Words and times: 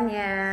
semuanya. 0.00 0.48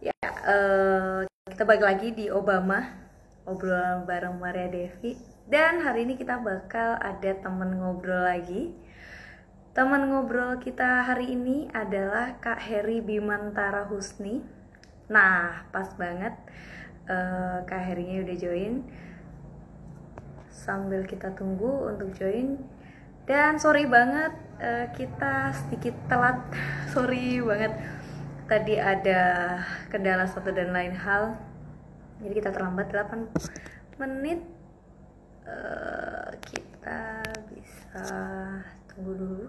Ya, 0.00 0.16
uh, 0.48 1.28
kita 1.44 1.68
balik 1.68 1.84
lagi 1.84 2.08
di 2.16 2.32
Obama, 2.32 2.88
obrolan 3.44 4.08
bareng 4.08 4.40
Maria 4.40 4.72
Devi. 4.72 5.20
Dan 5.44 5.84
hari 5.84 6.08
ini 6.08 6.16
kita 6.16 6.40
bakal 6.40 6.96
ada 6.96 7.36
temen 7.36 7.76
ngobrol 7.76 8.24
lagi. 8.24 8.72
Teman 9.76 10.08
ngobrol 10.08 10.56
kita 10.56 11.04
hari 11.04 11.36
ini 11.36 11.68
adalah 11.76 12.40
Kak 12.40 12.64
Heri 12.64 13.04
Bimantara 13.04 13.84
Husni. 13.92 14.40
Nah, 15.12 15.68
pas 15.68 15.92
banget 15.92 16.32
uh, 17.12 17.60
Kak 17.68 17.92
Herinya 17.92 18.24
udah 18.24 18.36
join. 18.40 18.88
Sambil 20.48 21.04
kita 21.04 21.36
tunggu 21.36 21.92
untuk 21.92 22.16
join. 22.16 22.56
Dan 23.28 23.60
sorry 23.60 23.84
banget 23.84 24.32
uh, 24.62 24.86
kita 24.94 25.50
sedikit 25.52 25.94
telat. 26.06 26.38
sorry 26.94 27.42
banget. 27.42 27.74
Tadi 28.46 28.74
ada 28.78 29.20
kendala 29.90 30.24
satu 30.30 30.54
dan 30.54 30.70
lain 30.70 30.94
hal. 30.94 31.34
Jadi 32.22 32.32
kita 32.38 32.54
terlambat 32.54 32.94
8 32.94 33.98
menit. 33.98 34.40
Uh, 35.42 36.30
kita 36.46 37.26
bisa 37.50 38.06
tunggu 38.86 39.12
dulu. 39.18 39.44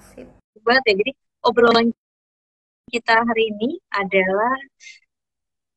Sip 0.00 0.28
banget 0.64 0.82
ya. 0.88 0.94
Jadi 1.04 1.12
obrolan 1.44 1.92
kita 2.88 3.16
hari 3.20 3.44
ini 3.52 3.76
adalah 3.92 4.56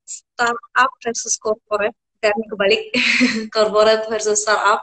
startup 0.07 0.91
versus 1.03 1.35
corporate. 1.35 1.95
Dan 2.17 2.33
kebalik 2.49 2.89
corporate 3.55 4.09
versus 4.09 4.41
startup 4.41 4.81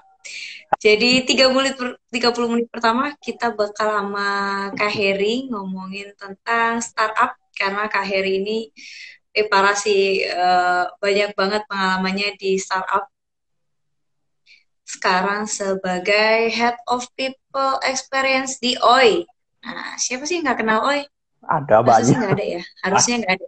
jadi 0.84 1.24
30 1.24 1.56
menit 1.56 1.80
30 2.12 2.52
menit 2.52 2.68
pertama 2.68 3.16
kita 3.16 3.56
bakal 3.56 3.88
sama 3.88 4.28
Kak 4.76 4.92
Heri 4.92 5.48
ngomongin 5.48 6.12
tentang 6.12 6.84
startup 6.84 7.40
karena 7.56 7.88
Kak 7.88 8.04
Heri 8.04 8.44
ini 8.44 8.68
eh 9.32 9.48
parah 9.48 9.72
sih 9.72 10.20
uh, 10.28 10.92
banyak 11.00 11.32
banget 11.32 11.64
pengalamannya 11.72 12.36
di 12.36 12.60
startup. 12.60 13.08
Sekarang 14.84 15.48
sebagai 15.48 16.52
Head 16.52 16.76
of 16.84 17.08
People 17.16 17.80
Experience 17.88 18.60
di 18.60 18.76
OI. 18.76 19.24
Nah, 19.64 19.96
siapa 19.96 20.28
sih 20.28 20.44
nggak 20.44 20.60
kenal 20.60 20.84
OI? 20.84 21.08
Ada 21.48 21.80
banyak. 21.80 22.12
Harusnya 22.12 22.16
nggak 22.20 22.34
ada 22.36 22.44
ya? 22.44 22.62
Harusnya 22.84 23.14
nggak 23.24 23.32
ada. 23.32 23.46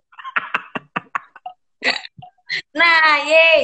nah, 2.80 3.12
yay. 3.28 3.62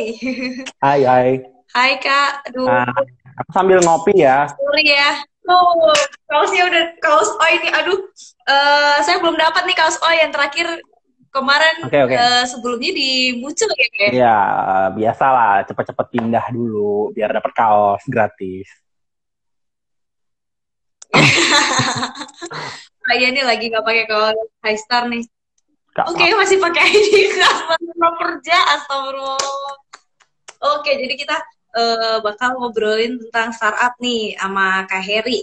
Hai, 0.76 1.00
hai. 1.08 1.30
Hai 1.72 1.92
Kak, 2.04 2.52
aduh. 2.52 2.68
Nah, 2.68 2.92
aku 3.38 3.50
sambil 3.54 3.78
ngopi 3.80 4.12
ya. 4.20 4.48
Sorry 4.52 4.84
ya. 4.88 5.10
Oh, 5.42 5.90
kaosnya 6.30 6.70
udah 6.70 6.84
kaos 7.02 7.30
oh 7.34 7.48
ini, 7.50 7.68
aduh. 7.72 7.98
Uh, 8.46 8.96
saya 9.02 9.18
belum 9.18 9.34
dapat 9.34 9.66
nih 9.66 9.76
kaos 9.78 9.98
oh 9.98 10.14
yang 10.14 10.30
terakhir 10.30 10.66
kemarin 11.32 11.88
okay, 11.88 12.04
okay. 12.04 12.18
Uh, 12.20 12.44
sebelumnya 12.44 12.92
di 12.92 13.40
Mucul 13.40 13.70
ya 13.74 13.88
kayak. 13.96 14.12
Iya, 14.12 14.38
biasalah 14.94 15.64
cepet-cepet 15.66 16.06
pindah 16.12 16.46
dulu 16.52 17.10
biar 17.16 17.32
dapat 17.32 17.52
kaos 17.56 18.02
gratis. 18.06 18.68
Saya 23.02 23.26
oh, 23.28 23.32
nih 23.34 23.44
lagi 23.44 23.64
nggak 23.72 23.84
pakai 23.84 24.04
kaos 24.06 24.38
High 24.62 24.78
Star 24.78 25.08
nih. 25.08 25.24
Oke, 25.92 26.24
okay, 26.24 26.32
masih 26.32 26.56
pakai 26.56 26.88
ID 26.96 27.36
Astagfirullah 27.36 28.12
kerja, 28.16 28.56
astagfirullah. 28.78 29.76
Oke, 30.72 30.96
jadi 30.96 31.14
kita 31.20 31.36
uh, 31.72 32.18
bakal 32.20 32.60
ngobrolin 32.60 33.18
tentang 33.28 33.52
startup 33.52 33.96
nih 33.98 34.36
sama 34.36 34.84
Kak 34.86 35.02
Heri. 35.02 35.40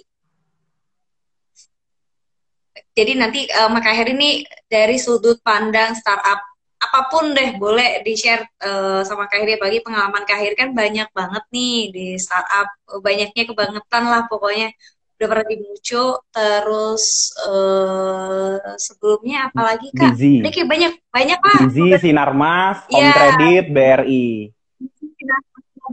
Jadi 2.93 3.11
nanti 3.15 3.47
uh, 3.49 3.69
Kak 3.69 3.95
Heri 3.95 4.13
nih 4.13 4.35
dari 4.69 4.97
sudut 4.99 5.41
pandang 5.41 5.95
startup 5.97 6.41
apa 6.79 7.11
pun 7.11 7.35
deh 7.35 7.59
boleh 7.59 7.99
di 8.07 8.15
share 8.15 8.47
uh, 8.63 9.03
sama 9.03 9.27
Kak 9.27 9.43
Heri 9.43 9.59
bagi 9.59 9.83
pengalaman 9.83 10.23
Kak 10.23 10.39
Heri 10.39 10.55
kan 10.55 10.71
banyak 10.71 11.11
banget 11.11 11.43
nih 11.51 11.91
di 11.91 12.07
startup 12.15 12.71
banyaknya 13.03 13.43
kebangetan 13.43 14.03
lah 14.07 14.23
pokoknya 14.31 14.71
udah 15.19 15.27
pernah 15.27 15.47
di 15.51 15.57
Muco 15.59 16.23
terus 16.31 17.35
uh, 17.43 18.55
sebelumnya 18.79 19.51
apalagi 19.51 19.91
kak? 19.91 20.15
Busy. 20.15 20.39
Ini 20.39 20.47
kayak 20.47 20.69
banyak 20.71 20.93
banyak 21.11 21.39
lah. 21.43 21.59
Busy, 21.67 21.87
Sinarmas, 21.99 22.87
Home 22.87 23.03
yeah. 23.03 23.11
Credit, 23.11 23.65
BRI 23.67 24.55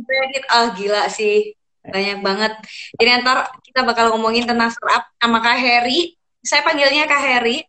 kredit 0.04 0.44
ah 0.50 0.72
gila 0.74 1.08
sih. 1.08 1.54
Banyak 1.86 2.18
banget. 2.20 2.52
Jadi 2.98 3.10
ntar 3.22 3.46
kita 3.62 3.86
bakal 3.86 4.10
ngomongin 4.12 4.44
tentang 4.44 4.74
startup 4.74 5.06
sama 5.22 5.38
Kak 5.38 5.58
Heri. 5.58 6.18
Saya 6.42 6.66
panggilnya 6.66 7.06
Kak 7.06 7.22
Heri. 7.22 7.62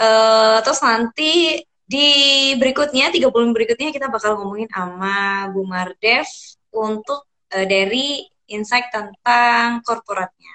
Uh, 0.00 0.62
terus 0.64 0.80
nanti 0.80 1.60
di 1.84 2.08
berikutnya 2.56 3.10
30 3.10 3.28
berikutnya 3.50 3.90
kita 3.90 4.06
bakal 4.06 4.38
ngomongin 4.38 4.70
sama 4.70 5.50
Bu 5.50 5.66
Mardev 5.66 6.24
untuk 6.70 7.26
uh, 7.50 7.66
dari 7.66 8.22
insight 8.46 8.88
tentang 8.94 9.82
korporatnya. 9.82 10.54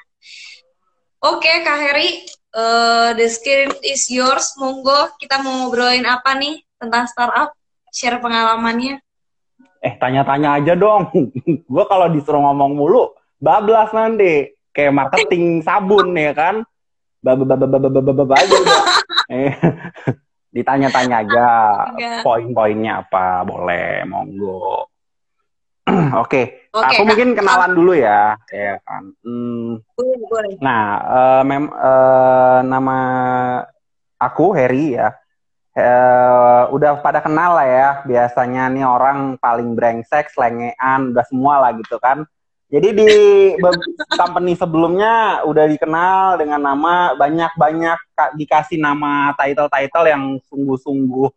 Oke 1.19 1.45
okay, 1.45 1.55
Kak 1.67 1.77
Heri 1.77 2.09
uh, 2.55 3.11
the 3.13 3.27
script 3.27 3.83
is 3.83 4.07
yours. 4.07 4.55
Monggo 4.55 5.11
kita 5.19 5.43
mau 5.43 5.67
ngobrolin 5.67 6.07
apa 6.07 6.33
nih 6.39 6.63
tentang 6.79 7.05
startup? 7.11 7.51
Share 7.91 8.19
pengalamannya 8.19 9.04
eh 9.85 9.93
tanya-tanya 10.01 10.57
aja 10.57 10.73
dong. 10.73 11.13
gue 11.73 11.85
kalau 11.85 12.09
disuruh 12.09 12.41
ngomong 12.41 12.73
mulu, 12.73 13.13
bablas 13.37 13.93
nanti. 13.93 14.49
Kayak 14.73 14.97
marketing 14.97 15.61
sabun 15.61 16.11
ya 16.17 16.33
kan. 16.33 16.65
Baba 17.21 17.45
aja 18.37 18.57
eh, 19.33 19.53
Ditanya-tanya 20.55 21.15
aja 21.25 21.47
poin-poinnya 22.25 23.05
apa, 23.05 23.43
boleh, 23.45 24.03
monggo. 24.07 24.87
Oke, 25.85 26.17
okay. 26.17 26.45
okay, 26.73 26.97
aku 26.97 27.01
mungkin 27.05 27.37
kenalan 27.37 27.77
dulu 27.77 27.93
ya, 27.93 28.33
ya 28.49 28.81
kan. 28.81 29.13
Hmm, 29.21 29.85
Nah, 30.57 30.83
uh, 31.05 31.41
mem 31.45 31.69
uh, 31.69 32.65
nama 32.65 32.97
aku 34.17 34.57
Harry 34.57 34.97
ya 34.97 35.13
uh, 35.75 36.71
udah 36.71 37.03
pada 37.03 37.19
kenal 37.19 37.59
lah 37.59 37.67
ya 37.67 37.89
biasanya 38.07 38.71
nih 38.71 38.85
orang 38.87 39.35
paling 39.37 39.75
brengsek, 39.75 40.31
selengean, 40.31 41.11
udah 41.11 41.25
semua 41.27 41.61
lah 41.61 41.71
gitu 41.75 41.99
kan. 41.99 42.23
Jadi 42.65 42.97
di 42.97 43.11
company 44.17 44.57
sebelumnya 44.57 45.45
udah 45.45 45.69
dikenal 45.69 46.41
dengan 46.41 46.65
nama 46.65 47.13
banyak-banyak 47.13 47.99
dikasih 48.41 48.81
nama 48.81 49.37
title-title 49.37 50.05
yang 50.09 50.23
sungguh-sungguh 50.49 51.29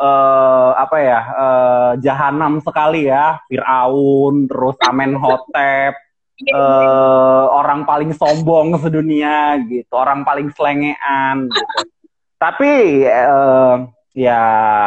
uh, 0.00 0.70
apa 0.80 0.96
ya 0.98 1.20
uh, 1.36 1.92
jahanam 2.00 2.64
sekali 2.64 3.12
ya, 3.12 3.38
Firaun, 3.44 4.48
terus 4.48 4.80
Amenhotep, 4.80 6.00
uh, 6.48 7.44
orang 7.52 7.84
paling 7.84 8.16
sombong 8.16 8.80
sedunia 8.80 9.60
gitu, 9.68 9.92
orang 9.92 10.24
paling 10.24 10.48
selengean 10.56 11.52
gitu 11.52 11.99
tapi 12.40 13.04
uh, 13.04 13.84
ya 14.16 14.40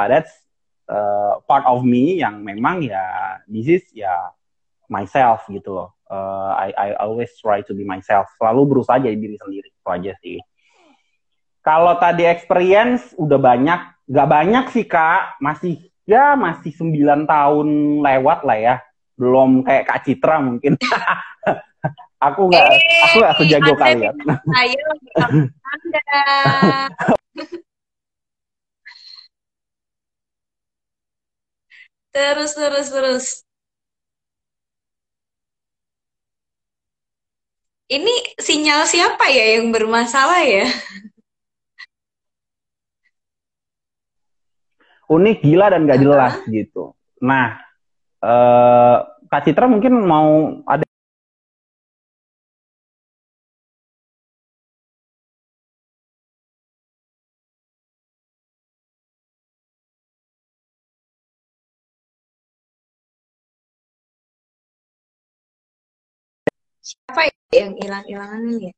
that's 0.10 0.34
uh, 0.90 1.38
part 1.46 1.62
of 1.70 1.86
me 1.86 2.18
yang 2.18 2.42
memang 2.42 2.82
ya 2.82 3.38
this 3.46 3.70
is 3.70 3.86
ya 3.94 4.34
myself 4.90 5.46
gitu 5.54 5.78
loh. 5.78 5.94
Uh, 6.10 6.54
I 6.58 6.70
I 6.74 6.88
always 6.98 7.30
try 7.38 7.62
to 7.62 7.74
be 7.78 7.86
myself. 7.86 8.26
Selalu 8.42 8.62
berusaha 8.74 8.98
jadi 8.98 9.14
diri 9.14 9.38
sendiri 9.38 9.70
itu 9.70 9.90
aja 9.90 10.14
sih. 10.22 10.38
Kalau 11.64 11.96
tadi 11.96 12.28
experience 12.28 13.16
udah 13.16 13.40
banyak, 13.40 13.80
nggak 14.12 14.30
banyak 14.30 14.66
sih 14.76 14.84
kak, 14.84 15.40
masih 15.40 15.80
ya 16.04 16.36
masih 16.36 16.76
9 16.76 17.24
tahun 17.24 17.68
lewat 18.04 18.44
lah 18.44 18.58
ya. 18.60 18.76
Belum 19.16 19.62
kayak 19.64 19.88
Kak 19.88 20.00
Citra 20.04 20.42
mungkin. 20.42 20.76
aku 22.32 22.42
nggak, 22.48 22.68
aku 23.04 23.16
nggak 23.20 23.36
sejago 23.42 23.74
kalian. 23.76 24.16
Ayo, 24.56 24.86
Anda. 25.74 26.04
terus 32.14 32.54
terus 32.54 32.88
terus 32.94 33.26
ini 37.90 38.14
sinyal 38.38 38.86
siapa 38.86 39.34
ya 39.34 39.58
yang 39.58 39.74
bermasalah 39.74 40.46
ya 40.46 40.70
unik 45.10 45.38
gila 45.42 45.74
dan 45.74 45.90
gak 45.90 46.02
jelas 46.06 46.38
uh 46.38 46.42
-huh. 46.46 46.54
gitu 46.54 46.84
nah 47.18 47.58
eh, 48.22 48.98
Kak 49.34 49.50
Citra 49.50 49.66
mungkin 49.66 50.06
mau 50.06 50.62
ada 50.70 50.86
siapa 66.84 67.32
yang 67.56 67.74
hilang-hilangan 67.80 68.42
ini 68.44 68.68
ya? 68.70 68.74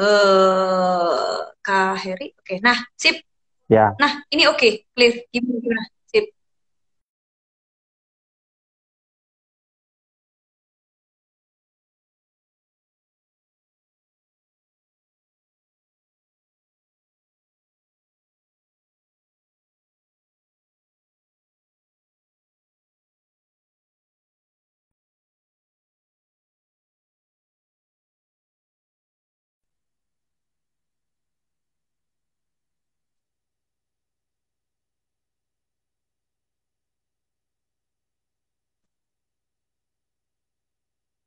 eh 0.00 1.36
Kak 1.60 1.94
Heri. 2.02 2.32
Oke, 2.40 2.54
nah 2.64 2.78
sip. 2.96 3.20
Ya. 3.68 3.92
Nah 4.00 4.24
ini 4.32 4.48
oke, 4.48 4.88
clear. 4.96 5.12
Gimana, 5.28 5.84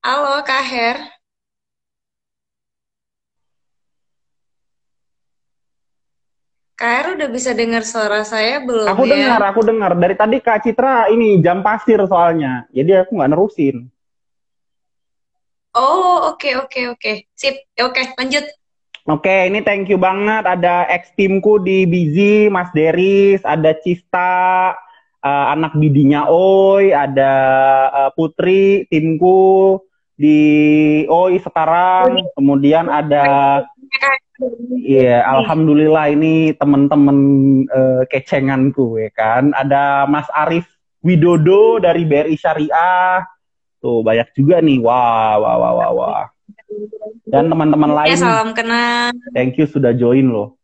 Halo 0.03 0.43
Kak 0.43 0.63
Her. 0.67 0.97
Kak 6.75 6.91
Her 6.91 7.05
udah 7.15 7.29
bisa 7.31 7.55
dengar 7.55 7.87
suara 7.87 8.27
saya 8.27 8.59
belum 8.59 8.91
Aku 8.91 9.07
ya? 9.07 9.15
dengar, 9.15 9.41
aku 9.47 9.61
dengar. 9.63 9.91
Dari 9.95 10.15
tadi 10.19 10.37
Kak 10.43 10.59
Citra 10.67 11.07
ini 11.07 11.39
jam 11.39 11.63
pasir 11.63 12.03
soalnya. 12.03 12.67
Jadi 12.75 12.99
aku 12.99 13.15
nggak 13.15 13.31
nerusin. 13.31 13.87
Oh, 15.71 16.35
oke 16.35 16.51
oke 16.59 16.99
oke. 16.99 17.11
Sip. 17.39 17.63
Ya, 17.79 17.87
Oke, 17.87 18.03
lanjut. 18.19 18.43
Oke, 19.07 19.47
ini 19.47 19.63
thank 19.63 19.87
you 19.87 19.95
banget. 19.95 20.43
Ada 20.43 20.91
ex 20.91 21.15
timku 21.15 21.63
di 21.63 21.87
Bizi, 21.87 22.51
Mas 22.51 22.67
Deris, 22.75 23.39
ada 23.47 23.71
Cista, 23.79 24.75
eh, 25.23 25.45
anak 25.55 25.79
bidinya 25.79 26.27
Oi, 26.27 26.91
ada 26.91 27.33
eh, 28.03 28.11
Putri, 28.19 28.83
timku 28.91 29.79
di 30.23 30.39
Oi 31.05 31.35
sekarang. 31.43 32.23
Kemudian 32.31 32.87
ada 32.87 33.59
Iya, 34.73 35.23
alhamdulillah 35.23 36.11
ini 36.11 36.51
temen-temen 36.57 37.17
eh, 37.67 38.03
kecenganku 38.09 38.97
ya 38.97 39.11
kan. 39.13 39.51
Ada 39.53 40.03
Mas 40.09 40.27
Arif 40.33 40.65
Widodo 40.99 41.77
dari 41.77 42.03
BRI 42.03 42.35
Syariah. 42.35 43.23
Tuh 43.79 44.01
banyak 44.01 44.31
juga 44.33 44.59
nih. 44.59 44.79
Wah, 44.79 45.37
wah, 45.37 45.55
wah, 45.59 45.73
wah, 45.75 45.91
wah. 45.93 46.23
Dan 47.23 47.47
teman-teman 47.47 47.91
Ya, 47.91 47.97
lain, 48.03 48.17
salam 48.17 48.49
kenal. 48.51 49.13
thank 49.31 49.55
you 49.55 49.69
sudah 49.69 49.93
join 49.93 50.25
loh 50.25 50.57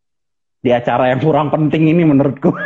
di 0.59 0.73
acara 0.73 1.13
yang 1.13 1.21
kurang 1.21 1.47
penting 1.47 1.87
ini 1.87 2.03
menurutku. 2.03 2.49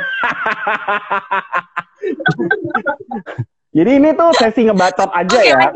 Jadi 3.73 3.91
ini 3.97 4.09
tuh 4.13 4.29
sesi 4.33 4.65
ngebacot 4.65 5.09
aja 5.11 5.39
ya. 5.41 5.59
Oke, 5.59 5.69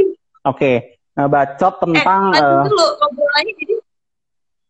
ngebacot 0.45 0.96
Eh, 1.17 1.29
tentang 1.81 2.21
eh, 2.29 2.63
dulu 2.69 2.85
obrolannya 3.01 3.53
jadi 3.57 3.75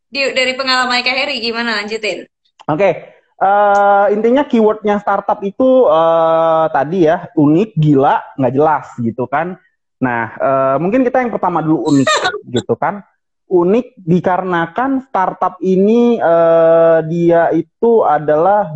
di, 0.07 0.21
dari 0.31 0.53
pengalaman 0.55 1.03
Kak 1.03 1.15
Heri 1.19 1.43
gimana 1.43 1.83
lanjutin? 1.83 2.23
Oke, 2.71 2.89
eh, 3.19 4.05
intinya 4.15 4.47
keywordnya 4.47 4.95
startup 5.03 5.43
itu 5.43 5.91
eh, 5.91 6.65
tadi 6.71 7.03
ya 7.03 7.27
unik, 7.35 7.69
gila, 7.75 8.39
nggak 8.39 8.53
jelas 8.55 8.85
gitu 9.03 9.27
kan. 9.27 9.59
Nah, 9.99 10.23
eh, 10.39 10.75
mungkin 10.79 11.03
kita 11.03 11.19
yang 11.19 11.35
pertama 11.35 11.59
dulu 11.59 11.91
unik 11.91 12.07
gitu 12.55 12.79
kan. 12.79 13.03
Unik 13.47 13.99
dikarenakan 14.07 15.03
startup 15.07 15.59
ini 15.59 16.15
eh, 16.15 16.99
dia 17.11 17.51
itu 17.51 18.07
adalah 18.07 18.71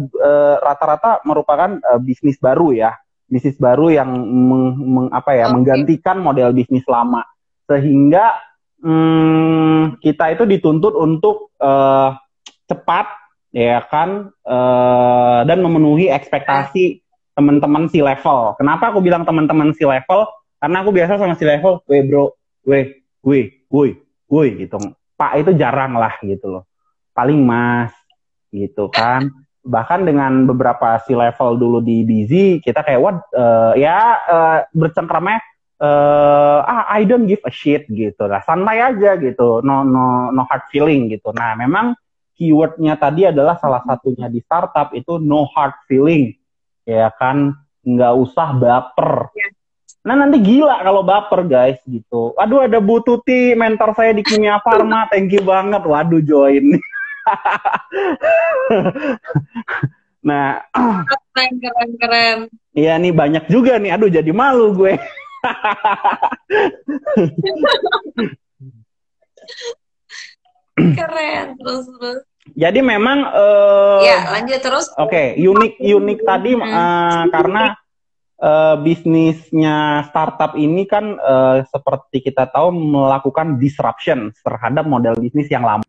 rata-rata 0.59 1.24
merupakan 1.24 1.79
eh, 1.79 2.00
bisnis 2.03 2.35
baru 2.35 2.75
ya, 2.75 3.00
bisnis 3.31 3.56
baru 3.56 3.95
yang 3.95 4.12
meng- 4.27 4.75
meng- 4.75 5.12
apa 5.15 5.39
ya 5.39 5.47
Oke. 5.47 5.56
menggantikan 5.56 6.19
model 6.19 6.51
bisnis 6.51 6.83
lama, 6.88 7.24
sehingga 7.71 8.35
hmm, 8.83 10.03
kita 10.03 10.35
itu 10.35 10.44
dituntut 10.44 10.91
untuk 11.00 11.56
eh, 11.62 12.09
cepat 12.68 13.07
ya 13.56 13.79
kan 13.88 14.31
eh, 14.44 15.39
dan 15.47 15.59
memenuhi 15.63 16.12
ekspektasi 16.12 17.00
teman-teman 17.35 17.88
si 17.88 18.03
level. 18.03 18.59
Kenapa 18.59 18.91
aku 18.91 19.00
bilang 19.00 19.23
teman-teman 19.23 19.71
si 19.71 19.88
level? 19.88 20.27
Karena 20.62 20.83
aku 20.83 20.91
biasa 20.94 21.18
sama 21.18 21.33
si 21.39 21.47
level, 21.47 21.81
weh 21.89 22.03
bro, 22.06 22.35
weh, 22.68 23.01
weh, 23.25 23.50
woi, 23.71 23.97
woi 24.29 24.47
gitu. 24.59 24.77
Pak 25.17 25.41
itu 25.41 25.51
jarang 25.57 25.97
lah 25.97 26.13
gitu 26.21 26.59
loh. 26.59 26.63
Paling 27.15 27.39
mas 27.41 27.95
gitu 28.53 28.91
kan. 28.91 29.31
Bahkan 29.62 30.06
dengan 30.06 30.45
beberapa 30.45 31.01
si 31.06 31.13
level 31.17 31.57
dulu 31.57 31.79
di 31.81 32.06
busy, 32.06 32.62
kita 32.62 32.85
kayak 32.85 33.01
what 33.01 33.17
eh, 33.33 33.81
ya 33.81 33.97
eh, 34.21 34.59
bercengkrama 34.75 35.41
eh 35.81 36.59
ah 36.61 36.85
I 36.93 37.09
don't 37.09 37.25
give 37.25 37.41
a 37.41 37.49
shit 37.49 37.89
gitu 37.89 38.29
lah. 38.29 38.45
Santai 38.45 38.77
aja 38.85 39.17
gitu. 39.17 39.65
No 39.65 39.81
no 39.81 40.29
no 40.29 40.41
hard 40.45 40.69
feeling 40.69 41.09
gitu. 41.09 41.33
Nah 41.33 41.57
memang 41.57 41.97
keywordnya 42.37 43.01
tadi 43.01 43.25
adalah 43.25 43.57
salah 43.57 43.81
satunya 43.81 44.29
di 44.29 44.45
startup 44.45 44.93
itu 44.93 45.17
no 45.17 45.49
hard 45.49 45.73
feeling. 45.89 46.37
Ya 46.85 47.09
kan? 47.17 47.57
Nggak 47.81 48.13
usah 48.13 48.53
baper. 48.53 49.33
Nah 50.05 50.13
nanti 50.17 50.37
gila 50.37 50.85
kalau 50.85 51.01
baper 51.01 51.49
guys 51.49 51.81
gitu. 51.89 52.37
Aduh 52.37 52.61
ada 52.69 52.77
Bu 52.77 53.01
Tuti 53.01 53.57
mentor 53.57 53.97
saya 53.97 54.13
di 54.13 54.21
Kimia 54.21 54.61
Farma. 54.61 55.09
Thank 55.09 55.33
you 55.33 55.41
banget. 55.41 55.81
Waduh 55.81 56.21
join. 56.21 56.77
Nah 60.21 60.61
Keren 61.33 61.53
keren 61.57 61.91
keren. 61.97 62.37
Iya 62.77 63.01
nih 63.01 63.09
banyak 63.09 63.49
juga 63.49 63.81
nih. 63.81 63.97
Aduh 63.97 64.13
jadi 64.13 64.29
malu 64.29 64.77
gue. 64.77 65.01
Keren 70.97 71.57
terus 71.59 71.85
terus. 71.88 72.23
Jadi 72.57 72.81
memang 72.81 73.19
eh, 73.29 73.99
Ya, 74.09 74.25
lanjut 74.33 74.59
terus. 74.61 74.89
Oke, 74.97 75.35
unik 75.38 75.77
unik 75.77 76.19
tadi 76.25 76.57
Hmm. 76.57 76.65
eh, 76.65 77.23
karena 77.29 77.63
eh, 78.41 78.75
bisnisnya 78.81 80.01
startup 80.09 80.57
ini 80.57 80.89
kan 80.89 81.21
eh, 81.21 81.61
seperti 81.69 82.25
kita 82.25 82.49
tahu 82.49 82.73
melakukan 82.73 83.61
disruption 83.61 84.33
terhadap 84.41 84.89
model 84.89 85.13
bisnis 85.21 85.45
yang 85.53 85.61
lama. 85.63 85.85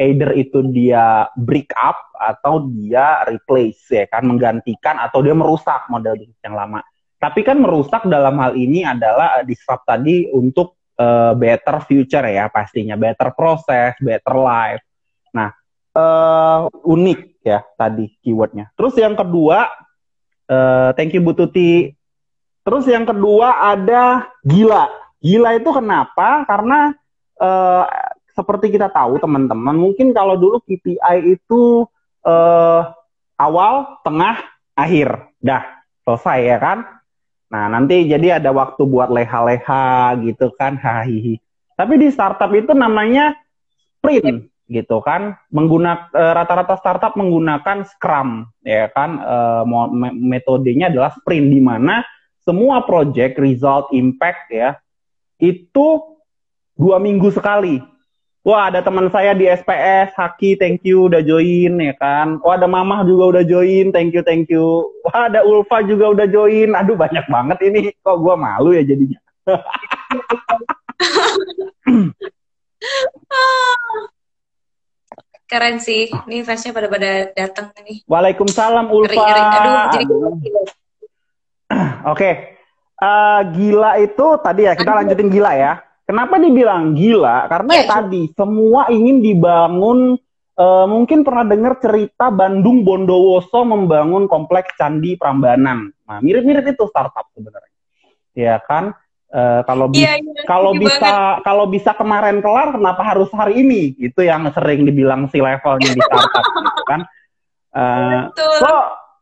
Either 0.00 0.32
itu 0.32 0.64
dia 0.72 1.28
break 1.36 1.76
up 1.76 2.16
atau 2.16 2.64
dia 2.72 3.20
replace 3.28 3.84
ya 3.92 4.08
kan 4.08 4.24
menggantikan 4.24 4.96
atau 4.96 5.20
dia 5.20 5.36
merusak 5.36 5.84
model 5.92 6.16
bisnis 6.16 6.40
yang 6.40 6.56
lama. 6.56 6.80
Tapi 7.20 7.44
kan 7.44 7.60
merusak 7.60 8.08
dalam 8.08 8.40
hal 8.40 8.56
ini 8.56 8.80
adalah 8.80 9.36
eh, 9.40 9.44
disrupt 9.44 9.84
tadi 9.84 10.24
untuk 10.32 10.80
eh, 10.96 11.32
better 11.36 11.84
future 11.84 12.24
ya 12.32 12.48
pastinya, 12.48 12.96
better 12.96 13.36
proses, 13.36 13.92
better 14.00 14.34
life. 14.40 14.80
Nah, 15.36 15.52
eh, 15.92 16.60
unik 16.88 17.44
ya 17.44 17.60
tadi 17.76 18.08
keywordnya. 18.24 18.72
Terus 18.72 18.96
yang 18.96 19.12
kedua, 19.12 19.68
eh, 20.48 20.90
thank 20.96 21.12
you 21.12 21.20
Bu 21.20 21.36
Tuti. 21.36 21.92
Terus 22.64 22.88
yang 22.88 23.04
kedua 23.04 23.68
ada 23.68 24.32
gila. 24.40 24.88
Gila 25.20 25.60
itu 25.60 25.70
kenapa? 25.76 26.48
Karena 26.48 26.96
eh, 27.36 27.84
seperti 28.32 28.72
kita 28.72 28.88
tahu 28.88 29.20
teman-teman, 29.20 29.76
mungkin 29.76 30.16
kalau 30.16 30.40
dulu 30.40 30.64
KPI 30.64 31.36
itu 31.36 31.84
eh, 32.24 32.82
awal, 33.36 34.00
tengah, 34.00 34.40
akhir, 34.72 35.28
dah 35.40 35.84
selesai 36.04 36.38
ya 36.48 36.56
kan. 36.56 36.99
Nah 37.50 37.66
nanti 37.66 38.06
jadi 38.06 38.38
ada 38.38 38.54
waktu 38.54 38.86
buat 38.86 39.10
leha-leha 39.10 40.14
gitu 40.22 40.54
kan, 40.54 40.78
hahihi. 40.78 41.42
Tapi 41.74 41.98
di 41.98 42.08
startup 42.14 42.48
itu 42.54 42.70
namanya 42.72 43.34
sprint 43.98 44.46
gitu 44.70 45.02
kan. 45.02 45.34
Menggunakan 45.50 46.14
rata-rata 46.14 46.78
startup 46.78 47.18
menggunakan 47.18 47.82
Scrum 47.82 48.46
ya 48.62 48.86
kan. 48.94 49.18
Me- 49.66 50.14
metodenya 50.14 50.88
adalah 50.94 51.10
sprint 51.10 51.50
di 51.50 51.58
mana 51.58 52.06
semua 52.40 52.86
project 52.86 53.36
result 53.42 53.90
impact 53.92 54.48
ya 54.54 54.78
itu 55.40 55.86
dua 56.76 56.96
minggu 56.96 57.28
sekali 57.34 57.82
wah 58.46 58.68
ada 58.72 58.80
teman 58.80 59.08
saya 59.12 59.32
di 59.36 59.46
SPS 59.48 60.12
Haki 60.16 60.56
thank 60.56 60.80
you 60.86 61.08
udah 61.08 61.22
join 61.24 61.80
ya 61.80 61.94
kan? 61.96 62.40
Wah 62.40 62.56
ada 62.56 62.66
Mamah 62.68 63.04
juga 63.04 63.38
udah 63.38 63.44
join 63.46 63.92
thank 63.92 64.12
you 64.16 64.22
thank 64.24 64.48
you. 64.48 64.90
Wah 65.06 65.28
ada 65.28 65.44
Ulfa 65.44 65.82
juga 65.84 66.10
udah 66.12 66.26
join. 66.28 66.72
Aduh 66.76 66.96
banyak 66.96 67.24
banget 67.28 67.58
ini. 67.66 67.92
Kok 68.00 68.18
gua 68.20 68.34
malu 68.36 68.72
ya 68.76 68.82
jadinya? 68.84 69.18
Keren 75.50 75.82
sih. 75.82 76.06
Ini 76.30 76.46
fansnya 76.46 76.70
pada 76.70 76.86
pada 76.86 77.10
datang 77.34 77.74
nih. 77.82 78.06
Waalaikumsalam 78.06 78.86
Ulfa. 78.86 79.18
ngeri. 79.18 79.42
Aduh, 79.42 79.74
jadi 79.90 80.04
Oke, 82.14 82.30
Eh, 83.00 83.40
gila 83.56 83.96
itu 83.96 84.26
tadi 84.44 84.68
ya 84.68 84.76
kita 84.76 84.92
lanjutin 84.92 85.32
gila 85.32 85.56
ya. 85.56 85.80
Kenapa 86.10 86.42
dibilang 86.42 86.98
gila? 86.98 87.46
Karena 87.46 87.72
ya 87.78 87.84
tadi 87.86 88.26
semua 88.34 88.90
ingin 88.90 89.22
dibangun. 89.22 90.18
eh, 90.60 90.86
mungkin 90.90 91.24
pernah 91.24 91.46
dengar 91.46 91.80
cerita 91.80 92.28
Bandung 92.28 92.84
Bondowoso 92.84 93.64
membangun 93.64 94.28
kompleks 94.28 94.76
Candi 94.76 95.16
Prambanan. 95.16 95.88
Nah, 96.04 96.18
mirip-mirip 96.20 96.66
itu 96.76 96.84
startup 96.84 97.32
sebenarnya. 97.32 97.72
Ya 98.36 98.60
kan? 98.60 98.92
Eh, 99.30 99.62
kalau 99.64 99.88
bi- 99.88 100.04
Iya, 100.04 100.20
iya. 100.20 100.42
kalau 100.44 100.76
bisa 100.76 101.40
kalau 101.40 101.64
bisa 101.64 101.96
kemarin 101.96 102.42
kelar, 102.44 102.76
kenapa 102.76 103.00
harus 103.00 103.30
hari 103.32 103.62
ini? 103.64 103.94
Itu 103.96 104.20
yang 104.20 104.52
sering 104.52 104.84
dibilang 104.84 105.32
si 105.32 105.40
levelnya 105.40 105.96
di 105.96 106.02
startup, 106.04 106.44
gitu 106.44 106.82
kan? 106.84 107.00
Eh, 107.70 108.20
Betul. 108.28 108.58
so, 108.60 108.72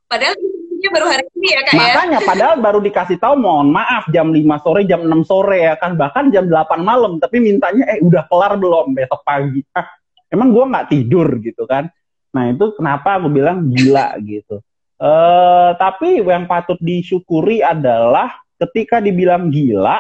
Padahal 0.09 0.35
diskusinya 0.79 0.91
baru 0.95 1.07
hari 1.11 1.25
ini 1.35 1.49
ya 1.51 1.61
kak 1.67 1.73
ya. 1.75 1.79
Makanya 1.83 2.19
padahal 2.23 2.57
baru 2.63 2.79
dikasih 2.79 3.19
tahu 3.19 3.35
mohon 3.39 3.69
maaf 3.75 4.07
jam 4.15 4.31
5 4.31 4.65
sore, 4.65 4.81
jam 4.87 5.01
6 5.05 5.27
sore 5.27 5.59
ya 5.67 5.75
kan 5.77 5.99
bahkan 5.99 6.31
jam 6.31 6.47
8 6.47 6.79
malam 6.81 7.19
tapi 7.19 7.43
mintanya 7.43 7.85
eh 7.91 7.99
udah 8.03 8.23
kelar 8.31 8.55
belum 8.57 8.95
besok 8.95 9.21
pagi. 9.27 9.61
Ah, 9.75 9.87
emang 10.31 10.55
gua 10.55 10.65
nggak 10.71 10.89
tidur 10.95 11.29
gitu 11.43 11.67
kan. 11.67 11.91
Nah, 12.29 12.55
itu 12.55 12.77
kenapa 12.79 13.19
aku 13.19 13.29
bilang 13.33 13.67
gila 13.75 14.15
gitu. 14.31 14.63
Eh 14.99 15.71
tapi 15.79 16.23
yang 16.23 16.47
patut 16.47 16.79
disyukuri 16.79 17.63
adalah 17.63 18.31
ketika 18.59 19.03
dibilang 19.03 19.51
gila 19.51 19.99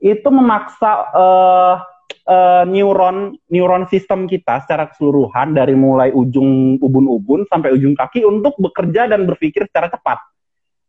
itu 0.00 0.28
memaksa 0.28 0.92
eh 1.16 1.76
eh, 2.24 2.64
neuron 2.68 3.36
neuron 3.52 3.84
sistem 3.88 4.24
kita 4.24 4.64
secara 4.64 4.88
keseluruhan 4.88 5.52
dari 5.52 5.76
mulai 5.76 6.10
ujung 6.14 6.80
ubun-ubun 6.80 7.44
sampai 7.48 7.74
ujung 7.76 7.92
kaki 7.92 8.24
untuk 8.24 8.56
bekerja 8.56 9.08
dan 9.10 9.28
berpikir 9.28 9.68
secara 9.68 9.92
cepat. 9.92 10.18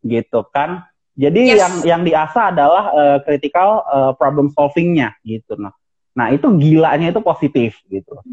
Gitu 0.05 0.41
kan? 0.53 0.85
Jadi 1.15 1.55
Yes. 1.55 1.59
yang 1.59 1.73
yang 1.83 2.01
diasah 2.03 2.51
adalah 2.51 2.83
eh, 2.91 3.17
critical 3.23 3.83
eh, 3.87 4.11
problem 4.19 4.51
solvingnya 4.51 5.15
gitu. 5.23 5.55
Nah 5.59 5.71
nah 6.15 6.31
itu 6.31 6.47
gilanya 6.55 7.11
itu 7.11 7.19
positif 7.19 7.83
gitu. 7.91 8.23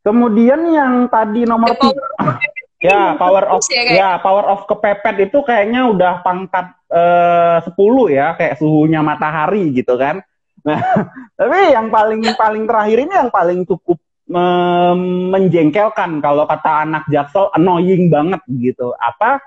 Kemudian 0.00 0.64
yang 0.72 1.04
tadi 1.12 1.44
nomor 1.44 1.76
tiga 1.76 2.04
ya 2.80 3.12
power 3.20 3.44
of 3.52 3.60
ya, 3.68 3.84
kayak. 3.84 3.92
ya 3.92 4.10
power 4.24 4.44
of 4.48 4.64
kepepet 4.64 5.28
itu 5.28 5.38
kayaknya 5.44 5.92
udah 5.92 6.24
pangkat 6.24 6.72
10 6.90 7.68
ya 8.08 8.34
kayak 8.34 8.56
suhunya 8.56 9.04
matahari 9.04 9.68
gitu 9.76 10.00
kan 10.00 10.24
nah 10.66 10.80
tapi 11.38 11.72
yang 11.72 11.88
paling 11.88 12.22
paling 12.36 12.64
terakhir 12.68 12.98
ini 13.04 13.14
yang 13.14 13.30
paling 13.32 13.64
cukup 13.64 13.98
em, 14.30 15.00
menjengkelkan 15.30 16.22
kalau 16.22 16.46
kata 16.46 16.86
anak 16.86 17.04
jaksel 17.10 17.50
annoying 17.54 18.08
banget 18.08 18.40
gitu. 18.48 18.94
Apa? 18.96 19.42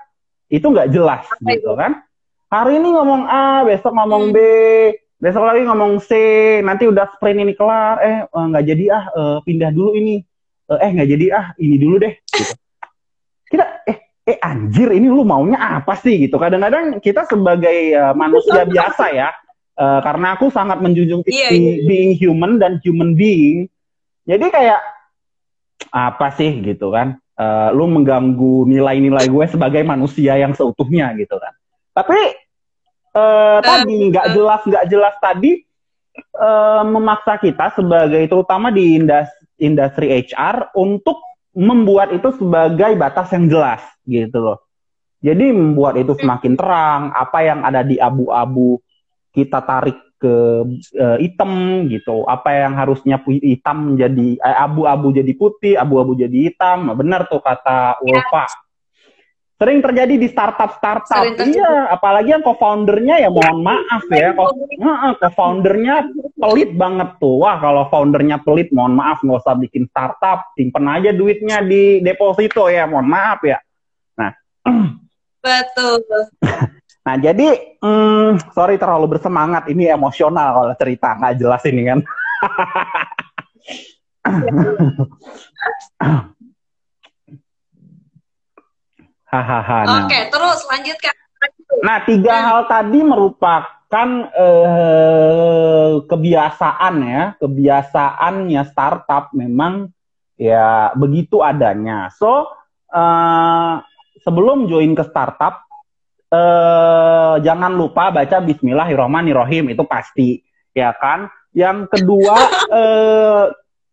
Itu 0.52 0.70
nggak 0.70 0.92
jelas 0.92 1.24
Apa 1.24 1.56
gitu 1.56 1.72
kan? 1.74 2.04
Hari 2.52 2.78
ini 2.78 2.88
ngomong 2.94 3.22
A 3.26 3.66
besok 3.66 3.96
ngomong 3.96 4.30
Hmm. 4.30 4.34
B 4.36 4.38
besok 5.18 5.48
lagi 5.48 5.64
ngomong 5.64 6.04
C 6.04 6.10
nanti 6.60 6.84
udah 6.84 7.08
sprint 7.16 7.40
ini 7.42 7.52
kelar. 7.56 7.98
Eh 8.04 8.18
eh, 8.28 8.44
nggak 8.52 8.64
jadi 8.68 8.84
ah 8.92 9.04
eh, 9.10 9.36
pindah 9.42 9.70
dulu 9.72 9.96
ini. 9.96 10.20
Eh, 10.70 10.78
eh 10.78 10.90
nggak 10.92 11.08
jadi 11.08 11.26
ah 11.34 11.46
ini 11.58 11.76
dulu 11.80 11.96
deh 11.98 12.14
gitu. 12.30 12.54
Kita 13.50 13.64
eh 13.88 13.98
eh 14.24 14.38
anjir 14.40 14.88
ini 14.92 15.08
lu 15.08 15.24
maunya 15.24 15.80
apa 15.80 15.96
sih 15.98 16.28
gitu. 16.28 16.36
Kadang-kadang 16.36 17.00
kita 17.00 17.26
sebagai 17.26 17.78
eh, 17.96 18.14
manusia 18.14 18.62
biasa 18.68 19.10
ya 19.10 19.32
eh, 19.74 20.00
karena 20.02 20.38
aku 20.38 20.50
sangat 20.50 20.78
menjunjung 20.80 21.22
Iya, 21.26 21.50
tinggi 21.50 21.74
being 21.86 22.12
human 22.18 22.58
dan 22.58 22.78
human 22.82 23.14
being. 23.18 23.66
Jadi 24.24 24.46
kayak 24.48 24.80
apa 25.92 26.32
sih 26.34 26.62
gitu 26.64 26.90
kan? 26.94 27.18
Eh, 27.34 27.68
lu 27.74 27.90
mengganggu 27.90 28.64
nilai-nilai 28.70 29.26
gue 29.26 29.44
sebagai 29.50 29.82
manusia 29.82 30.38
yang 30.38 30.54
seutuhnya 30.54 31.10
gitu 31.18 31.34
kan. 31.36 31.52
Tapi 31.90 32.18
eh, 33.14 33.58
tadi 33.60 33.96
nggak 34.10 34.26
jelas 34.34 34.60
nggak 34.62 34.86
jelas 34.86 35.14
tadi 35.18 35.52
eh, 36.18 36.82
memaksa 36.86 37.42
kita 37.42 37.74
sebagai 37.74 38.22
terutama 38.30 38.70
di 38.70 39.02
indas- 39.02 39.34
industri 39.58 40.14
HR 40.24 40.74
untuk 40.78 41.18
membuat 41.54 42.10
itu 42.10 42.34
sebagai 42.34 42.98
batas 42.98 43.30
yang 43.30 43.46
jelas 43.46 43.82
gitu 44.06 44.38
loh. 44.42 44.58
Jadi 45.24 45.56
membuat 45.56 45.96
itu 45.96 46.12
semakin 46.20 46.52
terang, 46.52 47.02
apa 47.16 47.38
yang 47.40 47.64
ada 47.64 47.80
di 47.80 47.96
abu-abu 47.96 48.76
kita 49.34 49.58
tarik 49.66 49.98
ke 50.16 50.34
eh, 50.94 51.18
hitam 51.20 51.84
gitu. 51.90 52.24
Apa 52.24 52.54
yang 52.54 52.78
harusnya 52.78 53.18
hitam 53.26 53.92
menjadi 53.92 54.38
eh, 54.38 54.56
abu-abu 54.62 55.10
jadi 55.10 55.32
putih, 55.34 55.74
abu-abu 55.74 56.14
jadi 56.14 56.48
hitam. 56.48 56.88
Nah, 56.88 56.96
Benar 56.96 57.26
tuh 57.26 57.42
kata 57.42 57.98
Ulfa. 58.00 58.46
Sering 59.54 59.78
terjadi 59.78 60.18
di 60.18 60.26
startup-startup. 60.26 61.14
Sering 61.14 61.38
terjadi. 61.38 61.62
Iya, 61.62 61.94
apalagi 61.94 62.30
yang 62.34 62.42
co-foundernya 62.42 63.22
ya 63.22 63.30
mohon 63.30 63.62
maaf 63.62 64.02
ya, 64.10 64.34
Heeh, 64.34 65.12
co-foundernya 65.22 66.10
pelit 66.34 66.74
banget 66.74 67.22
tuh. 67.22 67.38
Wah, 67.38 67.62
kalau 67.62 67.86
foundernya 67.86 68.42
pelit, 68.42 68.74
mohon 68.74 68.98
maaf, 68.98 69.22
nggak 69.22 69.46
usah 69.46 69.54
bikin 69.54 69.86
startup. 69.86 70.50
Simpen 70.58 70.90
aja 70.90 71.14
duitnya 71.14 71.62
di 71.62 72.02
deposito 72.02 72.66
ya, 72.66 72.90
mohon 72.90 73.06
maaf 73.06 73.46
ya. 73.46 73.62
Betul. 75.44 76.00
Nah, 77.04 77.20
jadi, 77.20 77.76
hmm, 77.84 78.56
sorry 78.56 78.80
terlalu 78.80 79.16
bersemangat. 79.16 79.68
Ini 79.68 79.92
emosional 79.92 80.56
kalau 80.56 80.74
cerita, 80.80 81.12
nggak 81.20 81.36
jelas 81.36 81.62
ini 81.68 81.82
kan. 81.84 82.00
Hahaha. 89.28 89.78
Nah. 89.84 90.08
Oke, 90.08 90.18
terus 90.32 90.64
lanjut 90.64 90.96
kak. 90.96 91.12
Nah, 91.84 92.00
tiga 92.08 92.32
Hmm. 92.32 92.44
hal 92.48 92.60
tadi 92.72 93.00
merupakan 93.04 94.08
eh, 94.32 95.92
kebiasaan 96.08 96.94
ya, 97.04 97.22
kebiasaannya 97.36 98.62
startup 98.64 99.30
memang 99.36 99.92
ya 100.40 100.90
begitu 100.96 101.44
adanya. 101.44 102.08
So, 102.16 102.48
eh, 102.88 103.74
sebelum 104.24 104.66
join 104.72 104.96
ke 104.96 105.04
startup, 105.04 105.63
eh, 106.34 107.34
jangan 107.46 107.72
lupa 107.78 108.10
baca 108.10 108.42
Bismillahirrohmanirrohim 108.42 109.70
itu 109.70 109.86
pasti, 109.86 110.42
ya 110.74 110.90
kan? 110.98 111.30
Yang 111.54 111.94
kedua, 111.94 112.34
eh, 112.82 113.44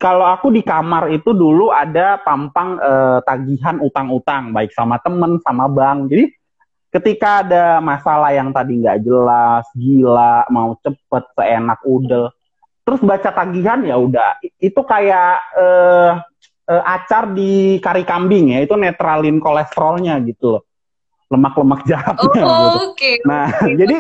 kalau 0.01 0.25
aku 0.25 0.49
di 0.49 0.65
kamar 0.65 1.13
itu 1.13 1.29
dulu 1.29 1.69
ada 1.69 2.17
pampang 2.25 2.81
eh, 2.81 3.19
tagihan 3.21 3.77
utang-utang, 3.77 4.49
baik 4.49 4.73
sama 4.73 4.97
temen, 4.97 5.37
sama 5.45 5.69
bank. 5.69 6.09
Jadi 6.09 6.25
ketika 6.91 7.45
ada 7.45 7.79
masalah 7.79 8.35
yang 8.35 8.51
tadi 8.51 8.81
nggak 8.81 8.99
jelas, 9.05 9.63
gila, 9.77 10.49
mau 10.51 10.75
cepet, 10.83 11.23
seenak 11.37 11.79
udel, 11.87 12.33
terus 12.83 12.99
baca 12.99 13.29
tagihan 13.31 13.79
ya 13.87 13.95
udah, 13.95 14.41
itu 14.59 14.81
kayak 14.83 15.33
eh, 15.55 16.11
eh, 16.67 16.83
acar 16.83 17.31
di 17.31 17.79
kari 17.79 18.03
kambing 18.03 18.57
ya, 18.57 18.59
itu 18.65 18.75
netralin 18.75 19.39
kolesterolnya 19.39 20.19
gitu 20.27 20.59
loh, 20.59 20.63
lemak-lemak 21.31 21.81
jahatnya 21.89 22.43
gitu. 22.43 22.45
Oh, 22.45 22.91
oke. 22.91 23.11
Nah, 23.23 23.47
Oke, 23.47 23.71
jadi 23.79 23.97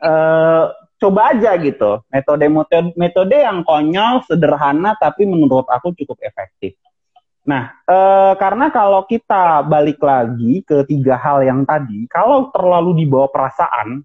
eh, 0.00 0.64
coba 1.00 1.20
aja 1.36 1.52
gitu, 1.60 2.00
metode 2.08 2.48
metode 2.48 2.88
metode 2.96 3.36
yang 3.36 3.60
konyol, 3.62 4.24
sederhana, 4.24 4.96
tapi 4.96 5.28
menurut 5.28 5.68
aku 5.68 5.92
cukup 5.92 6.16
efektif. 6.24 6.72
Nah, 7.44 7.76
eh, 7.84 8.32
karena 8.40 8.72
kalau 8.72 9.04
kita 9.04 9.60
balik 9.68 10.00
lagi 10.00 10.64
ke 10.64 10.88
tiga 10.88 11.20
hal 11.20 11.44
yang 11.44 11.68
tadi, 11.68 12.08
kalau 12.08 12.48
terlalu 12.48 13.04
dibawa 13.04 13.28
perasaan, 13.28 14.00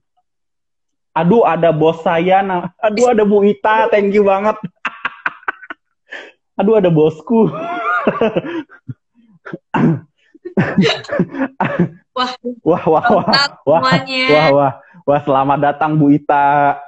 aduh 1.16 1.48
ada 1.48 1.72
bos 1.72 2.04
saya, 2.04 2.44
aduh 2.84 3.16
ada 3.16 3.24
Bu 3.24 3.48
Ita, 3.48 3.88
thank 3.88 4.12
you 4.12 4.28
banget. 4.28 4.56
aduh 6.60 6.80
ada 6.80 6.92
bosku. 6.92 7.48
Wah, 12.16 12.32
Wah, 12.64 12.84
wah, 12.88 13.06
wah, 13.12 13.26
wah, 13.68 13.82
semuanya. 13.84 14.28
wah, 14.32 14.48
wah, 14.56 14.72
wah, 15.04 15.20
selamat 15.28 15.58
datang 15.60 16.00
Bu 16.00 16.16
Ita. 16.16 16.80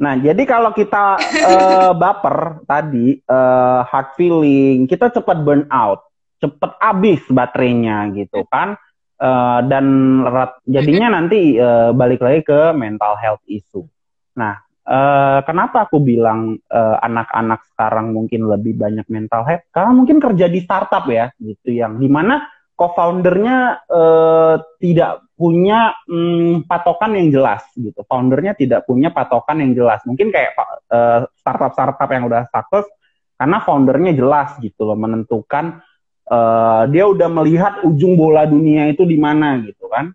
Nah, 0.00 0.14
jadi 0.16 0.42
kalau 0.46 0.70
kita 0.72 1.18
eh, 1.18 1.92
baper 2.00 2.62
tadi, 2.64 3.18
eh, 3.18 3.80
hard 3.82 4.08
feeling, 4.14 4.86
kita 4.86 5.10
cepat 5.10 5.42
burn 5.42 5.66
out, 5.68 6.06
cepat 6.38 6.78
habis 6.78 7.20
baterainya 7.28 8.08
gitu 8.14 8.46
kan, 8.46 8.78
Eh, 9.20 9.60
dan 9.68 9.84
jadinya 10.64 11.20
nanti 11.20 11.52
eh, 11.52 11.92
balik 11.92 12.24
lagi 12.24 12.40
ke 12.40 12.72
mental 12.72 13.20
health 13.20 13.44
issue. 13.44 13.84
Nah, 14.32 14.56
eh, 14.90 15.40
kenapa 15.46 15.86
aku 15.86 16.02
bilang 16.02 16.58
eh, 16.58 16.96
anak-anak 17.06 17.62
sekarang 17.74 18.10
mungkin 18.10 18.50
lebih 18.50 18.74
banyak 18.74 19.06
mental 19.06 19.46
health? 19.46 19.70
Karena 19.70 19.92
mungkin 19.94 20.18
kerja 20.18 20.50
di 20.50 20.60
startup 20.66 21.06
ya, 21.06 21.30
gitu 21.38 21.70
yang 21.70 22.02
di 22.02 22.10
mana 22.10 22.42
co-foundernya 22.74 23.86
eh, 23.86 24.56
tidak 24.82 25.30
punya 25.36 25.96
mm, 26.04 26.64
patokan 26.64 27.16
yang 27.16 27.28
jelas 27.28 27.64
gitu. 27.76 28.00
Foundernya 28.08 28.56
tidak 28.56 28.88
punya 28.88 29.12
patokan 29.12 29.60
yang 29.60 29.72
jelas. 29.76 30.00
Mungkin 30.08 30.32
kayak 30.32 30.52
eh, 30.88 31.20
startup-startup 31.38 32.08
yang 32.08 32.24
udah 32.28 32.48
sukses 32.48 32.88
karena 33.40 33.60
foundernya 33.64 34.12
jelas 34.12 34.56
gitu 34.60 34.84
loh 34.84 34.96
menentukan 34.96 35.80
eh, 36.24 36.82
dia 36.88 37.04
udah 37.04 37.28
melihat 37.28 37.84
ujung 37.84 38.16
bola 38.16 38.48
dunia 38.48 38.88
itu 38.88 39.04
di 39.04 39.20
mana 39.20 39.60
gitu 39.60 39.88
kan. 39.88 40.12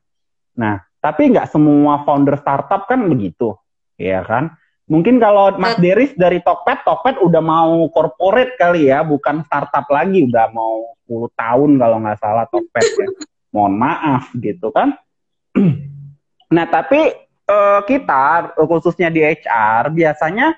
Nah, 0.58 0.82
tapi 1.02 1.30
nggak 1.30 1.54
semua 1.54 2.02
founder 2.02 2.34
startup 2.42 2.90
kan 2.90 3.06
begitu, 3.06 3.54
ya 3.94 4.26
kan? 4.26 4.58
Mungkin 4.86 5.18
kalau 5.18 5.50
Mas 5.58 5.82
Deris 5.82 6.14
dari 6.14 6.38
Tokped, 6.46 6.86
Tokped 6.86 7.18
udah 7.18 7.42
mau 7.42 7.90
corporate 7.90 8.54
kali 8.54 8.94
ya, 8.94 9.02
bukan 9.02 9.42
startup 9.50 9.90
lagi, 9.90 10.30
udah 10.30 10.54
mau 10.54 10.94
10 11.10 11.34
tahun 11.34 11.72
kalau 11.82 11.98
nggak 12.06 12.20
salah 12.22 12.46
Tokped 12.46 12.88
ya. 13.02 13.10
Mohon 13.54 13.74
maaf 13.82 14.30
gitu 14.38 14.70
kan. 14.70 14.94
nah 16.56 16.70
tapi 16.70 17.18
uh, 17.50 17.82
kita 17.82 18.54
khususnya 18.62 19.10
di 19.10 19.26
HR 19.26 19.90
biasanya 19.90 20.54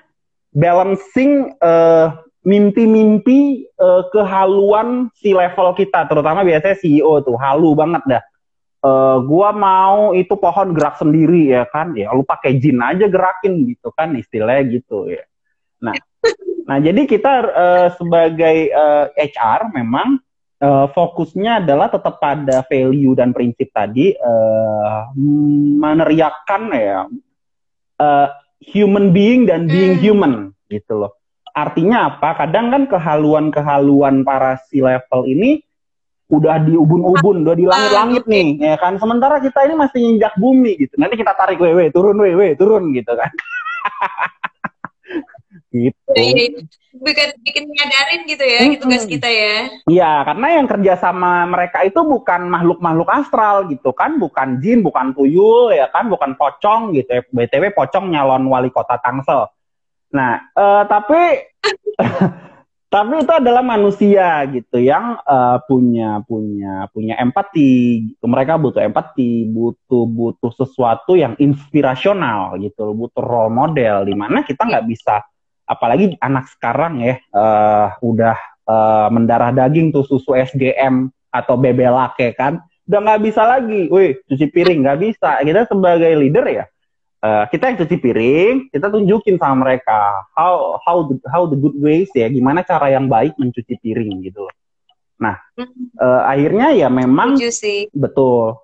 balancing 0.52 1.56
uh, 1.64 2.20
mimpi-mimpi 2.44 3.64
uh, 3.80 4.12
kehaluan 4.12 5.08
si 5.16 5.32
level 5.32 5.72
kita, 5.72 6.04
terutama 6.04 6.44
biasanya 6.44 6.76
CEO 6.76 7.24
tuh 7.24 7.36
halu 7.40 7.72
banget 7.72 8.02
dah 8.04 8.22
uh, 8.84 9.18
gua 9.22 9.50
mau 9.54 10.12
itu 10.14 10.34
pohon 10.38 10.74
gerak 10.74 10.98
sendiri 11.00 11.50
ya 11.54 11.64
kan? 11.66 11.94
Ya 11.94 12.12
lu 12.14 12.22
pakai 12.22 12.58
jin 12.58 12.78
aja 12.82 13.06
gerakin 13.06 13.66
gitu 13.66 13.90
kan 13.94 14.14
istilahnya 14.14 14.64
gitu 14.80 15.08
ya. 15.10 15.24
Nah 15.82 15.96
nah 16.68 16.76
jadi 16.76 17.08
kita 17.08 17.32
uh, 17.48 17.88
sebagai 17.96 18.68
uh, 18.76 19.08
eh, 19.16 19.32
HR 19.32 19.72
memang 19.72 20.20
uh, 20.60 20.86
fokusnya 20.92 21.64
adalah 21.64 21.88
tetap 21.88 22.20
pada 22.20 22.60
value 22.68 23.16
dan 23.16 23.32
prinsip 23.32 23.72
tadi 23.72 24.12
uh, 24.12 25.08
meneriakan 25.80 26.62
ya 26.76 27.08
uh, 27.98 28.28
human 28.62 29.14
being 29.14 29.46
dan 29.46 29.70
being 29.70 29.98
hmm. 29.98 30.02
human 30.02 30.34
gitu 30.68 31.06
loh. 31.06 31.12
Artinya 31.54 32.14
apa? 32.14 32.46
Kadang 32.46 32.70
kan 32.70 32.82
kehaluan-kehaluan 32.86 34.22
para 34.22 34.62
si 34.70 34.78
level 34.78 35.26
ini 35.26 35.58
udah 36.28 36.60
di 36.60 36.76
ubun-ubun, 36.76 37.40
udah 37.40 37.56
di 37.56 37.64
langit-langit 37.64 38.28
nih, 38.28 38.60
ya 38.60 38.76
kan. 38.76 39.00
Sementara 39.00 39.40
kita 39.40 39.64
ini 39.64 39.74
masih 39.80 40.00
injak 40.04 40.36
bumi 40.36 40.76
gitu. 40.76 40.92
Nanti 41.00 41.16
kita 41.16 41.32
tarik 41.32 41.56
wewe, 41.56 41.88
turun 41.88 42.20
wewe, 42.20 42.52
turun 42.52 42.92
gitu 42.92 43.16
kan. 43.16 43.28
gitu. 45.72 46.12
Bikin, 46.98 47.28
bikin 47.40 47.64
nyadarin 47.72 48.20
gitu 48.28 48.44
ya, 48.44 48.60
hmm. 48.60 48.76
tugas 48.76 49.08
kita 49.08 49.24
ya. 49.24 49.72
Iya, 49.88 50.12
karena 50.28 50.46
yang 50.60 50.66
kerja 50.68 51.00
sama 51.00 51.48
mereka 51.48 51.80
itu 51.88 52.00
bukan 52.04 52.44
makhluk-makhluk 52.52 53.08
astral 53.08 53.64
gitu 53.72 53.96
kan, 53.96 54.20
bukan 54.20 54.60
jin, 54.60 54.84
bukan 54.84 55.16
tuyul 55.16 55.72
ya 55.72 55.88
kan, 55.88 56.12
bukan 56.12 56.36
pocong 56.36 56.92
gitu. 56.92 57.08
Ya. 57.08 57.24
BTW 57.24 57.72
pocong 57.72 58.12
nyalon 58.12 58.44
wali 58.52 58.68
kota 58.68 59.00
Tangsel. 59.00 59.48
Nah, 60.12 60.44
uh, 60.52 60.84
tapi 60.84 61.48
tapi 62.88 63.20
itu 63.20 63.32
adalah 63.32 63.60
manusia 63.60 64.48
gitu 64.48 64.80
yang 64.80 65.20
uh, 65.28 65.60
punya 65.68 66.24
punya 66.24 66.88
punya 66.88 67.20
empati. 67.20 68.08
Gitu. 68.12 68.24
mereka 68.24 68.56
butuh 68.56 68.80
empati 68.80 69.44
butuh 69.44 70.08
butuh 70.08 70.52
sesuatu 70.56 71.12
yang 71.12 71.36
inspirasional 71.36 72.56
gitu 72.56 72.96
butuh 72.96 73.20
role 73.20 73.52
model 73.52 74.08
di 74.08 74.16
mana 74.16 74.40
kita 74.40 74.64
nggak 74.64 74.88
bisa 74.88 75.20
apalagi 75.68 76.16
anak 76.24 76.48
sekarang 76.48 77.04
ya 77.04 77.20
uh, 77.36 77.92
udah 78.00 78.36
uh, 78.64 79.08
mendarah 79.12 79.52
daging 79.52 79.92
tuh 79.92 80.08
susu 80.08 80.32
SGM 80.32 81.12
atau 81.28 81.60
bebelake 81.60 82.32
kan 82.32 82.64
udah 82.88 83.00
nggak 83.04 83.20
bisa 83.20 83.44
lagi, 83.44 83.84
wih 83.92 84.16
cuci 84.24 84.48
piring 84.48 84.80
nggak 84.80 85.00
bisa. 85.04 85.44
Kita 85.44 85.68
sebagai 85.68 86.08
leader 86.16 86.46
ya 86.48 86.64
uh, 87.22 87.44
kita 87.50 87.70
yang 87.72 87.78
cuci 87.82 87.96
piring, 87.98 88.54
kita 88.70 88.86
tunjukin 88.90 89.36
sama 89.38 89.66
mereka 89.66 90.26
how 90.34 90.78
how 90.82 91.06
the, 91.06 91.14
how 91.30 91.42
the 91.46 91.58
good 91.58 91.76
ways 91.78 92.10
ya, 92.14 92.30
gimana 92.30 92.62
cara 92.62 92.92
yang 92.92 93.06
baik 93.10 93.34
mencuci 93.38 93.78
piring 93.80 94.22
gitu 94.22 94.46
loh. 94.46 94.54
Nah, 95.18 95.34
uh, 95.98 96.22
akhirnya 96.30 96.70
ya 96.78 96.86
memang 96.86 97.34
betul, 97.90 98.62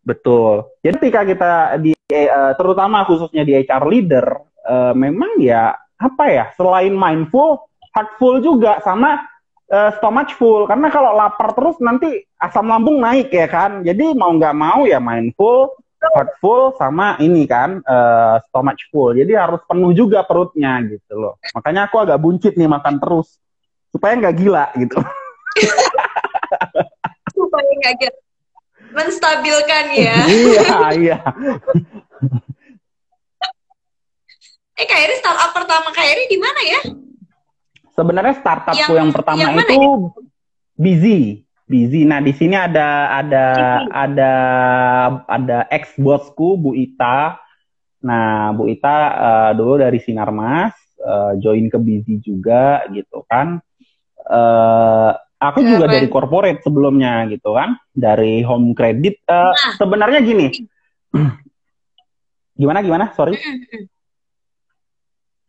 betul. 0.00 0.72
Jadi 0.80 0.96
ketika 0.96 1.20
kita 1.28 1.52
di 1.76 1.92
uh, 2.12 2.56
terutama 2.56 3.04
khususnya 3.04 3.44
di 3.44 3.52
HR 3.60 3.84
leader, 3.84 4.26
uh, 4.64 4.96
memang 4.96 5.36
ya 5.36 5.76
apa 6.00 6.24
ya 6.32 6.44
selain 6.56 6.96
mindful, 6.96 7.68
heartful 7.92 8.40
juga 8.40 8.80
sama 8.80 9.20
uh, 9.68 9.92
stomachful 10.00 10.64
karena 10.64 10.88
kalau 10.88 11.12
lapar 11.12 11.52
terus 11.52 11.76
nanti 11.84 12.24
asam 12.40 12.64
lambung 12.64 12.96
naik 12.96 13.28
ya 13.28 13.44
kan. 13.44 13.84
Jadi 13.84 14.16
mau 14.16 14.32
nggak 14.32 14.56
mau 14.56 14.88
ya 14.88 14.96
mindful, 14.96 15.76
heart 16.08 16.32
full 16.40 16.72
sama 16.80 17.20
ini 17.20 17.44
kan 17.44 17.84
uh, 17.84 18.40
stomach 18.48 18.80
full. 18.88 19.12
Jadi 19.12 19.36
harus 19.36 19.60
penuh 19.68 19.92
juga 19.92 20.24
perutnya 20.24 20.80
gitu 20.88 21.20
loh. 21.20 21.36
Makanya 21.52 21.92
aku 21.92 22.00
agak 22.00 22.16
buncit 22.16 22.56
nih 22.56 22.68
makan 22.68 22.96
terus 22.96 23.36
supaya 23.92 24.16
nggak 24.16 24.36
gila 24.40 24.64
gitu. 24.80 24.96
supaya 27.36 27.70
nggak 27.84 27.94
gila. 28.00 28.18
Menstabilkan 28.90 29.84
ya. 29.94 30.16
iya, 30.34 30.78
iya. 30.98 31.16
eh 34.80 34.86
Kak 34.88 34.98
Eri 34.98 35.14
startup 35.20 35.52
pertama 35.52 35.92
Kak 35.92 36.06
Eri 36.08 36.24
di 36.26 36.38
mana 36.40 36.60
ya? 36.64 36.80
Sebenarnya 37.92 38.34
startupku 38.40 38.96
yang, 38.96 39.04
yang 39.04 39.10
pertama 39.12 39.40
yang 39.44 39.54
itu 39.60 39.76
ya? 39.76 39.88
busy 40.80 41.44
busy. 41.70 42.02
Nah 42.02 42.18
di 42.18 42.34
sini 42.34 42.58
ada 42.58 43.14
ada 43.22 43.46
ada 43.94 44.32
ada 45.30 45.58
ex 45.70 45.94
bosku 45.94 46.58
Bu 46.58 46.74
Ita. 46.74 47.38
Nah 48.02 48.50
Bu 48.50 48.66
Ita 48.66 48.96
uh, 49.14 49.50
dulu 49.54 49.78
dari 49.78 50.02
Sinarmas 50.02 50.74
uh, 50.98 51.38
join 51.38 51.70
ke 51.70 51.78
busy 51.78 52.18
juga 52.18 52.82
gitu 52.90 53.22
kan. 53.30 53.62
Uh, 54.26 55.14
aku 55.38 55.62
juga 55.62 55.86
dari 55.86 56.10
corporate 56.10 56.60
sebelumnya 56.60 57.24
gitu 57.30 57.54
kan, 57.54 57.78
dari 57.94 58.42
home 58.42 58.74
credit. 58.74 59.22
Uh, 59.24 59.54
nah. 59.54 59.74
Sebenarnya 59.78 60.20
gini, 60.20 60.46
gimana 62.60 62.82
gimana? 62.84 63.14
Sorry. 63.16 63.38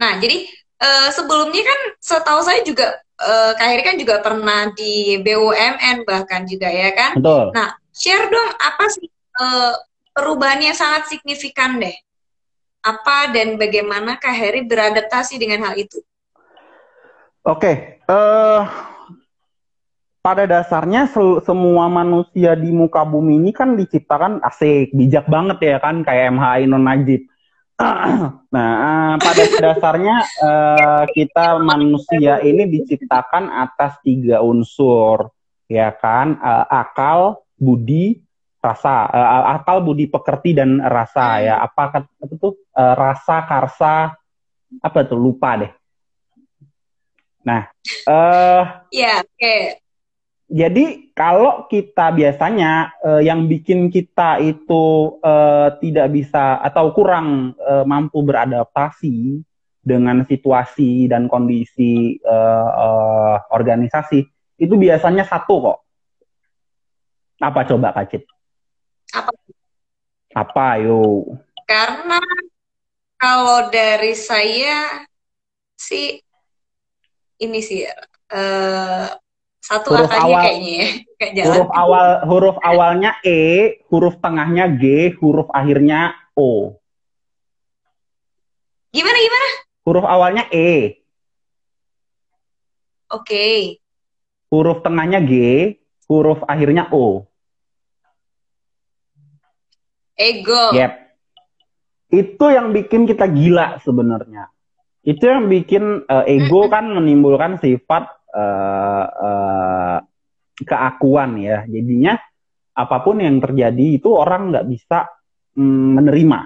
Nah 0.02 0.18
jadi 0.18 0.61
uh, 0.82 1.10
sebelumnya 1.14 1.62
kan 1.62 1.80
setahu 2.02 2.42
saya 2.42 2.66
juga 2.66 2.98
uh, 3.22 3.54
Kak 3.56 3.68
Heri 3.70 3.84
kan 3.86 3.98
juga 4.02 4.20
pernah 4.20 4.74
di 4.74 5.22
BUMN 5.22 6.04
bahkan 6.04 6.44
juga 6.50 6.68
ya 6.68 6.90
kan. 6.92 7.22
Betul. 7.22 7.54
Nah, 7.54 7.70
share 7.94 8.28
dong 8.28 8.50
apa 8.58 8.86
sih 8.90 9.08
uh, 9.38 9.74
perubahan 10.12 10.60
yang 10.60 10.76
sangat 10.76 11.08
signifikan 11.08 11.78
deh. 11.78 11.96
Apa 12.82 13.30
dan 13.30 13.62
bagaimana 13.62 14.18
Kak 14.18 14.34
Heri 14.34 14.66
beradaptasi 14.66 15.38
dengan 15.38 15.70
hal 15.70 15.78
itu? 15.78 16.02
Oke, 17.42 17.58
okay. 17.58 17.76
uh, 18.06 18.70
pada 20.22 20.46
dasarnya 20.46 21.10
se 21.10 21.22
semua 21.42 21.90
manusia 21.90 22.54
di 22.54 22.70
muka 22.70 23.02
bumi 23.02 23.42
ini 23.42 23.50
kan 23.50 23.74
diciptakan 23.74 24.38
asik, 24.46 24.94
bijak 24.94 25.26
banget 25.26 25.58
ya 25.62 25.78
kan, 25.82 26.06
kayak 26.06 26.38
MH 26.38 26.46
Ainun 26.62 26.86
Najib. 26.86 27.31
Nah, 28.52 29.18
pada 29.18 29.44
dasarnya 29.60 30.18
uh, 30.44 31.06
kita 31.12 31.58
manusia 31.60 32.40
ini 32.44 32.68
diciptakan 32.68 33.50
atas 33.50 33.98
tiga 34.06 34.44
unsur, 34.44 35.32
ya 35.66 35.90
kan? 35.96 36.38
Uh, 36.38 36.66
akal, 36.70 37.42
budi, 37.58 38.22
rasa. 38.62 39.10
Uh, 39.10 39.56
akal, 39.58 39.82
budi, 39.82 40.06
pekerti 40.08 40.54
dan 40.54 40.78
rasa 40.84 41.42
ya. 41.42 41.56
Apa 41.64 42.06
apa 42.06 42.34
tuh? 42.38 42.60
Uh, 42.76 42.96
rasa, 42.96 43.36
karsa, 43.48 43.96
apa 44.80 44.98
tuh? 45.08 45.18
Lupa 45.18 45.58
deh. 45.58 45.72
Nah, 47.42 47.66
uh, 48.06 48.86
ya, 48.94 49.18
yeah, 49.18 49.18
oke. 49.26 49.34
Okay 49.42 49.81
jadi 50.52 51.16
kalau 51.16 51.72
kita 51.72 52.12
biasanya 52.12 52.92
uh, 53.00 53.24
yang 53.24 53.48
bikin 53.48 53.88
kita 53.88 54.36
itu 54.44 55.16
uh, 55.24 55.72
tidak 55.80 56.12
bisa 56.12 56.60
atau 56.60 56.92
kurang 56.92 57.56
uh, 57.56 57.88
mampu 57.88 58.20
beradaptasi 58.20 59.40
dengan 59.80 60.28
situasi 60.28 61.08
dan 61.08 61.32
kondisi 61.32 62.20
uh, 62.28 62.68
uh, 62.68 63.36
organisasi 63.56 64.28
itu 64.60 64.74
biasanya 64.76 65.24
satu 65.24 65.72
kok. 65.72 65.80
Apa 67.40 67.64
coba 67.72 67.96
Kak 67.96 68.06
Cip? 68.12 68.24
Apa? 69.16 69.32
Apa 70.36 70.68
yo? 70.84 71.32
Karena 71.64 72.20
kalau 73.16 73.72
dari 73.72 74.20
saya 74.20 75.08
sih 75.80 76.20
ini 77.40 77.60
sih 77.64 77.88
uh, 78.36 79.21
satu 79.62 79.94
huruf 79.94 80.10
awal, 80.10 80.42
kayaknya 80.42 80.74
ya. 80.74 80.88
Kayak 81.22 81.34
jalan. 81.38 81.46
Huruf 81.54 81.70
awal 81.70 82.08
huruf 82.26 82.58
awalnya 82.66 83.12
E, 83.22 83.42
huruf 83.94 84.16
tengahnya 84.18 84.66
G, 84.74 84.84
huruf 85.22 85.48
akhirnya 85.54 86.18
O. 86.34 86.82
Gimana 88.90 89.18
gimana? 89.22 89.48
Huruf 89.86 90.06
awalnya 90.10 90.44
E. 90.50 90.98
Oke. 93.14 93.22
Okay. 93.22 93.60
Huruf 94.50 94.82
tengahnya 94.82 95.22
G, 95.22 95.34
huruf 96.10 96.42
akhirnya 96.50 96.90
O. 96.90 97.30
Ego. 100.18 100.74
Yep. 100.74 100.92
Itu 102.12 102.46
yang 102.52 102.74
bikin 102.76 103.08
kita 103.08 103.30
gila 103.30 103.80
sebenarnya. 103.86 104.52
Itu 105.02 105.26
yang 105.26 105.50
bikin 105.50 106.06
uh, 106.06 106.26
ego 106.30 106.70
kan 106.70 106.86
menimbulkan 106.86 107.58
sifat 107.58 108.21
uh, 108.34 109.98
keakuan 110.64 111.38
ya. 111.40 111.64
Jadinya 111.68 112.18
apa 112.72 112.98
pun 113.04 113.20
yang 113.20 113.38
terjadi 113.44 114.00
itu 114.00 114.10
orang 114.16 114.56
nggak 114.56 114.68
bisa 114.68 115.08
mm, 115.60 115.88
menerima 116.00 116.40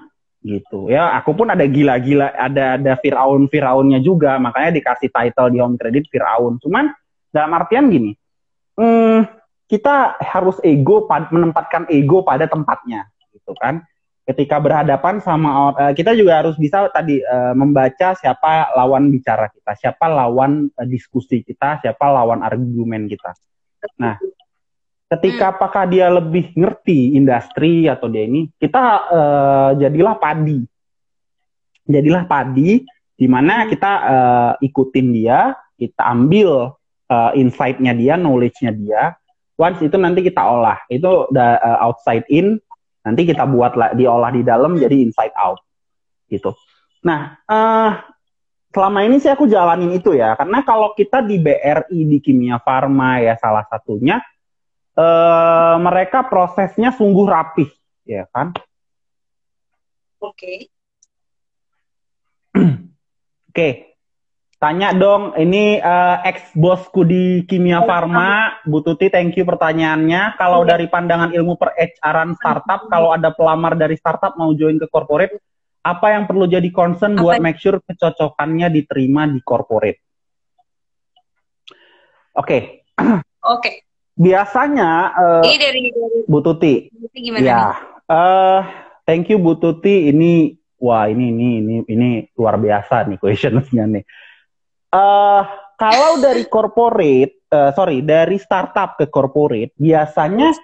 gitu. 0.45 0.89
Ya 0.89 1.13
aku 1.17 1.33
pun 1.33 1.49
ada 1.49 1.65
gila-gila 1.65 2.33
ada 2.33 2.77
ada 2.77 2.93
Firaun 3.01 3.49
Firaunnya 3.49 4.01
juga 4.01 4.37
makanya 4.37 4.77
dikasih 4.77 5.09
title 5.09 5.49
di 5.53 5.57
home 5.61 5.77
credit 5.77 6.05
Firaun. 6.09 6.61
Cuman 6.61 6.89
dalam 7.33 7.51
artian 7.57 7.89
gini 7.91 8.15
hmm, 8.79 9.19
kita 9.65 10.19
harus 10.21 10.61
ego 10.61 11.09
menempatkan 11.09 11.89
ego 11.89 12.21
pada 12.21 12.45
tempatnya 12.45 13.09
gitu 13.33 13.51
kan 13.57 13.83
ketika 14.25 14.57
berhadapan 14.57 15.21
sama 15.21 15.77
uh, 15.77 15.93
kita 15.93 16.17
juga 16.17 16.41
harus 16.41 16.57
bisa 16.57 16.89
tadi 16.89 17.21
uh, 17.21 17.53
membaca 17.53 18.17
siapa 18.17 18.73
lawan 18.73 19.13
bicara 19.13 19.53
kita 19.53 19.71
siapa 19.77 20.05
lawan 20.09 20.65
uh, 20.73 20.87
diskusi 20.89 21.45
kita 21.45 21.77
siapa 21.85 22.09
lawan 22.09 22.41
argumen 22.41 23.05
kita 23.05 23.37
nah 24.01 24.17
ketika 25.13 25.45
hmm. 25.49 25.53
apakah 25.53 25.83
dia 25.85 26.09
lebih 26.09 26.57
ngerti 26.57 27.13
industri 27.13 27.85
atau 27.85 28.09
dia 28.09 28.25
ini 28.25 28.49
kita 28.57 28.83
uh, 29.13 29.69
jadilah 29.77 30.17
padi 30.17 30.65
jadilah 31.85 32.25
padi 32.25 32.81
di 33.13 33.27
mana 33.29 33.63
hmm. 33.63 33.67
kita 33.69 33.91
uh, 33.93 34.53
ikutin 34.57 35.07
dia 35.13 35.53
kita 35.77 36.01
ambil 36.01 36.73
uh, 37.13 37.31
insight-nya 37.37 37.93
dia 37.93 38.17
knowledge-nya 38.17 38.73
dia 38.73 39.13
once 39.55 39.85
itu 39.85 39.95
nanti 40.01 40.25
kita 40.25 40.41
olah 40.41 40.81
itu 40.89 41.29
udah 41.29 41.61
uh, 41.61 41.77
outside 41.85 42.25
in 42.27 42.57
nanti 43.05 43.21
kita 43.29 43.45
buat 43.45 43.77
lah 43.77 43.93
diolah 43.93 44.33
di 44.33 44.41
dalam 44.41 44.75
jadi 44.75 45.05
inside 45.05 45.35
out 45.37 45.61
gitu 46.27 46.51
nah 47.05 47.37
uh, 47.45 48.01
selama 48.73 49.05
ini 49.05 49.21
sih 49.21 49.29
aku 49.29 49.45
jalanin 49.45 49.93
itu 49.93 50.17
ya 50.17 50.33
karena 50.33 50.65
kalau 50.65 50.97
kita 50.97 51.21
di 51.21 51.37
BRI 51.37 51.99
di 52.09 52.17
Kimia 52.19 52.57
Farma 52.59 53.21
ya 53.21 53.37
salah 53.37 53.63
satunya 53.69 54.19
uh, 54.95 55.75
mereka 55.79 56.25
prosesnya 56.25 56.95
sungguh 56.95 57.27
rapih, 57.27 57.69
ya 58.07 58.25
kan? 58.31 58.55
Oke. 60.23 60.33
Okay. 60.33 60.57
Oke. 62.59 62.71
Okay. 63.51 63.73
Tanya 64.55 64.95
dong, 64.95 65.35
ini 65.35 65.77
uh, 65.77 66.23
ex 66.23 66.55
bosku 66.55 67.03
di 67.03 67.43
Kimia 67.43 67.83
Farma, 67.83 68.63
Bu 68.63 68.79
Tuti, 68.81 69.11
thank 69.11 69.35
you 69.35 69.43
pertanyaannya. 69.43 70.39
Kalau 70.39 70.63
okay. 70.63 70.69
dari 70.73 70.85
pandangan 70.87 71.35
ilmu 71.35 71.59
per 71.59 71.75
HR 71.75 72.33
startup, 72.39 72.87
kalau 72.87 73.11
ada 73.11 73.35
pelamar 73.35 73.75
dari 73.75 73.99
startup 73.99 74.39
mau 74.39 74.55
join 74.55 74.79
ke 74.79 74.87
corporate, 74.87 75.37
apa 75.83 76.15
yang 76.15 76.25
perlu 76.25 76.47
jadi 76.47 76.65
concern 76.71 77.19
apa? 77.19 77.21
buat 77.21 77.35
make 77.43 77.59
sure 77.59 77.83
kecocokannya 77.83 78.71
diterima 78.71 79.27
di 79.27 79.43
corporate? 79.43 79.99
Oke. 82.39 82.47
Okay. 82.47 82.61
Oke. 83.03 83.21
Okay 83.59 83.75
biasanya 84.15 84.91
uh, 85.11 85.43
ini 85.43 85.57
dari, 85.59 85.81
dari 85.91 86.19
Bu 86.25 86.39
Tuti. 86.41 86.73
gimana 87.13 87.43
ya, 87.43 87.63
Uh, 88.05 88.61
thank 89.09 89.33
you 89.33 89.41
Bu 89.41 89.57
Tuti. 89.57 90.13
Ini 90.13 90.53
wah 90.77 91.09
ini 91.09 91.33
ini 91.33 91.47
ini 91.57 91.75
ini 91.89 92.09
luar 92.37 92.61
biasa 92.61 93.09
nih 93.09 93.17
questionsnya 93.17 93.89
nih. 93.89 94.05
Uh, 94.95 95.43
kalau 95.75 96.23
dari 96.23 96.47
corporate, 96.47 97.51
uh, 97.51 97.75
sorry 97.75 97.99
dari 97.99 98.39
startup 98.39 98.95
ke 98.95 99.11
corporate, 99.11 99.75
biasanya 99.75 100.55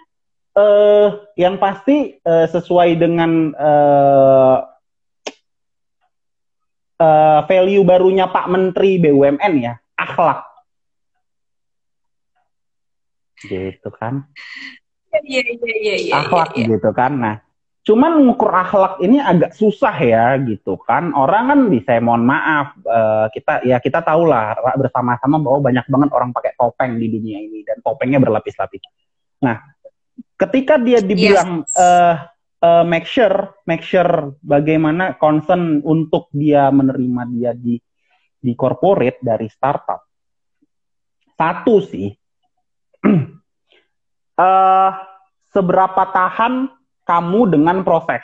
uh, 0.55 1.19
yang 1.35 1.59
pasti 1.59 2.15
uh, 2.23 2.47
sesuai 2.47 2.95
dengan 2.95 3.51
uh, 3.51 4.57
uh, 6.95 7.39
value 7.43 7.83
barunya 7.83 8.31
Pak 8.31 8.47
Menteri 8.47 9.03
BUMN 9.03 9.53
ya, 9.59 9.75
akhlak. 9.99 10.47
Gitu 13.43 13.89
kan? 13.99 14.31
Iya 15.11 15.43
iya 15.43 15.75
iya 15.75 15.95
iya 16.07 16.13
akhlak 16.23 16.55
ya, 16.55 16.63
ya. 16.63 16.67
gitu 16.79 16.89
kan? 16.95 17.19
Nah 17.19 17.35
cuman 17.81 18.21
mengukur 18.21 18.53
akhlak 18.53 19.01
ini 19.01 19.17
agak 19.17 19.57
susah 19.57 19.95
ya 19.97 20.37
gitu 20.45 20.77
kan. 20.85 21.17
Orang 21.17 21.49
kan 21.49 21.59
bisa 21.73 21.97
mohon 21.97 22.29
maaf 22.29 22.77
uh, 22.85 23.25
kita 23.33 23.65
ya 23.65 23.81
kita 23.81 24.05
tahu 24.05 24.29
lah 24.29 24.53
bersama-sama 24.77 25.41
bahwa 25.41 25.71
banyak 25.71 25.85
banget 25.89 26.09
orang 26.13 26.29
pakai 26.29 26.53
topeng 26.53 27.01
di 27.01 27.09
dunia 27.09 27.41
ini 27.41 27.65
dan 27.65 27.81
topengnya 27.81 28.21
berlapis-lapis. 28.21 28.85
Nah 29.41 29.57
ketika 30.37 30.77
dia 30.77 31.01
dibilang 31.01 31.65
yes. 31.65 31.73
uh, 31.77 32.15
uh, 32.61 32.85
make 32.85 33.09
sure 33.09 33.57
make 33.65 33.81
sure 33.81 34.37
bagaimana 34.45 35.17
concern 35.17 35.81
untuk 35.81 36.29
dia 36.29 36.69
menerima 36.69 37.21
dia 37.33 37.51
di 37.57 37.81
di 38.37 38.53
corporate 38.53 39.17
dari 39.25 39.49
startup. 39.49 40.05
Satu 41.33 41.81
sih 41.81 42.13
uh, 44.37 44.91
seberapa 45.53 46.03
tahan 46.13 46.80
kamu 47.07 47.57
dengan 47.57 47.81
proses? 47.81 48.23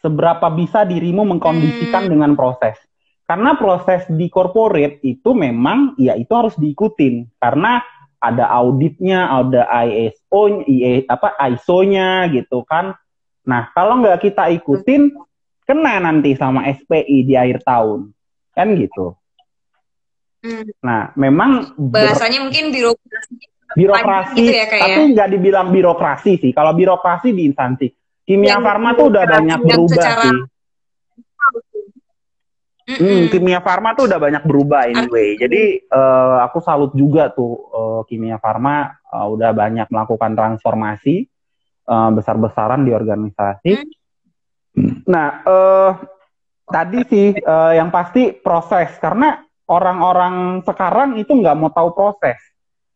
Seberapa 0.00 0.46
bisa 0.54 0.86
dirimu 0.86 1.26
mengkondisikan 1.26 2.06
hmm. 2.06 2.12
dengan 2.12 2.32
proses? 2.38 2.78
Karena 3.26 3.58
proses 3.58 4.06
di 4.06 4.30
corporate 4.30 5.02
itu 5.02 5.34
memang 5.34 5.98
ya 5.98 6.14
itu 6.14 6.30
harus 6.30 6.54
diikutin 6.54 7.26
karena 7.42 7.82
ada 8.22 8.46
auditnya, 8.54 9.26
ada 9.26 9.66
ISO, 9.82 10.62
apa 11.10 11.28
ISO-nya 11.50 12.30
gitu 12.30 12.62
kan. 12.62 12.94
Nah 13.42 13.74
kalau 13.74 13.98
nggak 13.98 14.30
kita 14.30 14.46
ikutin 14.54 15.10
kena 15.66 15.98
nanti 15.98 16.38
sama 16.38 16.70
SPI 16.70 17.26
di 17.26 17.34
akhir 17.34 17.66
tahun 17.66 18.14
kan 18.54 18.72
gitu. 18.78 19.18
Hmm. 20.46 20.64
Nah, 20.80 21.10
memang 21.18 21.74
bahasanya 21.74 22.46
mungkin 22.46 22.70
birokrasi. 22.70 23.50
Birokrasi, 23.74 24.38
gitu 24.38 24.54
ya, 24.54 24.66
tapi 24.70 25.00
nggak 25.10 25.28
dibilang 25.34 25.68
birokrasi 25.74 26.38
sih. 26.38 26.52
Kalau 26.54 26.70
birokrasi 26.76 27.34
di 27.34 27.50
instansi 27.50 27.90
kimia 28.26 28.62
farma 28.62 28.94
tuh 28.94 29.10
udah 29.10 29.24
banyak 29.26 29.60
berubah 29.62 29.96
secara... 29.98 30.22
sih. 30.22 30.38
Hmm, 32.86 33.26
kimia 33.34 33.58
farma 33.66 33.98
tuh 33.98 34.06
udah 34.06 34.18
banyak 34.22 34.46
berubah 34.46 34.86
anyway. 34.86 35.34
Jadi 35.34 35.82
uh, 35.90 36.46
aku 36.46 36.62
salut 36.62 36.94
juga 36.94 37.34
tuh 37.34 37.66
uh, 37.74 38.00
kimia 38.06 38.38
farma 38.38 38.94
uh, 39.10 39.26
udah 39.26 39.50
banyak 39.50 39.90
melakukan 39.90 40.38
transformasi 40.38 41.26
uh, 41.90 42.14
besar-besaran 42.14 42.86
di 42.86 42.94
organisasi. 42.94 43.72
Hmm. 44.78 45.02
Nah, 45.10 45.42
uh, 45.42 45.90
tadi 46.70 47.02
sih 47.10 47.34
uh, 47.42 47.74
yang 47.74 47.90
pasti 47.90 48.30
proses 48.30 48.94
karena 49.02 49.42
orang-orang 49.66 50.62
sekarang 50.62 51.18
itu 51.18 51.34
nggak 51.34 51.58
mau 51.58 51.74
tahu 51.74 51.90
proses, 51.90 52.38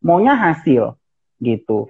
maunya 0.00 0.36
hasil 0.36 0.96
gitu. 1.40 1.88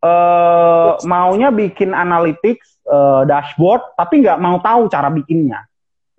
Uh, 0.00 0.96
maunya 1.04 1.52
bikin 1.52 1.92
analytics 1.92 2.80
uh, 2.88 3.28
dashboard, 3.28 3.84
tapi 4.00 4.24
nggak 4.24 4.40
mau 4.40 4.56
tahu 4.64 4.88
cara 4.88 5.12
bikinnya. 5.12 5.68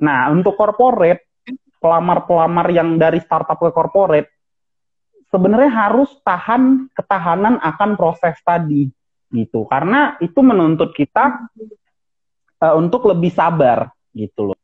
Nah, 0.06 0.30
untuk 0.30 0.54
corporate, 0.54 1.26
pelamar-pelamar 1.82 2.70
yang 2.70 3.02
dari 3.02 3.18
startup 3.18 3.58
ke 3.58 3.74
corporate, 3.74 4.30
sebenarnya 5.34 5.72
harus 5.74 6.14
tahan 6.22 6.94
ketahanan 6.94 7.58
akan 7.58 7.98
proses 7.98 8.38
tadi, 8.46 8.86
gitu. 9.34 9.66
Karena 9.66 10.14
itu 10.22 10.40
menuntut 10.46 10.94
kita 10.94 11.50
uh, 12.62 12.74
untuk 12.78 13.10
lebih 13.10 13.34
sabar, 13.34 13.90
gitu 14.14 14.54
loh. 14.54 14.60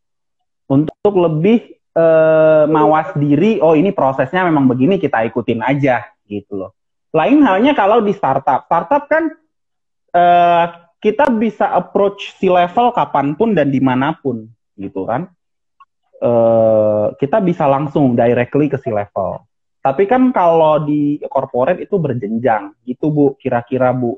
Untuk 0.70 1.14
lebih 1.14 1.74
eh, 1.96 2.64
mawas 2.68 3.16
diri, 3.16 3.64
oh 3.64 3.74
ini 3.74 3.96
prosesnya 3.96 4.44
memang 4.44 4.68
begini 4.68 5.00
kita 5.00 5.24
ikutin 5.32 5.64
aja 5.64 6.04
gitu 6.28 6.60
loh. 6.60 6.72
Lain 7.16 7.40
halnya 7.48 7.72
kalau 7.72 8.04
di 8.04 8.12
startup, 8.12 8.68
startup 8.68 9.08
kan 9.08 9.32
eh, 10.12 10.66
kita 11.00 11.32
bisa 11.32 11.72
approach 11.72 12.36
si 12.36 12.52
level 12.52 12.92
kapan 12.92 13.34
pun 13.40 13.56
dan 13.56 13.72
di 13.72 13.80
mana 13.80 14.14
pun 14.20 14.46
gitu 14.76 15.08
kan. 15.08 15.32
Eh, 16.20 17.08
kita 17.20 17.40
bisa 17.40 17.66
langsung 17.66 18.16
directly 18.16 18.68
ke 18.68 18.76
si 18.84 18.92
level. 18.92 19.44
Tapi 19.86 20.10
kan 20.10 20.34
kalau 20.34 20.82
di 20.82 21.22
corporate 21.30 21.86
itu 21.86 22.02
berjenjang, 22.02 22.74
gitu 22.90 23.14
bu, 23.14 23.26
kira-kira 23.38 23.94
bu. 23.94 24.18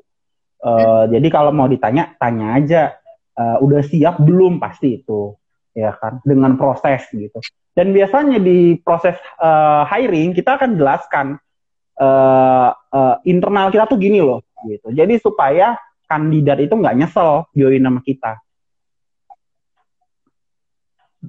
Uh. 0.63 1.03
Jadi 1.11 1.27
kalau 1.27 1.51
mau 1.51 1.67
ditanya, 1.67 2.15
tanya 2.15 2.55
aja, 2.55 2.95
uh, 3.35 3.59
udah 3.59 3.83
siap 3.83 4.15
belum 4.23 4.63
pasti 4.63 5.03
itu, 5.03 5.35
ya 5.75 5.91
kan, 5.99 6.23
dengan 6.23 6.55
proses 6.55 7.03
gitu. 7.11 7.43
Dan 7.77 7.93
biasanya 7.93 8.41
di 8.41 8.81
proses 8.81 9.13
uh, 9.37 9.85
hiring 9.85 10.33
kita 10.33 10.57
akan 10.57 10.81
jelaskan 10.81 11.37
uh, 12.01 12.73
uh, 12.73 13.15
internal 13.21 13.69
kita 13.69 13.85
tuh 13.85 14.01
gini 14.01 14.17
loh, 14.17 14.41
gitu. 14.65 14.89
Jadi 14.89 15.21
supaya 15.21 15.77
kandidat 16.09 16.57
itu 16.57 16.73
nggak 16.73 16.97
nyesel 16.97 17.45
join 17.53 17.77
nama 17.77 18.01
kita. 18.01 18.41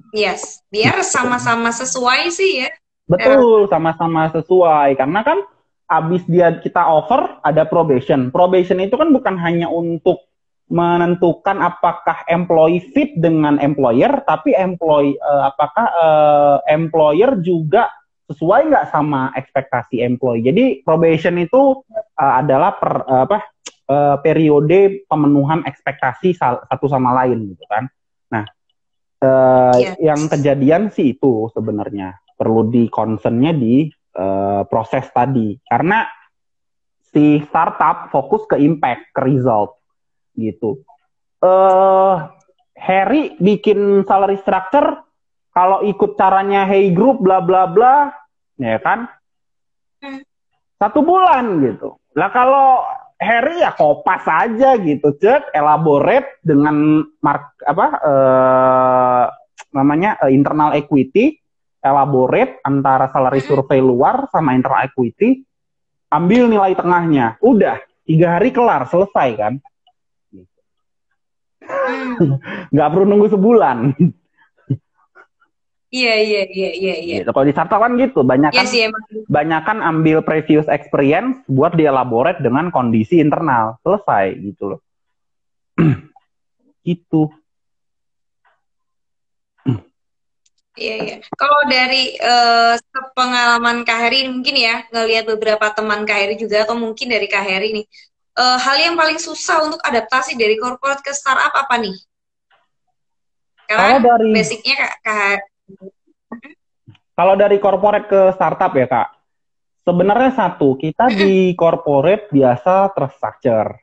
Yes, 0.09 0.65
biar 0.73 1.05
sama-sama 1.05 1.69
sesuai 1.69 2.33
sih 2.33 2.65
ya. 2.65 2.69
Betul, 3.09 3.69
sama-sama 3.69 4.29
sesuai. 4.33 4.97
Karena 4.97 5.21
kan 5.21 5.45
abis 5.89 6.25
dia 6.29 6.53
kita 6.61 6.81
offer 6.81 7.41
ada 7.45 7.65
probation. 7.65 8.29
Probation 8.29 8.77
itu 8.81 8.97
kan 8.97 9.09
bukan 9.09 9.37
hanya 9.37 9.69
untuk 9.69 10.28
menentukan 10.69 11.57
apakah 11.65 12.25
employee 12.29 12.81
fit 12.93 13.17
dengan 13.17 13.57
employer, 13.57 14.21
tapi 14.25 14.53
employee 14.53 15.17
uh, 15.17 15.49
apakah 15.49 15.85
uh, 15.97 16.57
employer 16.69 17.41
juga 17.41 17.89
sesuai 18.29 18.69
nggak 18.69 18.93
sama 18.93 19.33
ekspektasi 19.33 20.05
employee. 20.05 20.45
Jadi 20.45 20.65
probation 20.85 21.41
itu 21.41 21.81
uh, 22.21 22.33
adalah 22.37 22.77
per, 22.77 22.93
uh, 23.09 23.25
apa 23.25 23.39
eh, 23.89 24.17
periode 24.21 25.03
pemenuhan 25.09 25.65
ekspektasi 25.65 26.37
satu 26.37 26.85
sama 26.85 27.09
lain 27.23 27.57
gitu 27.57 27.65
kan. 27.65 27.89
Nah, 28.29 28.45
eh, 29.19 29.77
Yes. 29.81 29.97
yang 29.97 30.21
kejadian 30.29 30.93
sih 30.93 31.17
itu 31.17 31.49
sebenarnya 31.51 32.21
perlu 32.37 32.69
di 32.69 32.85
concernnya 32.87 33.51
di 33.51 33.89
eh, 34.13 34.61
proses 34.69 35.09
tadi 35.09 35.57
karena 35.65 36.05
si 37.09 37.41
startup 37.49 38.13
fokus 38.13 38.45
ke 38.45 38.61
impact, 38.61 39.09
ke 39.17 39.21
result 39.25 39.78
gitu. 40.39 40.81
Eh 41.43 42.15
Harry 42.79 43.35
bikin 43.37 44.07
salary 44.07 44.39
structure 44.39 45.03
kalau 45.51 45.83
ikut 45.83 46.15
caranya 46.15 46.63
Hey 46.63 46.95
Group 46.95 47.19
bla 47.19 47.43
bla 47.43 47.67
bla, 47.67 48.07
ya 48.55 48.79
kan? 48.79 49.11
Hmm. 49.99 50.23
Satu 50.79 51.03
bulan 51.03 51.59
gitu. 51.59 51.99
Lah 52.15 52.31
kalau 52.31 52.87
Harry 53.19 53.59
ya 53.59 53.75
kopas 53.75 54.23
aja 54.23 54.79
gitu, 54.79 55.11
cek 55.19 55.51
elaborate 55.51 56.39
dengan 56.39 57.03
mark 57.19 57.51
apa 57.67 57.87
eh 57.99 59.25
namanya 59.75 60.15
eh, 60.23 60.31
internal 60.31 60.71
equity, 60.71 61.35
elaborate 61.83 62.63
antara 62.63 63.11
salary 63.11 63.43
Hmm. 63.43 63.49
survei 63.51 63.83
luar 63.83 64.31
sama 64.31 64.55
internal 64.55 64.87
equity, 64.87 65.43
ambil 66.15 66.47
nilai 66.47 66.73
tengahnya, 66.79 67.35
udah 67.43 67.83
tiga 68.07 68.39
hari 68.39 68.55
kelar 68.55 68.87
selesai 68.87 69.29
kan? 69.35 69.53
Nggak 72.73 72.89
perlu 72.91 73.05
nunggu 73.05 73.27
sebulan. 73.31 73.77
Iya 75.89 76.15
iya 76.21 76.43
iya 76.45 76.69
iya 76.69 76.95
iya. 77.01 77.15
Gitu. 77.25 77.33
Kalau 77.33 77.45
di 77.49 77.53
startup 77.53 77.81
kan 77.81 77.97
gitu, 77.97 78.21
banyak 78.21 78.53
Iya 78.53 78.61
kan 78.61 78.67
sih 78.69 78.81
emang. 78.85 79.01
banyak 79.25 79.61
kan 79.65 79.77
ambil 79.81 80.21
previous 80.21 80.69
experience 80.69 81.41
buat 81.49 81.73
dielaborate 81.73 82.45
dengan 82.45 82.69
kondisi 82.69 83.17
internal, 83.17 83.81
selesai 83.81 84.37
gitu 84.37 84.77
loh. 84.77 84.79
gitu. 86.87 87.33
Iya 90.79 90.95
iya. 91.03 91.15
Kalau 91.35 91.59
dari 91.67 92.15
eh, 92.15 92.75
pengalaman 93.17 93.83
Kak 93.83 93.99
Heri 93.99 94.29
mungkin 94.31 94.55
ya 94.55 94.85
ngelihat 94.93 95.25
beberapa 95.25 95.73
teman 95.73 96.05
Kak 96.07 96.17
Heri 96.21 96.35
juga 96.39 96.63
atau 96.63 96.77
mungkin 96.77 97.09
dari 97.09 97.25
Kak 97.27 97.43
Heri 97.43 97.81
nih. 97.81 97.85
Eh, 98.37 98.57
hal 98.61 98.77
yang 98.77 98.95
paling 98.99 99.17
susah 99.17 99.65
untuk 99.65 99.81
adaptasi 99.81 100.37
dari 100.37 100.59
corporate 100.59 101.01
ke 101.01 101.15
startup 101.15 101.53
apa 101.55 101.75
nih? 101.79 101.95
Karena 103.69 103.97
Kalau 103.97 103.97
dari 104.01 104.29
basicnya 104.33 104.75
Kak, 104.77 104.93
Kak 105.05 105.39
kalau 107.19 107.35
dari 107.35 107.59
corporate 107.59 108.07
ke 108.07 108.21
startup 108.31 108.71
ya 108.79 108.87
kak, 108.87 109.07
sebenarnya 109.83 110.31
satu 110.39 110.79
kita 110.79 111.11
di 111.11 111.51
corporate 111.59 112.31
biasa 112.31 112.95
terstructure, 112.95 113.75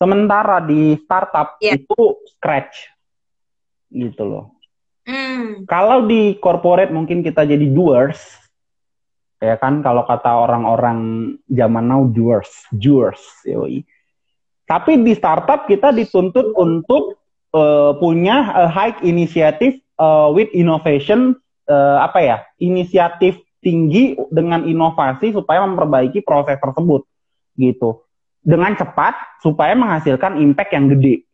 sementara 0.00 0.64
di 0.64 0.96
startup 1.04 1.60
Iya. 1.60 1.76
itu 1.76 2.24
scratch, 2.32 2.88
gitu 3.92 4.24
loh. 4.24 4.56
hmm, 5.04 5.68
Kalau 5.68 6.08
di 6.08 6.40
corporate 6.40 6.88
mungkin 6.96 7.20
kita 7.20 7.44
jadi 7.44 7.68
doers, 7.68 8.18
ya 9.42 9.58
kan 9.58 9.82
kalau 9.82 10.06
kata 10.06 10.46
orang-orang 10.46 11.34
zaman 11.50 11.84
now 11.90 12.06
doers, 12.06 12.48
doers, 12.70 13.18
yoi. 13.42 13.82
Tapi 14.62 15.02
di 15.02 15.18
startup 15.18 15.66
kita 15.66 15.90
dituntut 15.90 16.54
untuk 16.54 17.18
eh, 17.50 17.92
punya 17.98 18.54
a 18.54 18.64
high 18.70 18.94
initiative 19.02 19.82
eh, 19.82 20.28
with 20.30 20.48
innovation, 20.54 21.34
eh, 21.66 21.98
apa 21.98 22.18
ya, 22.22 22.36
inisiatif 22.62 23.42
tinggi 23.58 24.14
dengan 24.30 24.62
inovasi 24.62 25.34
supaya 25.34 25.66
memperbaiki 25.66 26.22
proses 26.22 26.62
tersebut, 26.62 27.02
gitu. 27.58 28.06
Dengan 28.42 28.78
cepat 28.78 29.42
supaya 29.42 29.74
menghasilkan 29.74 30.38
impact 30.38 30.70
yang 30.70 30.86
gede 30.86 31.26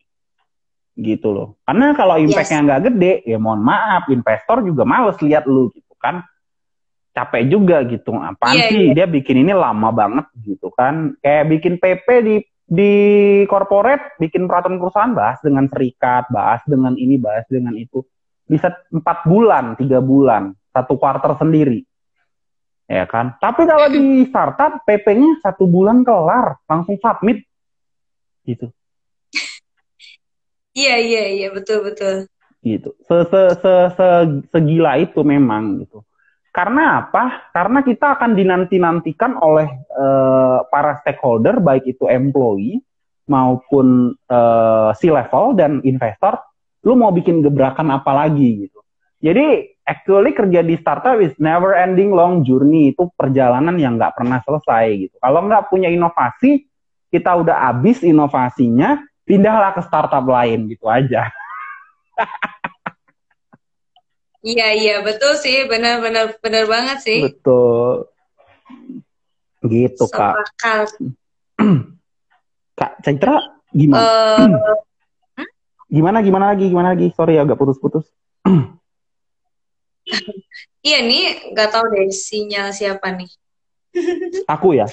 gitu 0.98 1.30
loh. 1.30 1.48
Karena 1.62 1.94
kalau 1.94 2.18
impactnya 2.18 2.58
nggak 2.66 2.82
gede, 2.90 3.12
ya 3.22 3.38
mohon 3.38 3.62
maaf, 3.62 4.10
investor 4.10 4.66
juga 4.66 4.82
males 4.82 5.14
lihat 5.22 5.46
lu 5.46 5.70
gitu 5.70 5.94
kan. 6.02 6.26
Capek 7.18 7.50
juga 7.50 7.82
gitu. 7.82 8.14
Apaan 8.14 8.54
Iya, 8.54 8.70
sih 8.70 8.82
dia 8.94 9.06
bikin 9.10 9.42
ini 9.42 9.50
lama 9.50 9.90
banget 9.90 10.30
gitu 10.38 10.70
kan. 10.70 11.18
Kayak 11.18 11.44
bikin 11.50 11.74
PP 11.82 12.06
di 12.22 12.36
di 12.68 12.92
corporate, 13.50 14.14
bikin 14.22 14.46
peraturan 14.46 14.78
perusahaan 14.78 15.10
bahas 15.10 15.42
dengan 15.42 15.66
serikat, 15.66 16.30
bahas 16.30 16.62
dengan 16.62 16.94
ini, 16.94 17.18
bahas 17.18 17.42
dengan 17.50 17.74
itu. 17.74 18.06
Bisa 18.46 18.70
empat 18.94 19.26
bulan, 19.26 19.74
tiga 19.74 19.98
bulan, 19.98 20.54
satu 20.70 20.94
quarter 20.94 21.34
sendiri. 21.34 21.82
Ya 22.86 23.04
kan. 23.04 23.34
Tapi 23.42 23.66
kalau 23.66 23.90
di 23.90 24.24
startup 24.30 24.80
PP-nya 24.86 25.42
satu 25.42 25.66
bulan 25.66 26.06
kelar, 26.06 26.56
langsung 26.70 26.96
submit 27.02 27.42
gitu. 28.46 28.70
iya 30.78 30.96
iya 31.02 31.24
iya 31.34 31.48
betul 31.50 31.82
betul. 31.82 32.30
gitu. 32.62 32.94
Se, 33.04 33.16
se, 33.26 33.42
se, 33.58 33.74
se- 33.96 34.44
segila 34.54 34.96
itu 35.02 35.20
memang 35.26 35.82
gitu. 35.82 36.04
Karena 36.48 37.04
apa? 37.04 37.52
Karena 37.52 37.84
kita 37.84 38.18
akan 38.18 38.34
dinanti-nantikan 38.34 39.36
oleh 39.38 39.68
eh, 39.78 40.58
para 40.68 40.98
stakeholder, 41.04 41.60
baik 41.60 41.84
itu 41.86 42.08
employee 42.08 42.82
maupun 43.28 44.16
eh, 44.16 44.90
C-level 44.96 45.54
dan 45.54 45.84
investor, 45.84 46.40
lu 46.82 46.96
mau 46.96 47.12
bikin 47.12 47.44
gebrakan 47.44 47.92
apa 47.92 48.10
lagi 48.16 48.66
gitu. 48.66 48.80
Jadi 49.18 49.76
actually 49.82 50.30
kerja 50.30 50.62
di 50.62 50.78
startup 50.78 51.18
is 51.18 51.34
never 51.42 51.74
ending 51.74 52.14
long 52.14 52.46
journey, 52.46 52.94
itu 52.94 53.10
perjalanan 53.18 53.74
yang 53.76 53.98
nggak 53.98 54.14
pernah 54.14 54.38
selesai 54.46 55.08
gitu. 55.08 55.16
Kalau 55.18 55.40
nggak 55.44 55.68
punya 55.68 55.90
inovasi, 55.90 56.64
kita 57.10 57.34
udah 57.40 57.72
habis 57.72 58.00
inovasinya, 58.04 59.00
pindahlah 59.26 59.74
ke 59.74 59.82
startup 59.84 60.24
lain 60.24 60.70
gitu 60.70 60.86
aja. 60.86 61.28
Iya 64.38 64.68
iya 64.74 64.96
betul 65.02 65.34
sih 65.34 65.66
benar 65.66 65.98
benar 65.98 66.38
benar 66.38 66.64
banget 66.70 66.98
sih. 67.02 67.20
Betul. 67.26 68.06
Gitu, 69.66 70.04
Kak. 70.06 70.38
Sepakat. 70.38 70.88
Kak 72.78 72.92
Citra 73.02 73.42
gimana? 73.74 74.06
Eh, 74.06 74.46
Gimana 75.88 76.20
gimana 76.20 76.52
lagi? 76.54 76.70
Gimana 76.70 76.94
lagi? 76.94 77.10
Sorry 77.16 77.40
agak 77.40 77.58
putus-putus. 77.58 78.06
iya 80.86 81.02
nih 81.02 81.52
nggak 81.52 81.68
tahu 81.74 81.84
deh 81.90 82.06
sinyal 82.14 82.70
siapa 82.70 83.10
nih. 83.18 83.30
Aku 84.54 84.78
ya. 84.78 84.86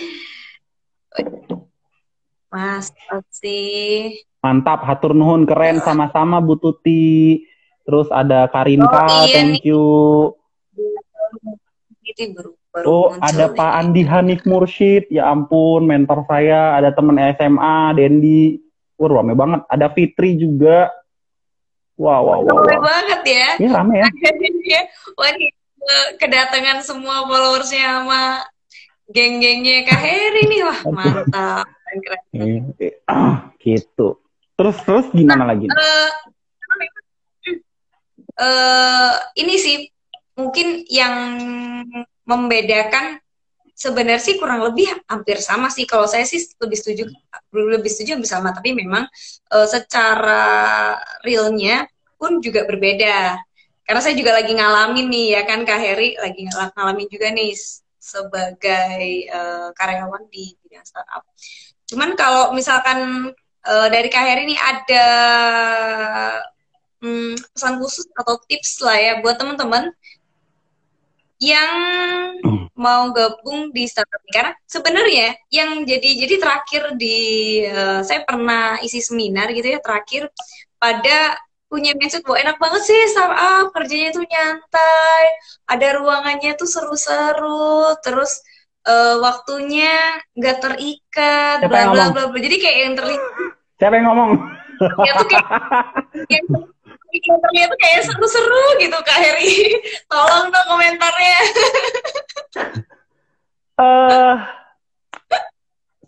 Mas 2.49 2.89
sih. 3.29 4.25
Mantap, 4.41 4.81
hatur 4.85 5.13
nuhun 5.13 5.45
keren 5.45 5.81
sama-sama 5.81 6.41
Bu 6.41 6.57
Tuti. 6.57 7.45
Terus 7.85 8.09
ada 8.09 8.49
Karinka, 8.49 9.05
Oh, 9.05 9.25
iya 9.29 9.33
thank 9.37 9.61
you. 9.61 9.83
Itu 12.01 12.33
baru 12.33 12.51
baru 12.73 12.85
Oh, 12.89 13.07
ada 13.21 13.45
nih. 13.49 13.55
Pak 13.55 13.71
Andi 13.77 14.03
Hanif 14.03 14.41
Mursyid, 14.49 15.05
ya 15.13 15.29
ampun, 15.29 15.85
mentor 15.85 16.25
saya. 16.25 16.75
Ada 16.81 16.97
temen 16.97 17.21
SMA, 17.37 17.93
Dendi. 17.93 18.57
Wah, 18.97 19.21
rame 19.21 19.37
banget. 19.37 19.61
Ada 19.69 19.87
Fitri 19.93 20.33
juga. 20.35 20.89
Wow, 21.95 22.27
wow, 22.27 22.39
wow. 22.43 22.57
Wow. 22.59 22.79
banget 22.83 23.21
ya. 23.23 23.47
Ini 23.61 23.67
rame 23.71 23.93
ya. 24.01 24.09
Wah, 25.15 25.31
eh, 25.31 26.07
kedatangan 26.19 26.81
semua 26.83 27.23
followersnya 27.29 28.01
sama 28.01 28.43
geng-gengnya 29.13 29.85
Kak 29.85 30.01
Heri 30.01 30.43
nih. 30.49 30.61
Wah, 30.65 30.79
mantap. 30.89 31.65
Keren, 31.69 31.97
keren. 32.01 32.21
Eh, 32.81 32.93
gitu. 33.63 34.19
Terus 34.55 34.77
terus 34.87 35.05
gimana 35.11 35.43
lagi? 35.47 35.67
Eh, 35.67 36.09
eh, 38.39 39.13
ini 39.41 39.55
sih 39.59 39.77
mungkin 40.35 40.83
yang 40.91 41.15
membedakan 42.25 43.19
sebenarnya 43.75 44.21
sih 44.23 44.35
kurang 44.39 44.63
lebih 44.63 44.87
hampir 45.11 45.37
sama 45.43 45.67
sih. 45.69 45.85
Kalau 45.85 46.07
saya 46.07 46.23
sih 46.27 46.41
lebih 46.59 46.77
setuju 46.79 47.03
lebih 47.53 47.89
setuju 47.91 48.17
hampir 48.17 48.29
sama. 48.29 48.49
Tapi 48.55 48.71
memang 48.75 49.05
eh, 49.53 49.67
secara 49.67 50.43
realnya 51.25 51.85
pun 52.19 52.39
juga 52.41 52.63
berbeda. 52.67 53.39
Karena 53.85 54.01
saya 54.01 54.17
juga 54.17 54.33
lagi 54.33 54.53
ngalamin 54.57 55.07
nih 55.13 55.25
ya 55.37 55.41
kan 55.45 55.61
Kak 55.61 55.77
Heri? 55.77 56.17
Lagi 56.17 56.41
ngal- 56.49 56.73
ngalamin 56.73 57.07
juga 57.11 57.27
nih 57.29 57.53
sebagai 58.01 59.05
eh, 59.29 59.69
karyawan 59.77 60.23
di 60.33 60.55
bidang 60.65 60.85
startup. 60.85 61.23
Cuman 61.85 62.17
kalau 62.17 62.49
misalkan 62.57 63.29
eh, 63.65 63.87
dari 63.93 64.09
Kak 64.09 64.23
Heri 64.25 64.43
nih 64.49 64.59
ada 64.59 65.07
hmm, 67.05 67.37
pesan 67.53 67.77
khusus 67.77 68.09
atau 68.17 68.41
tips 68.49 68.81
lah 68.81 68.97
ya 68.97 69.13
buat 69.21 69.37
teman-teman 69.37 69.93
yang 71.37 71.71
mau 72.75 73.13
gabung 73.13 73.69
di 73.71 73.85
startup 73.85 74.19
ini. 74.25 74.33
karena 74.33 74.51
sebenarnya 74.65 75.27
yang 75.53 75.85
jadi 75.85 76.09
jadi 76.25 76.35
terakhir 76.41 76.83
di 76.97 77.17
eh, 77.63 78.01
saya 78.01 78.25
pernah 78.25 78.81
isi 78.81 78.99
seminar 78.99 79.53
gitu 79.53 79.77
ya 79.77 79.79
terakhir 79.79 80.33
pada 80.81 81.37
punya 81.69 81.95
mindset 81.97 82.23
bahwa 82.23 82.39
enak 82.39 82.57
banget 82.57 82.81
sih 82.87 83.01
startup 83.13 83.69
kerjanya 83.71 84.09
tuh 84.11 84.25
nyantai 84.25 85.25
ada 85.69 85.87
ruangannya 86.01 86.51
tuh 86.57 86.67
seru-seru 86.67 87.95
terus 88.01 88.41
eh, 88.85 89.15
waktunya 89.21 90.19
nggak 90.35 90.57
terikat, 90.61 91.57
bla 91.67 91.91
bla 91.93 92.05
bla 92.11 92.23
bla. 92.31 92.39
Jadi 92.39 92.55
kayak 92.59 92.77
yang 92.85 92.93
terlihat 92.97 93.23
Siapa 93.75 93.95
yang 93.99 94.07
ngomong? 94.07 94.31
ya 94.79 95.11
tuh 95.19 95.27
kayak 95.31 95.47
yang, 96.31 96.45
terlihat 97.23 97.67
tuh 97.71 97.79
kayak 97.79 98.01
seru-seru 98.07 98.65
gitu 98.81 98.97
Kak 99.03 99.19
Heri. 99.19 99.53
Tolong 100.11 100.51
dong 100.51 100.67
komentarnya. 100.67 101.39
eh 103.75 104.35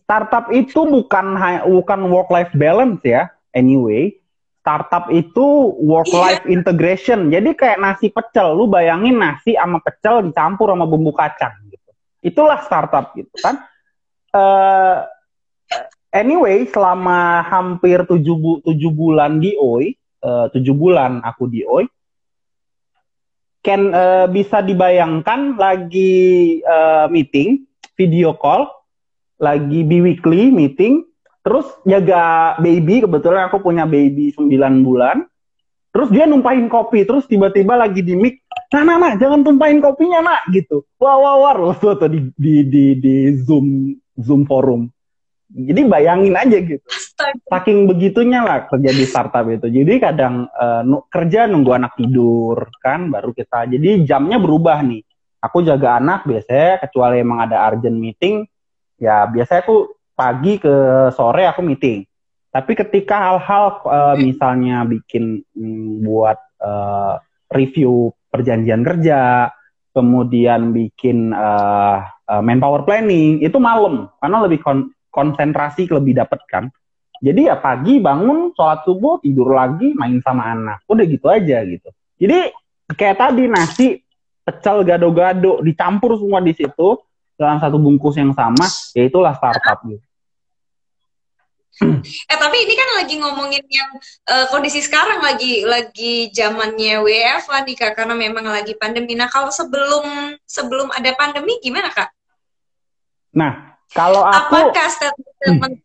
startup 0.08 0.48
itu 0.56 0.88
bukan 0.88 1.36
bukan 1.68 2.00
work 2.08 2.32
life 2.32 2.54
balance 2.56 3.04
ya. 3.04 3.28
Anyway, 3.52 4.16
startup 4.64 5.12
itu 5.12 5.76
work 5.84 6.12
life 6.12 6.44
integration. 6.48 7.28
Jadi 7.28 7.56
kayak 7.56 7.80
nasi 7.80 8.08
pecel, 8.12 8.56
lu 8.56 8.72
bayangin 8.72 9.20
nasi 9.20 9.56
sama 9.56 9.84
pecel 9.84 10.28
dicampur 10.28 10.72
sama 10.72 10.88
bumbu 10.88 11.12
kacang 11.12 11.56
gitu. 11.68 11.92
Itulah 12.24 12.64
startup 12.64 13.12
gitu 13.16 13.32
kan. 13.40 13.64
Eh 14.32 14.98
anyway, 16.16 16.68
selama 16.68 17.44
hampir 17.48 18.04
tujuh, 18.08 18.36
bu- 18.40 18.62
tujuh 18.64 18.92
bulan 18.92 19.40
di 19.44 19.56
OI, 19.60 19.92
tujuh 20.28 20.76
bulan 20.76 21.24
aku 21.24 21.48
di 21.48 21.64
OI, 21.64 21.88
can 23.68 23.92
eh, 23.92 24.28
bisa 24.32 24.64
dibayangkan 24.64 25.60
lagi 25.60 26.60
eh, 26.64 27.06
meeting, 27.12 27.68
video 28.00 28.32
call, 28.40 28.68
lagi 29.44 29.84
bi-weekly 29.84 30.50
meeting, 30.50 31.04
terus 31.44 31.68
jaga 31.84 32.56
baby, 32.64 33.04
kebetulan 33.04 33.52
aku 33.52 33.60
punya 33.60 33.84
baby 33.84 34.32
9 34.32 34.48
bulan, 34.88 35.28
terus 35.92 36.08
dia 36.12 36.24
numpahin 36.24 36.72
kopi, 36.72 37.04
terus 37.04 37.28
tiba-tiba 37.28 37.76
lagi 37.76 38.04
di 38.04 38.16
mic, 38.16 38.44
nah, 38.72 38.84
nah, 38.88 38.98
nah, 38.98 39.14
jangan 39.20 39.44
tumpahin 39.44 39.84
kopinya, 39.84 40.24
nak, 40.24 40.42
gitu. 40.52 40.88
Wah, 40.96 41.20
wah, 41.20 41.36
wah, 41.40 41.54
rusuh 41.56 42.00
tuh 42.00 42.10
di, 42.10 42.32
di, 42.36 42.56
di, 42.68 42.84
di 42.98 43.16
Zoom, 43.44 43.96
Zoom 44.16 44.48
forum. 44.48 44.90
Jadi 45.48 45.82
bayangin 45.88 46.36
aja 46.36 46.58
gitu 46.60 46.84
Astaga. 46.84 47.40
saking 47.48 47.88
begitunya 47.88 48.44
lah 48.44 48.68
kerja 48.68 48.92
di 48.92 49.06
startup 49.08 49.48
itu. 49.48 49.72
Jadi 49.72 49.94
kadang 49.96 50.52
nu- 50.84 51.08
kerja 51.08 51.48
nunggu 51.48 51.72
anak 51.72 51.96
tidur 51.96 52.68
kan 52.84 53.08
baru 53.08 53.32
kita. 53.32 53.64
Jadi 53.72 54.04
jamnya 54.04 54.38
berubah 54.38 54.84
nih. 54.84 55.02
Aku 55.40 55.64
jaga 55.64 56.02
anak 56.04 56.28
biasanya 56.28 56.84
kecuali 56.84 57.24
emang 57.24 57.48
ada 57.48 57.64
urgent 57.72 57.96
meeting 57.96 58.44
ya 58.98 59.30
biasanya 59.30 59.62
aku 59.64 59.78
pagi 60.18 60.58
ke 60.60 60.74
sore 61.14 61.46
aku 61.48 61.62
meeting. 61.64 62.04
Tapi 62.52 62.74
ketika 62.74 63.16
hal-hal 63.22 63.66
eh, 63.86 64.16
misalnya 64.18 64.84
bikin 64.84 65.46
mm, 65.56 66.04
buat 66.04 66.38
eh, 66.60 67.16
review 67.54 68.12
perjanjian 68.28 68.82
kerja, 68.84 69.54
kemudian 69.94 70.74
bikin 70.74 71.32
eh, 71.32 71.98
manpower 72.44 72.84
planning 72.84 73.40
itu 73.40 73.56
malam 73.62 74.12
karena 74.20 74.38
lebih 74.44 74.60
kon- 74.60 74.92
konsentrasi 75.18 75.90
lebih 75.90 76.22
dapat 76.22 76.38
kan. 76.46 76.70
Jadi 77.18 77.50
ya 77.50 77.58
pagi 77.58 77.98
bangun, 77.98 78.54
sholat 78.54 78.86
subuh, 78.86 79.18
tidur 79.18 79.58
lagi, 79.58 79.98
main 79.98 80.22
sama 80.22 80.54
anak. 80.54 80.86
Udah 80.86 81.06
gitu 81.10 81.26
aja 81.34 81.66
gitu. 81.66 81.90
Jadi 82.22 82.54
kayak 82.94 83.18
tadi 83.18 83.44
nasi, 83.50 83.88
pecel, 84.46 84.86
gado-gado, 84.86 85.66
dicampur 85.66 86.14
semua 86.22 86.38
di 86.46 86.54
situ 86.54 87.02
dalam 87.34 87.58
satu 87.58 87.82
bungkus 87.82 88.22
yang 88.22 88.38
sama, 88.38 88.70
ya 88.94 89.10
itulah 89.10 89.34
startup 89.34 89.82
gitu. 89.90 90.06
Eh 92.26 92.38
tapi 92.42 92.58
ini 92.66 92.74
kan 92.74 92.90
lagi 92.98 93.16
ngomongin 93.22 93.62
yang 93.70 93.90
eh, 94.34 94.46
kondisi 94.50 94.82
sekarang 94.82 95.22
lagi 95.22 95.62
lagi 95.62 96.34
zamannya 96.34 97.06
WFH 97.06 97.54
nih 97.70 97.76
Kak 97.78 97.94
karena 97.94 98.18
memang 98.18 98.50
lagi 98.50 98.74
pandemi. 98.74 99.14
Nah 99.14 99.30
kalau 99.30 99.54
sebelum 99.54 100.34
sebelum 100.42 100.90
ada 100.90 101.14
pandemi 101.14 101.62
gimana 101.62 101.94
Kak? 101.94 102.10
Nah, 103.38 103.67
kalau 103.96 104.24
aku 104.28 104.72
Apakah 104.72 104.88
statement 104.92 105.80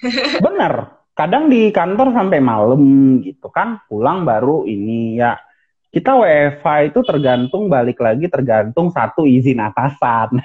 bener, 0.46 0.72
kadang 1.12 1.52
di 1.52 1.68
kantor 1.68 2.16
sampai 2.16 2.40
malam 2.40 2.82
gitu 3.20 3.52
kan, 3.52 3.82
pulang 3.90 4.24
baru 4.24 4.64
ini 4.64 5.20
ya. 5.20 5.36
Kita 5.90 6.14
WFH 6.14 6.94
itu 6.94 7.02
tergantung 7.02 7.66
balik 7.66 7.98
lagi 7.98 8.30
tergantung 8.30 8.94
satu 8.94 9.26
izin 9.26 9.58
atasan, 9.58 10.38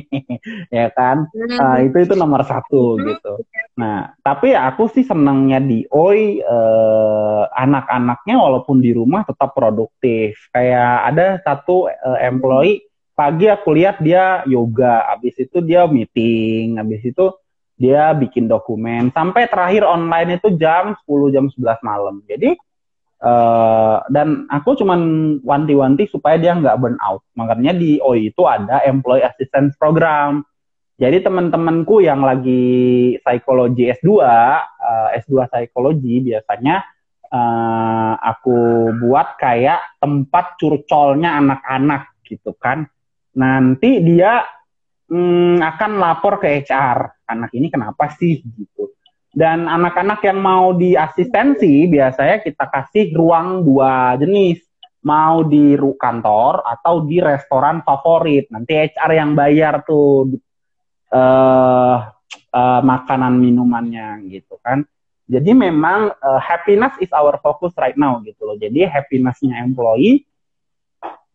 ya 0.78 0.94
kan? 0.94 1.26
Ah, 1.58 1.82
itu 1.82 2.06
itu 2.06 2.14
nomor 2.14 2.46
satu 2.46 2.94
gitu. 2.94 3.42
Nah, 3.82 4.14
tapi 4.22 4.54
aku 4.54 4.86
sih 4.86 5.02
senangnya 5.02 5.58
di 5.58 5.82
OI 5.90 6.38
eh, 6.38 7.44
anak-anaknya 7.50 8.38
walaupun 8.38 8.78
di 8.78 8.94
rumah 8.94 9.26
tetap 9.26 9.58
produktif. 9.58 10.38
Kayak 10.54 11.10
ada 11.10 11.26
satu 11.42 11.90
eh, 11.90 12.18
employee 12.30 12.86
pagi 13.16 13.48
aku 13.48 13.72
lihat 13.72 14.04
dia 14.04 14.44
yoga, 14.44 15.08
habis 15.08 15.32
itu 15.40 15.64
dia 15.64 15.88
meeting, 15.88 16.76
habis 16.76 17.00
itu 17.00 17.32
dia 17.76 18.12
bikin 18.16 18.48
dokumen 18.48 19.12
sampai 19.12 19.48
terakhir 19.52 19.84
online 19.84 20.40
itu 20.40 20.52
jam 20.56 20.96
10 21.04 21.34
jam 21.34 21.44
11 21.48 21.80
malam. 21.80 22.20
Jadi 22.28 22.56
eh, 23.20 23.96
dan 24.12 24.44
aku 24.52 24.76
cuman 24.80 25.00
wanti-wanti 25.40 26.08
supaya 26.12 26.36
dia 26.36 26.56
nggak 26.56 26.76
burn 26.76 27.00
out. 27.00 27.24
Makanya 27.36 27.72
di 27.72 27.96
OI 28.00 28.32
itu 28.32 28.44
ada 28.44 28.84
employee 28.84 29.24
assistance 29.24 29.76
program. 29.80 30.44
Jadi 30.96 31.20
teman-temanku 31.20 32.00
yang 32.00 32.24
lagi 32.24 33.16
psikologi 33.20 33.92
S2, 33.92 34.08
eh, 34.24 34.60
S2 35.24 35.48
psikologi 35.48 36.20
biasanya 36.32 36.84
eh, 37.28 38.14
aku 38.20 38.92
buat 39.04 39.36
kayak 39.40 40.00
tempat 40.00 40.56
curcolnya 40.60 41.40
anak-anak 41.40 42.12
gitu 42.24 42.56
kan. 42.56 42.88
Nanti 43.36 44.00
dia 44.00 44.40
mm, 45.12 45.60
akan 45.60 45.90
lapor 46.00 46.40
ke 46.40 46.64
HR. 46.64 47.28
Anak 47.28 47.52
ini 47.52 47.68
kenapa 47.68 48.08
sih 48.16 48.40
gitu. 48.40 48.96
Dan 49.36 49.68
anak-anak 49.68 50.24
yang 50.24 50.40
mau 50.40 50.72
di 50.72 50.96
asistensi 50.96 51.84
biasanya 51.84 52.40
kita 52.40 52.64
kasih 52.72 53.12
ruang 53.12 53.60
dua 53.62 54.16
jenis. 54.16 54.64
Mau 55.06 55.46
di 55.46 55.76
kantor 55.76 56.66
atau 56.66 57.04
di 57.04 57.20
restoran 57.22 57.84
favorit. 57.84 58.50
Nanti 58.50 58.74
HR 58.74 59.10
yang 59.14 59.30
bayar 59.38 59.84
tuh 59.86 60.34
eh 61.06 61.96
eh, 62.56 62.80
makanan 62.82 63.38
minumannya 63.38 64.24
gitu 64.32 64.58
kan. 64.64 64.82
Jadi 65.28 65.50
memang 65.52 66.10
eh, 66.10 66.40
happiness 66.42 66.96
is 66.98 67.12
our 67.12 67.38
focus 67.38 67.76
right 67.78 67.94
now 67.94 68.18
gitu 68.24 68.48
loh. 68.48 68.56
Jadi 68.58 68.88
happinessnya 68.88 69.62
employee 69.62 70.24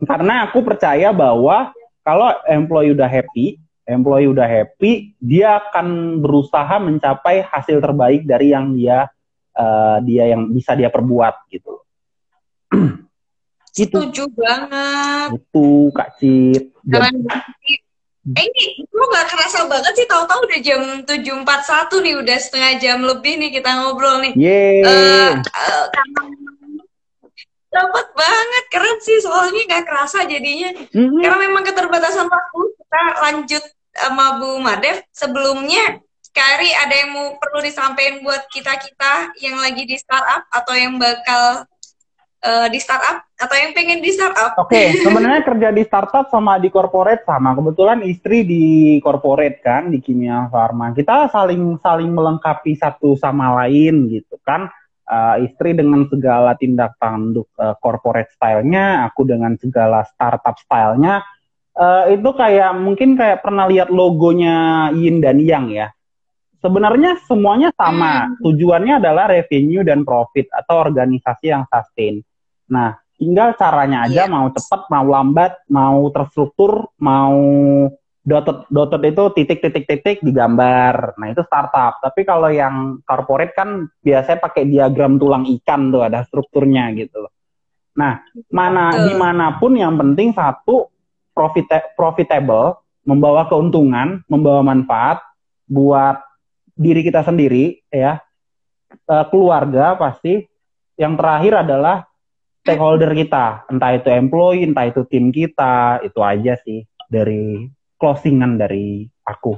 karena 0.01 0.49
aku 0.49 0.65
percaya 0.65 1.13
bahwa 1.13 1.69
kalau 2.01 2.33
employee 2.49 2.93
udah 2.93 3.09
happy, 3.09 3.61
employee 3.85 4.29
udah 4.29 4.45
happy, 4.45 5.13
dia 5.21 5.61
akan 5.61 6.19
berusaha 6.21 6.81
mencapai 6.81 7.45
hasil 7.45 7.81
terbaik 7.81 8.25
dari 8.25 8.53
yang 8.53 8.73
dia 8.73 9.09
eh, 9.53 9.97
dia 10.05 10.33
yang 10.33 10.49
bisa 10.49 10.73
dia 10.73 10.89
perbuat 10.89 11.35
gitu. 11.49 11.81
Setuju 13.71 14.27
banget. 14.35 15.39
itu 15.39 15.67
Kak 15.95 16.09
Cit. 16.19 16.75
Keren 16.83 17.23
banget. 17.23 17.79
Eh 18.21 18.45
ini 18.45 18.85
lu 18.93 19.01
gak 19.09 19.33
kerasa 19.33 19.65
banget 19.65 19.97
sih 19.97 20.05
tahu-tahu 20.05 20.45
udah 20.45 20.59
jam 20.61 20.81
7.41 21.09 22.05
nih 22.05 22.15
udah 22.21 22.37
setengah 22.37 22.71
jam 22.77 23.01
lebih 23.01 23.33
nih 23.41 23.49
kita 23.49 23.81
ngobrol 23.81 24.21
nih. 24.21 24.37
Yeay. 24.37 24.85
Eh, 24.85 25.83
karena 25.89 26.21
dapat 27.71 28.07
banget 28.13 28.60
sih 29.01 29.17
soalnya 29.19 29.61
nggak 29.67 29.85
kerasa 29.85 30.23
jadinya 30.23 30.69
Mhm. 30.93 31.19
karena 31.19 31.37
memang 31.37 31.63
keterbatasan 31.65 32.29
waktu 32.29 32.59
kita 32.77 33.03
lanjut 33.25 33.63
sama 33.91 34.25
Bu 34.39 34.61
Madev 34.61 35.03
sebelumnya 35.11 35.99
Kari 36.31 36.71
ada 36.71 36.95
yang 36.95 37.11
mau 37.11 37.27
perlu 37.35 37.59
disampaikan 37.59 38.23
buat 38.23 38.47
kita 38.47 38.79
kita 38.79 39.35
yang 39.43 39.59
lagi 39.59 39.83
di 39.83 39.99
startup 39.99 40.47
atau 40.47 40.73
yang 40.79 40.95
bakal 40.95 41.67
eh, 42.39 42.67
di 42.71 42.79
startup 42.79 43.27
atau 43.35 43.55
yang 43.59 43.75
pengen 43.75 43.99
di 43.99 44.15
startup 44.15 44.55
Oke, 44.55 44.95
sebenarnya 44.95 45.43
kerja 45.43 45.69
di 45.75 45.83
startup 45.83 46.31
sama 46.31 46.55
di 46.55 46.71
corporate 46.71 47.27
sama. 47.27 47.51
Kebetulan 47.51 47.99
istri 48.07 48.47
di 48.47 48.97
corporate 49.03 49.59
kan, 49.59 49.91
di 49.91 49.99
kimia 49.99 50.47
farma. 50.47 50.95
Kita 50.95 51.27
saling 51.27 51.77
saling 51.83 52.09
melengkapi 52.15 52.79
satu 52.79 53.19
sama 53.19 53.51
lain 53.61 54.07
gitu 54.07 54.39
kan. 54.47 54.71
Eh, 55.11 55.51
istri 55.51 55.75
dengan 55.75 56.07
segala 56.07 56.55
tindak 56.55 56.95
tanduk 56.95 57.51
eh, 57.59 57.75
corporate 57.83 58.31
style-nya, 58.31 59.11
aku 59.11 59.27
dengan 59.27 59.59
segala 59.59 60.07
startup 60.07 60.55
style-nya. 60.55 61.19
Eh, 61.75 62.15
itu 62.15 62.31
kayak 62.31 62.71
mungkin 62.79 63.19
kayak 63.19 63.43
pernah 63.43 63.67
lihat 63.67 63.91
logonya 63.91 64.87
Yin 64.95 65.19
dan 65.19 65.43
Yang 65.43 65.65
ya. 65.75 65.87
Sebenarnya 66.63 67.19
semuanya 67.27 67.75
sama. 67.75 68.31
Tujuannya 68.39 69.03
adalah 69.03 69.27
revenue 69.27 69.83
dan 69.83 70.07
profit 70.07 70.47
atau 70.47 70.79
organisasi 70.79 71.51
yang 71.51 71.67
sustain. 71.67 72.23
Nah, 72.71 72.95
tinggal 73.19 73.51
caranya 73.59 74.07
aja 74.07 74.23
Iya. 74.23 74.31
mau 74.31 74.47
cepat, 74.47 74.87
mau 74.87 75.05
lambat, 75.11 75.59
mau 75.67 76.07
terstruktur, 76.15 76.87
mau 77.03 77.35
dotted 78.21 78.69
dotted 78.69 79.01
itu 79.01 79.23
titik-titik-titik 79.33 80.21
digambar. 80.21 81.17
Nah, 81.17 81.27
itu 81.33 81.41
startup. 81.45 81.97
Tapi 82.01 82.21
kalau 82.21 82.53
yang 82.53 83.01
corporate 83.01 83.57
kan 83.57 83.89
biasanya 84.05 84.39
pakai 84.39 84.69
diagram 84.69 85.17
tulang 85.17 85.49
ikan 85.59 85.89
tuh 85.89 86.05
ada 86.05 86.21
strukturnya 86.25 86.93
gitu. 86.93 87.25
Nah, 87.97 88.23
mana 88.53 88.93
Betul. 88.93 89.05
di 89.09 89.13
mana 89.17 89.45
pun 89.57 89.73
yang 89.75 89.97
penting 89.97 90.31
satu 90.31 90.87
profit 91.33 91.67
profitable 91.97 92.79
membawa 93.01 93.49
keuntungan, 93.49 94.21
membawa 94.29 94.61
manfaat 94.61 95.25
buat 95.65 96.21
diri 96.77 97.01
kita 97.01 97.25
sendiri 97.25 97.81
ya, 97.89 98.21
uh, 99.09 99.25
keluarga 99.27 99.97
pasti. 99.97 100.45
Yang 100.99 101.17
terakhir 101.17 101.53
adalah 101.65 102.05
stakeholder 102.61 103.09
kita, 103.17 103.65
entah 103.73 103.97
itu 103.97 104.09
employee, 104.13 104.69
entah 104.69 104.85
itu 104.85 105.01
tim 105.09 105.33
kita, 105.33 105.97
itu 106.05 106.19
aja 106.21 106.53
sih 106.61 106.85
dari 107.09 107.65
closingan 108.01 108.57
dari 108.57 109.05
aku. 109.21 109.53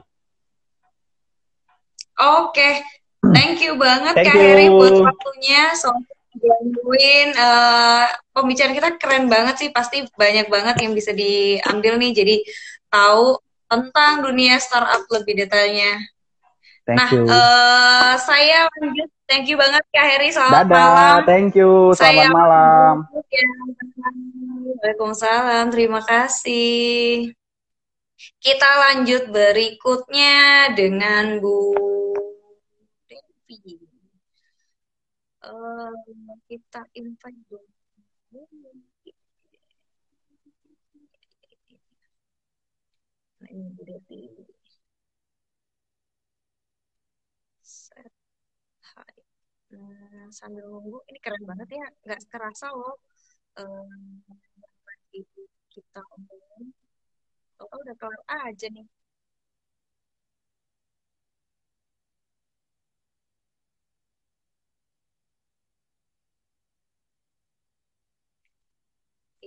Oke, 2.19 2.83
thank 3.31 3.63
you 3.63 3.79
banget 3.79 4.13
Thank 4.19 4.27
Kak 4.27 4.35
you. 4.35 4.43
Heri 4.43 4.67
buat 4.67 4.99
waktunya. 4.99 5.71
So, 5.79 5.95
gangguin 6.35 7.31
uh, 7.39 8.05
pembicaraan 8.35 8.75
kita 8.75 8.89
keren 8.99 9.31
banget 9.31 9.55
sih. 9.63 9.69
Pasti 9.71 10.03
banyak 10.13 10.51
banget 10.51 10.75
yang 10.83 10.91
bisa 10.91 11.15
diambil 11.15 11.95
nih. 11.97 12.11
Jadi 12.11 12.35
tahu 12.91 13.39
tentang 13.71 14.21
dunia 14.21 14.59
startup 14.59 15.07
lebih 15.09 15.39
detailnya. 15.41 16.03
Thank 16.83 16.99
nah, 16.99 17.09
you. 17.15 17.23
uh, 17.31 18.13
saya 18.19 18.67
lanjut. 18.67 19.07
Thank 19.23 19.47
you 19.47 19.55
banget 19.55 19.81
Kak 19.89 20.03
Heri. 20.03 20.29
Selamat 20.35 20.67
Dadah, 20.67 20.77
malam. 20.91 21.17
thank 21.25 21.55
you. 21.55 21.95
Selamat 21.95 22.11
Saya 22.11 22.27
malam. 22.29 22.95
Waalaikumsalam. 24.83 25.65
Terima 25.71 26.03
kasih. 26.03 27.31
Kita 28.43 28.69
lanjut 28.83 29.31
berikutnya 29.31 30.71
dengan 30.75 31.39
Bu 31.43 31.73
Devi. 33.09 33.79
Uh, 35.43 35.91
kita 36.47 36.81
invite. 36.95 37.59
Nah, 43.39 43.49
ini 43.51 43.67
Bu 43.75 43.81
Devi. 43.83 44.21
Hai. 48.93 49.15
Nah, 49.73 50.29
sambil 50.29 50.65
nunggu, 50.69 51.01
ini 51.09 51.17
keren 51.17 51.43
banget 51.49 51.69
ya, 51.81 51.87
nggak 52.05 52.21
kerasa 52.29 52.69
loh. 52.69 52.95
Um, 53.57 54.21
kita 55.73 56.01
omongin, 56.13 56.69
oh, 57.71 57.77
udah 57.83 57.95
kelar 57.99 58.21
aja 58.47 58.67
nih. 58.75 58.85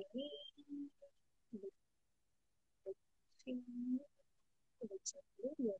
Ini 0.00 0.26
ini 3.46 4.00
baca 4.88 5.18
dulu 5.38 5.50
ya 5.68 5.76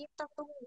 Kita 0.00 0.24
dulu. 0.32 0.64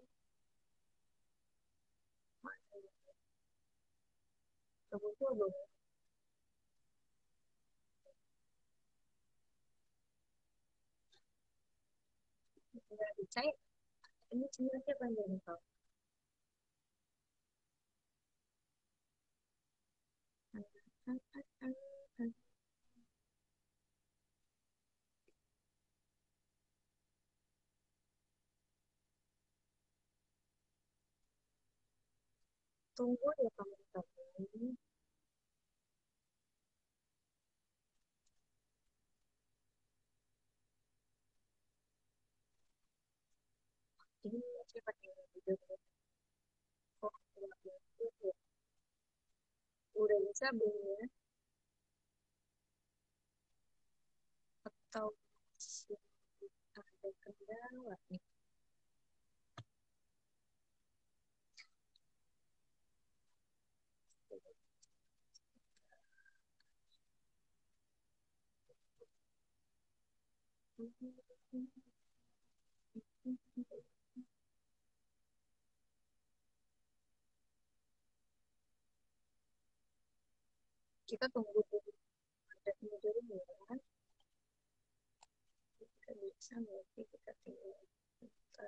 Nggak 12.93 13.11
percaya. 13.17 13.53
Ini 14.33 14.45
sebenarnya 14.53 14.93
panjang 15.01 15.27
nih, 15.33 15.41
Tunggu 32.97 33.29
ya 33.41 33.49
teman-teman. 33.57 34.77
Ini 44.23 44.39
siapa 44.69 44.91
yang 45.03 45.17
video 45.33 45.57
kok 47.01 47.13
udah 49.99 50.19
bisa 50.29 50.47
belum 50.53 50.77
ya? 51.01 51.05
Atau 54.69 55.07
ada 56.77 57.09
kendala 57.25 57.95
nih? 58.13 58.32
Kita 70.83 70.99
tunggu 81.31 81.63
dulu. 81.71 81.91
Ada 82.51 82.71
ini 82.83 82.97
dulu 82.99 83.21
ya. 83.31 83.79
Kita 85.79 86.11
bisa 86.19 86.59
nanti 86.59 87.07
kita 87.07 87.31
tinggal 87.47 87.79
kita 88.19 88.67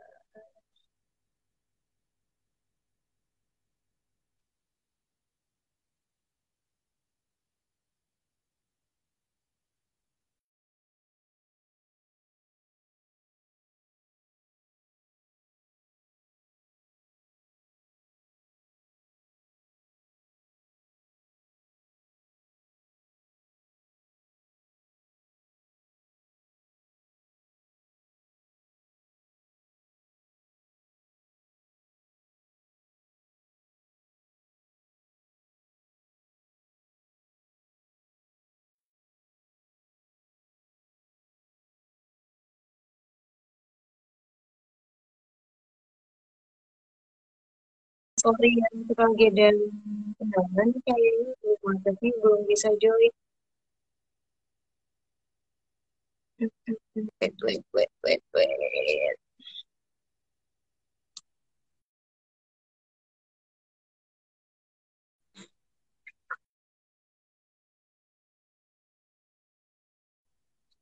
sorry 48.25 48.49
ya 48.57 48.67
untuk 48.73 48.97
lagi 48.97 49.23
ada 49.29 49.47
nih 49.53 50.81
kayaknya 50.85 51.31
belum 51.61 51.75
tapi 51.85 52.07
belum 52.21 52.41
bisa 52.49 52.69
join. 52.81 53.13
Wait, 57.21 57.33
wait, 57.43 57.63
wait, 57.73 57.89
wait, 58.03 58.21
wait. 58.33 59.15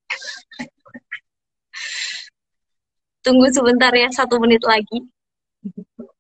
Tunggu 3.25 3.47
sebentar 3.57 3.91
ya, 4.01 4.07
satu 4.17 4.35
menit 4.43 4.61
lagi. 4.71 4.97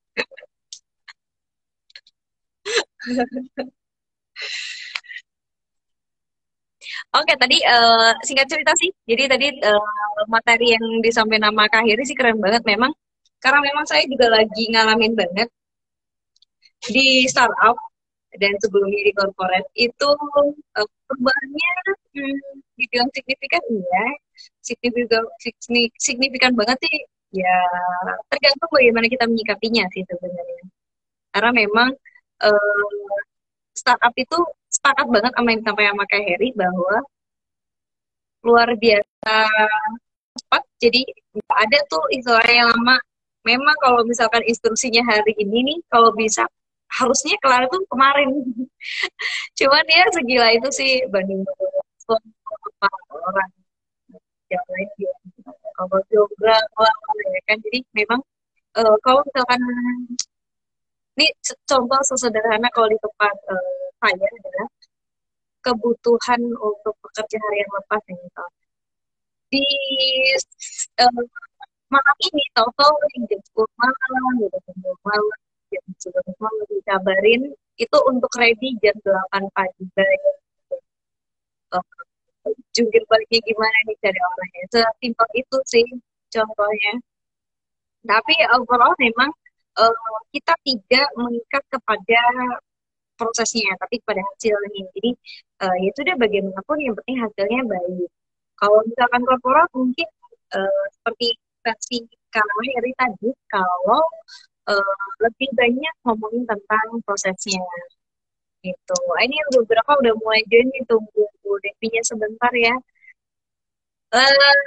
Oke, 7.13 7.33
tadi 7.37 7.57
uh, 7.63 8.11
singkat 8.25 8.47
cerita 8.49 8.73
sih. 8.79 8.89
Jadi 9.05 9.23
tadi 9.29 9.47
uh, 9.63 10.23
materi 10.27 10.73
yang 10.75 10.85
disampaikan 11.05 11.53
nama 11.53 11.63
Kak 11.69 11.85
sih 12.09 12.17
keren 12.17 12.39
banget 12.41 12.63
memang. 12.65 12.91
Karena 13.43 13.59
memang 13.59 13.85
saya 13.87 14.03
juga 14.07 14.27
lagi 14.31 14.63
ngalamin 14.71 15.13
banget 15.19 15.49
di 16.87 17.27
startup 17.31 17.75
dan 18.41 18.53
sebelumnya 18.59 19.01
di 19.07 19.13
corporate 19.15 19.69
itu 19.77 20.09
uh, 20.79 20.87
perubahannya 21.07 21.71
hmm, 22.15 22.39
dibilang 22.79 23.09
signifikan 23.15 23.63
iya 23.71 24.05
signifikan 24.59 25.23
signifikan 25.99 26.51
banget 26.57 26.77
sih 26.83 26.97
Ya, 27.33 27.57
tergantung 28.29 28.69
bagaimana 28.69 29.09
kita 29.09 29.25
menyikapinya 29.25 29.89
sih 29.89 30.05
sebenarnya. 30.05 30.63
Karena 31.33 31.51
memang 31.65 31.89
uh, 32.43 33.13
startup 33.73 34.13
itu 34.15 34.37
sepakat 34.69 35.07
banget 35.09 35.31
sama 35.33 35.47
yang 35.51 35.59
disampaikan 35.61 35.93
sama 35.95 36.05
Kak 36.09 36.21
Heri 36.23 36.49
bahwa 36.53 36.95
luar 38.43 38.69
biasa 38.75 39.35
cepat. 40.35 40.63
Jadi 40.83 41.01
nggak 41.33 41.59
ada 41.69 41.79
tuh 41.87 42.03
istilah 42.11 42.45
yang 42.47 42.69
lama. 42.69 42.97
Memang 43.43 43.75
kalau 43.83 44.07
misalkan 44.07 44.43
instruksinya 44.47 45.03
hari 45.03 45.35
ini 45.35 45.59
nih, 45.67 45.77
kalau 45.91 46.15
bisa 46.15 46.47
harusnya 46.99 47.35
kelar 47.43 47.67
itu 47.67 47.77
kemarin. 47.91 48.29
Cuman 49.59 49.83
ya 49.87 50.03
segila 50.15 50.47
itu 50.55 50.69
sih 50.71 51.03
banding 51.11 51.43
orang 53.23 53.49
yang 54.51 54.65
lain 54.69 54.89
kalau 55.73 55.99
ya 57.33 57.41
kan 57.49 57.57
jadi 57.65 57.79
memang 57.97 58.21
uh, 58.77 58.95
kalau 59.01 59.25
misalkan 59.25 59.61
ini 61.13 61.27
contoh 61.69 62.01
sesederhana 62.09 62.67
kalau 62.73 62.89
di 62.89 62.97
tempat 62.97 63.35
uh, 63.53 63.85
saya 64.01 64.27
adalah 64.41 64.67
kebutuhan 65.63 66.41
untuk 66.57 66.95
pekerja 67.05 67.37
harian 67.37 67.69
lepas 67.77 68.01
yang 68.09 68.19
gitu. 68.19 68.45
Di 69.53 69.65
uh, 71.05 71.23
malam 71.93 72.17
ini 72.25 72.43
tahu-tahu 72.57 72.93
jam 73.29 73.41
10 73.53 73.81
malam, 73.81 74.31
gitu, 74.41 74.57
jam 74.65 74.77
10 74.81 75.09
malam, 75.09 75.39
jam 75.69 75.83
11 76.01 76.43
malam 76.43 76.65
dikabarin 76.73 77.41
itu 77.77 77.97
untuk 78.09 78.31
ready 78.41 78.73
jam 78.81 78.97
8 79.05 79.45
pagi. 79.53 79.83
Bayar. 79.93 80.35
Uh, 81.77 81.85
jungkir 82.73 83.05
baliknya 83.05 83.39
gimana 83.45 83.77
nih 83.85 83.97
cari 84.01 84.19
orangnya. 84.19 84.63
Sesimpel 84.73 85.29
itu 85.37 85.57
sih 85.69 85.85
contohnya. 86.33 86.93
Tapi 88.03 88.33
overall 88.57 88.97
memang 88.99 89.31
uh, 89.79 90.19
kita 90.33 90.53
tidak 90.65 91.07
mengikat 91.17 91.63
kepada 91.69 92.21
prosesnya, 93.17 93.73
tapi 93.77 94.01
pada 94.03 94.21
hasilnya. 94.21 94.83
Jadi 94.97 95.11
uh, 95.63 95.75
ya 95.79 95.91
sudah 95.97 96.15
bagaimanapun 96.17 96.77
yang 96.81 96.95
penting 97.01 97.17
hasilnya 97.21 97.61
baik. 97.69 98.09
Kalau 98.57 98.79
misalkan 98.87 99.21
korporat 99.25 99.69
mungkin 99.73 100.07
uh, 100.55 100.83
seperti 100.99 101.27
versi 101.63 101.97
kalau 102.33 102.57
Heri 102.65 102.91
tadi, 102.97 103.29
kalau 103.47 104.03
uh, 104.69 105.05
lebih 105.21 105.49
banyak 105.53 105.93
ngomongin 106.05 106.43
tentang 106.49 106.87
prosesnya. 107.05 107.61
Gitu. 108.63 108.97
Ini 109.19 109.37
beberapa 109.59 109.91
udah 109.99 110.13
mulai 110.23 110.41
join 110.47 110.67
nih, 110.71 110.83
tunggu 110.87 111.27
Devinya 111.63 112.01
sebentar 112.03 112.51
ya. 112.55 112.75
Uh, 114.13 114.57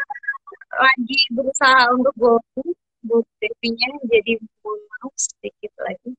lagi 0.75 1.19
berusaha 1.35 1.91
untuk 1.95 2.15
gabung 2.19 2.71
Bu 3.07 3.23
Devinya 3.39 3.91
jadi 4.11 4.35
maaf 5.01 5.15
sedikit 5.17 5.73
lagi. 5.87 6.11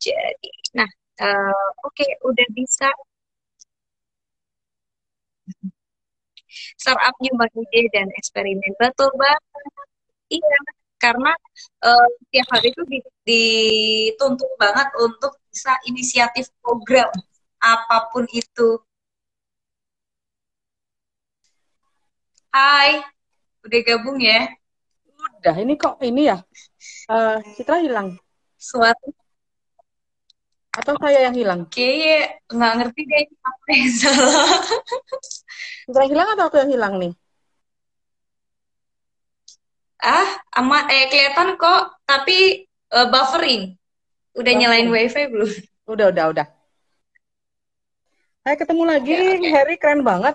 Jadi, 0.00 0.48
nah, 0.76 0.88
uh, 1.24 1.68
oke, 1.86 1.92
okay, 1.92 2.10
udah 2.24 2.46
bisa. 2.56 2.88
Startupnya 6.82 7.30
Mbak 7.36 7.52
Ide 7.62 7.82
dan 7.94 8.08
eksperimen 8.18 8.72
betul 8.80 9.10
banget. 9.14 9.42
Iya, 10.30 10.58
karena 11.02 11.32
uh, 11.86 12.08
tiap 12.30 12.48
hari 12.54 12.68
itu 12.74 12.82
dituntut 13.26 14.50
banget 14.62 14.88
untuk 15.00 15.32
bisa 15.50 15.72
inisiatif 15.90 16.46
program 16.62 17.10
apa 17.60 18.08
pun 18.12 18.24
itu. 18.34 18.68
Hai, 22.54 22.90
udah 23.66 23.80
gabung 23.86 24.18
ya? 24.22 24.38
Udah, 25.38 25.54
ini 25.62 25.72
kok 25.82 25.94
ini 26.08 26.20
ya? 26.30 26.36
Uh, 27.12 27.38
Citra 27.56 27.76
hilang. 27.84 28.08
Suatu. 28.58 29.08
Atau 30.78 30.94
saya 31.02 31.18
yang 31.26 31.34
hilang? 31.40 31.60
Kayaknya 31.72 32.14
nggak 32.54 32.72
ngerti 32.78 33.00
deh 33.10 33.24
apa 33.48 33.66
yang 33.74 33.92
salah. 34.02 34.50
Citra 35.86 36.04
hilang 36.10 36.28
atau 36.34 36.44
aku 36.48 36.56
yang 36.62 36.70
hilang 36.74 36.94
nih? 37.02 37.12
Ah, 40.00 40.28
amat 40.60 40.84
eh 40.96 41.04
kelihatan 41.12 41.48
kok, 41.60 41.80
tapi 42.08 42.64
uh, 42.96 43.06
buffering. 43.12 43.76
Udah 44.38 44.52
nyalain 44.56 44.88
wifi 44.88 45.28
belum? 45.32 45.50
Udah, 45.92 46.06
udah, 46.12 46.24
udah. 46.32 46.46
Saya 48.44 48.56
ketemu 48.60 48.82
lagi, 48.88 49.12
okay, 49.16 49.50
Harry 49.52 49.76
keren 49.80 50.00
banget. 50.04 50.34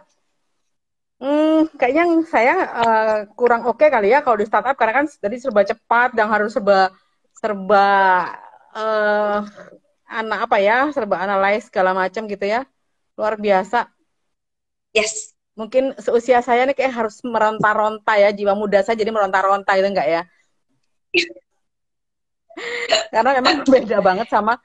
Hmm, 1.16 1.72
kayaknya 1.80 2.04
saya 2.28 2.54
uh, 2.76 3.18
kurang 3.40 3.64
oke 3.64 3.80
okay 3.80 3.88
kali 3.88 4.12
ya 4.12 4.20
kalau 4.20 4.36
di 4.36 4.44
startup 4.44 4.76
karena 4.76 5.04
kan 5.04 5.06
tadi 5.08 5.40
serba 5.40 5.64
cepat 5.64 6.12
dan 6.12 6.28
harus 6.28 6.52
serba 6.52 6.92
serba 7.40 7.88
uh, 8.76 9.40
anak 10.12 10.40
apa 10.50 10.58
ya, 10.62 10.78
serba 10.92 11.16
analyze 11.24 11.68
segala 11.72 11.92
macam 11.96 12.28
gitu 12.28 12.46
ya. 12.46 12.68
Luar 13.18 13.40
biasa. 13.40 13.90
Yes. 14.92 15.34
Mungkin 15.56 15.96
seusia 16.04 16.44
saya 16.44 16.68
nih 16.68 16.76
kayak 16.76 16.92
harus 16.92 17.24
meronta-ronta 17.24 18.20
ya, 18.20 18.36
jiwa 18.36 18.60
muda 18.60 18.84
saya 18.84 19.00
jadi 19.00 19.12
meronta-ronta 19.16 19.72
itu 19.80 19.88
enggak 19.88 20.08
ya? 20.12 20.22
karena 23.14 23.40
memang 23.40 23.64
beda 23.64 23.98
banget 24.04 24.28
sama 24.28 24.60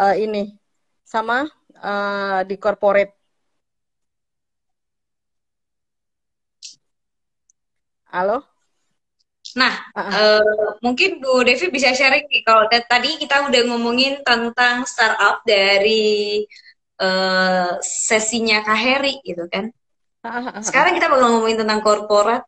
uh, 0.00 0.16
ini 0.16 0.56
sama 1.04 1.44
uh, 1.76 2.40
di 2.48 2.56
corporate. 2.56 3.19
Halo? 8.10 8.42
Nah, 9.54 9.74
uh 9.94 10.00
-uh. 10.02 10.12
Uh, 10.18 10.70
mungkin 10.82 11.22
Bu 11.22 11.46
Devi 11.46 11.70
bisa 11.70 11.94
sharing 11.94 12.26
nih 12.26 12.42
kalau 12.42 12.66
tadi 12.66 13.16
kita 13.22 13.46
udah 13.46 13.62
ngomongin 13.70 14.18
tentang 14.26 14.82
startup 14.82 15.46
dari 15.46 16.44
uh, 16.98 17.78
sesinya 17.80 18.66
Kak 18.66 18.78
Heri 18.78 19.22
gitu 19.22 19.46
kan. 19.46 19.70
Uh 20.26 20.26
-uh. 20.26 20.60
Sekarang 20.60 20.98
kita 20.98 21.06
bakal 21.06 21.38
ngomongin 21.38 21.62
tentang 21.62 21.80
korporat 21.86 22.42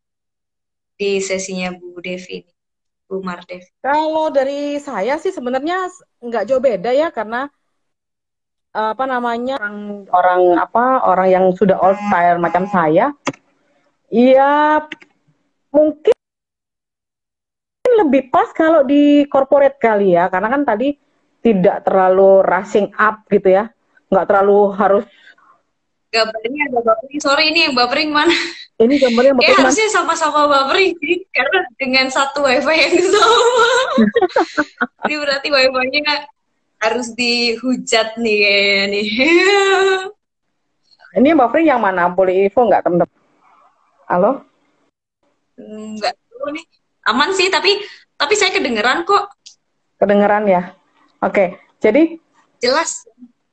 di 0.99 1.23
sesinya 1.23 1.71
Bu 1.79 2.03
Devi. 2.03 2.43
Bu 3.07 3.23
Mardev. 3.23 3.63
Kalau 3.79 4.35
dari 4.35 4.83
saya 4.83 5.17
sih 5.23 5.31
sebenarnya 5.31 5.87
nggak 6.19 6.47
jauh 6.51 6.63
beda 6.63 6.91
ya 6.91 7.15
karena 7.15 7.47
apa 8.73 9.05
namanya 9.05 9.61
orang 9.61 10.09
orang 10.09 10.43
apa 10.57 10.85
orang 11.05 11.29
yang 11.29 11.45
sudah 11.53 11.77
old 11.77 12.01
style 12.09 12.41
macam 12.41 12.65
saya 12.73 13.13
ya 14.09 14.81
mungkin 15.73 16.15
lebih 17.93 18.29
pas 18.33 18.49
kalau 18.53 18.85
di 18.85 19.25
corporate 19.29 19.77
kali 19.81 20.17
ya 20.17 20.29
karena 20.29 20.49
kan 20.53 20.63
tadi 20.65 20.97
tidak 21.43 21.83
terlalu 21.89 22.45
rushing 22.45 22.89
up 22.95 23.25
gitu 23.29 23.49
ya 23.51 23.73
nggak 24.13 24.27
terlalu 24.29 24.71
harus 24.77 25.05
gambarnya 26.13 26.61
ada 26.69 26.81
buffering 26.85 27.21
sorry 27.21 27.45
ini 27.51 27.67
yang 27.69 27.75
buffering 27.75 28.13
mana 28.13 28.37
ini 28.79 29.01
gambarnya 29.01 29.33
buffering 29.33 29.57
ya, 29.57 29.61
harusnya 29.65 29.89
sama-sama 29.89 30.45
buffering 30.47 30.93
karena 31.33 31.59
dengan 31.81 32.07
satu 32.13 32.45
wifi 32.45 32.77
yang 32.77 32.95
sama 33.17 33.43
ini 35.09 35.15
berarti 35.19 35.49
wifi-nya 35.51 36.29
harus 36.83 37.15
dihujat 37.15 38.19
nih 38.19 38.37
kayaknya 38.43 38.85
nih. 38.91 39.07
Ini 41.23 41.37
buffering 41.39 41.69
yang 41.71 41.79
mana? 41.79 42.11
Boleh 42.11 42.49
info 42.49 42.67
nggak 42.67 42.83
teman-teman? 42.83 43.21
Halo? 44.11 44.43
Enggak 45.63 46.19
tahu 46.19 46.51
nih. 46.51 46.67
Aman 47.07 47.31
sih, 47.35 47.47
tapi 47.51 47.79
tapi 48.19 48.35
saya 48.35 48.51
kedengeran 48.55 49.07
kok. 49.07 49.31
Kedengeran 50.03 50.47
ya. 50.51 50.75
Oke, 51.23 51.59
jadi 51.79 52.19
jelas. 52.59 53.07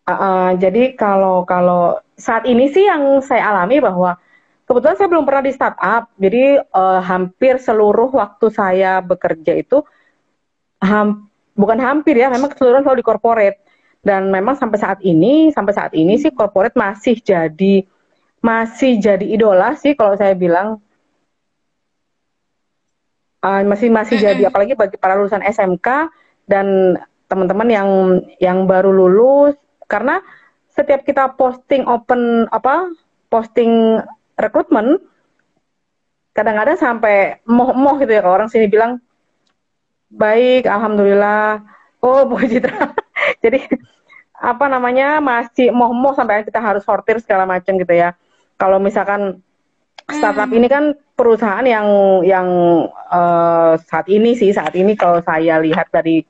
Uh, 0.10 0.14
uh, 0.14 0.48
jadi 0.58 0.98
kalau 0.98 1.46
kalau 1.46 2.02
saat 2.18 2.50
ini 2.50 2.74
sih 2.74 2.90
yang 2.90 3.22
saya 3.22 3.54
alami 3.54 3.78
bahwa 3.78 4.18
kebetulan 4.66 4.98
saya 4.98 5.10
belum 5.10 5.26
pernah 5.26 5.44
di 5.46 5.54
startup, 5.54 6.10
jadi 6.18 6.66
uh, 6.74 7.02
hampir 7.06 7.62
seluruh 7.62 8.10
waktu 8.10 8.50
saya 8.50 9.06
bekerja 9.06 9.54
itu 9.54 9.86
hampir 10.82 11.30
bukan 11.60 11.76
hampir 11.84 12.16
ya, 12.16 12.32
memang 12.32 12.56
keseluruhan 12.56 12.88
selalu 12.88 13.04
di 13.04 13.08
corporate. 13.08 13.60
Dan 14.00 14.32
memang 14.32 14.56
sampai 14.56 14.80
saat 14.80 15.00
ini, 15.04 15.52
sampai 15.52 15.76
saat 15.76 15.92
ini 15.92 16.16
sih 16.16 16.32
corporate 16.32 16.72
masih 16.80 17.20
jadi 17.20 17.84
masih 18.40 18.96
jadi 18.96 19.28
idola 19.28 19.76
sih 19.76 19.92
kalau 20.00 20.16
saya 20.16 20.32
bilang 20.32 20.80
uh, 23.44 23.62
masih 23.66 23.90
masih 23.92 24.18
jadi 24.20 24.48
apalagi 24.48 24.74
bagi 24.74 24.96
para 24.96 25.20
lulusan 25.20 25.44
SMK 25.44 26.12
dan 26.50 26.98
teman-teman 27.30 27.68
yang 27.70 27.90
yang 28.42 28.58
baru 28.66 28.90
lulus 28.90 29.54
karena 29.86 30.22
setiap 30.70 31.06
kita 31.06 31.36
posting 31.38 31.86
open 31.86 32.50
apa 32.50 32.90
posting 33.30 34.02
rekrutmen 34.40 34.98
kadang-kadang 36.34 36.78
sampai 36.80 37.44
moh-moh 37.46 38.00
gitu 38.02 38.16
ya 38.16 38.22
kalau 38.24 38.40
orang 38.40 38.50
sini 38.50 38.70
bilang 38.70 39.02
Baik, 40.10 40.66
alhamdulillah. 40.66 41.62
Oh, 42.02 42.26
Bu 42.30 42.42
Citra. 42.42 42.98
Jadi 43.46 43.62
apa 44.34 44.66
namanya 44.66 45.22
masih 45.22 45.70
moh-moh 45.70 46.18
sampai 46.18 46.42
kita 46.42 46.58
harus 46.58 46.82
sortir 46.82 47.22
segala 47.22 47.46
macam 47.46 47.78
gitu 47.78 47.94
ya. 47.94 48.18
Kalau 48.58 48.82
misalkan 48.82 49.46
startup 50.08 50.50
ini 50.56 50.68
kan 50.72 50.96
perusahaan 51.18 51.66
yang 51.68 51.88
yang 52.24 52.48
uh, 53.12 53.76
saat 53.84 54.08
ini 54.08 54.38
sih 54.40 54.56
saat 54.56 54.72
ini 54.78 54.96
kalau 54.96 55.20
saya 55.20 55.60
lihat 55.60 55.92
dari 55.92 56.24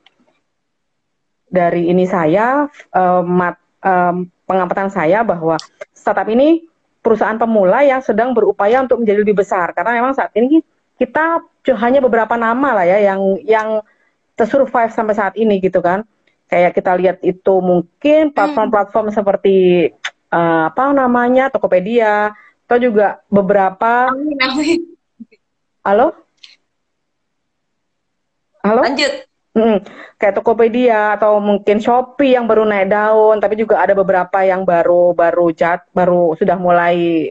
dari 1.50 1.90
ini 1.90 2.06
saya 2.06 2.70
uh, 2.94 3.22
mat, 3.26 3.58
um, 3.82 4.30
pengamatan 4.46 4.90
saya 4.90 5.26
bahwa 5.26 5.58
startup 5.94 6.30
ini 6.30 6.66
perusahaan 7.02 7.38
pemula 7.38 7.82
yang 7.82 8.02
sedang 8.06 8.38
berupaya 8.38 8.86
untuk 8.86 9.02
menjadi 9.02 9.20
lebih 9.26 9.42
besar. 9.42 9.74
Karena 9.74 9.98
memang 9.98 10.14
saat 10.14 10.30
ini 10.38 10.62
kita 11.00 11.42
hanya 11.80 12.00
beberapa 12.02 12.38
nama 12.38 12.82
lah 12.82 12.86
ya 12.86 13.14
yang 13.14 13.22
yang 13.46 13.70
tersurvive 14.38 14.94
sampai 14.94 15.16
saat 15.18 15.34
ini 15.36 15.58
gitu 15.60 15.82
kan. 15.82 16.06
Kayak 16.50 16.74
kita 16.78 16.92
lihat 16.98 17.18
itu 17.22 17.62
mungkin 17.62 18.34
platform-platform 18.34 19.14
seperti 19.14 19.90
uh, 20.34 20.70
apa 20.70 20.94
namanya 20.94 21.54
Tokopedia 21.54 22.34
atau 22.70 22.78
juga 22.78 23.18
beberapa 23.34 24.14
halo 25.82 26.14
halo 28.62 28.82
lanjut 28.86 29.26
Hmm, 29.50 29.82
kayak 30.22 30.40
Tokopedia 30.40 31.18
atau 31.18 31.42
mungkin 31.42 31.82
Shopee 31.82 32.38
yang 32.38 32.46
baru 32.46 32.70
naik 32.70 32.94
daun, 32.94 33.42
tapi 33.42 33.58
juga 33.58 33.82
ada 33.82 33.98
beberapa 33.98 34.46
yang 34.46 34.62
baru 34.62 35.18
baru 35.18 35.50
jat 35.50 35.90
baru 35.90 36.38
sudah 36.38 36.54
mulai 36.54 37.28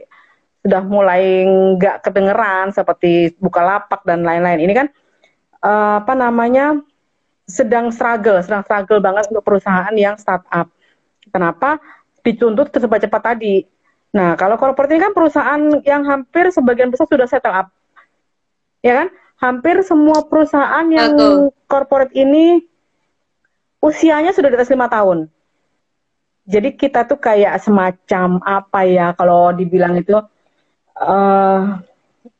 sudah 0.60 0.82
mulai 0.82 1.46
nggak 1.46 2.02
kedengeran 2.02 2.74
seperti 2.74 3.38
Bukalapak 3.38 4.02
dan 4.02 4.26
lain-lain. 4.26 4.66
Ini 4.66 4.72
kan 4.74 4.86
uh, 5.62 6.02
apa 6.02 6.12
namanya 6.18 6.82
sedang 7.46 7.94
struggle, 7.94 8.42
sedang 8.42 8.66
struggle 8.66 8.98
banget 8.98 9.30
untuk 9.30 9.46
perusahaan 9.46 9.94
yang 9.94 10.18
startup. 10.18 10.68
Kenapa? 11.30 11.78
Dituntut 12.26 12.74
cepat-cepat 12.74 13.22
tadi. 13.22 13.62
Nah, 14.08 14.38
kalau 14.40 14.56
corporate 14.56 14.96
ini 14.96 15.04
kan 15.04 15.12
perusahaan 15.12 15.60
yang 15.84 16.02
hampir 16.08 16.48
sebagian 16.48 16.88
besar 16.88 17.04
sudah 17.08 17.28
settle 17.28 17.52
up. 17.52 17.68
Ya 18.80 19.04
kan? 19.04 19.08
hampir 19.38 19.80
semua 19.86 20.26
perusahaan 20.26 20.86
yang 20.90 21.14
Betul. 21.14 21.54
corporate 21.70 22.14
ini 22.14 22.66
usianya 23.78 24.34
sudah 24.34 24.50
di 24.50 24.56
atas 24.58 24.70
lima 24.70 24.90
tahun. 24.90 25.30
Jadi 26.48 26.74
kita 26.74 27.06
tuh 27.06 27.20
kayak 27.20 27.60
semacam 27.62 28.40
apa 28.42 28.80
ya 28.88 29.06
kalau 29.14 29.54
dibilang 29.54 29.94
itu 30.00 30.16
uh, 30.98 31.60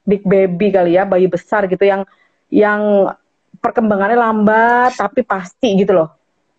big 0.03 0.25
baby 0.27 0.75
kali 0.75 0.99
ya, 0.99 1.07
bayi 1.07 1.31
besar 1.31 1.71
gitu 1.71 1.87
yang 1.87 2.03
yang 2.49 3.12
perkembangannya 3.61 4.19
lambat 4.19 4.97
tapi 4.99 5.23
pasti 5.23 5.79
gitu 5.79 5.95
loh. 5.95 6.11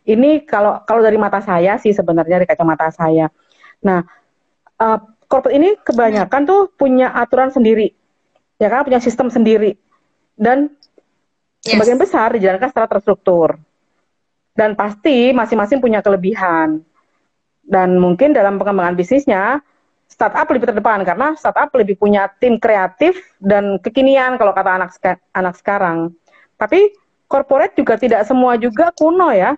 Ini 0.07 0.47
kalau 0.47 0.85
kalau 0.87 1.03
dari 1.03 1.19
mata 1.19 1.43
saya 1.43 1.75
sih 1.81 1.91
sebenarnya 1.91 2.39
dari 2.39 2.47
kacamata 2.47 2.93
saya. 2.93 3.27
Nah, 3.83 4.05
uh, 4.79 4.99
corporate 5.29 5.55
ini 5.55 5.69
kebanyakan 5.83 6.41
tuh 6.47 6.73
punya 6.73 7.13
aturan 7.13 7.53
sendiri, 7.53 7.93
ya 8.57 8.67
kan, 8.71 8.87
punya 8.87 8.97
sistem 9.03 9.29
sendiri 9.29 9.77
dan 10.39 10.71
yes. 11.61 11.75
sebagian 11.75 11.99
besar 11.99 12.33
dijalankan 12.33 12.71
secara 12.71 12.87
terstruktur. 12.87 13.59
Dan 14.55 14.75
pasti 14.75 15.31
masing-masing 15.31 15.79
punya 15.79 16.03
kelebihan. 16.03 16.83
Dan 17.63 17.95
mungkin 18.01 18.35
dalam 18.35 18.59
pengembangan 18.59 18.97
bisnisnya, 18.97 19.63
startup 20.09 20.49
lebih 20.51 20.67
terdepan 20.67 21.05
karena 21.05 21.37
startup 21.37 21.69
lebih 21.77 21.95
punya 21.95 22.27
tim 22.41 22.57
kreatif 22.59 23.15
dan 23.39 23.77
kekinian 23.79 24.35
kalau 24.35 24.51
kata 24.51 24.81
anak 24.81 24.91
anak 25.31 25.55
sekarang. 25.55 26.11
Tapi 26.59 26.91
corporate 27.29 27.77
juga 27.77 27.95
tidak 27.95 28.25
semua 28.27 28.57
juga 28.59 28.91
kuno 28.91 29.31
ya. 29.31 29.55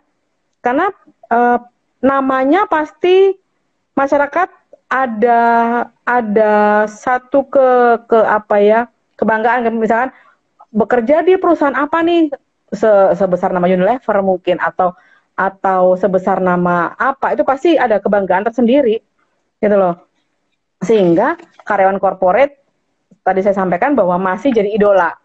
Karena 0.61 0.91
uh, 1.33 1.57
namanya 2.03 2.69
pasti 2.69 3.33
masyarakat 3.97 4.60
ada 4.91 5.41
ada 6.03 6.83
satu 6.91 7.47
ke 7.47 7.67
ke 8.11 8.19
apa 8.27 8.55
ya 8.59 8.79
kebanggaan 9.15 9.63
misalkan 9.79 10.11
bekerja 10.75 11.23
di 11.23 11.39
perusahaan 11.39 11.75
apa 11.79 12.03
nih? 12.03 12.27
Se 12.71 12.91
sebesar 13.15 13.51
nama 13.51 13.67
Unilever 13.67 14.23
mungkin 14.23 14.59
atau 14.59 14.95
atau 15.35 15.95
sebesar 15.95 16.43
nama 16.43 16.91
apa 16.99 17.35
itu 17.35 17.43
pasti 17.47 17.79
ada 17.79 18.03
kebanggaan 18.03 18.47
tersendiri 18.47 18.99
gitu 19.63 19.75
loh. 19.79 19.95
Sehingga 20.83 21.39
karyawan 21.63 21.99
korporat 21.99 22.51
tadi 23.23 23.39
saya 23.43 23.55
sampaikan 23.55 23.95
bahwa 23.95 24.19
masih 24.19 24.51
jadi 24.51 24.71
idola. 24.75 25.15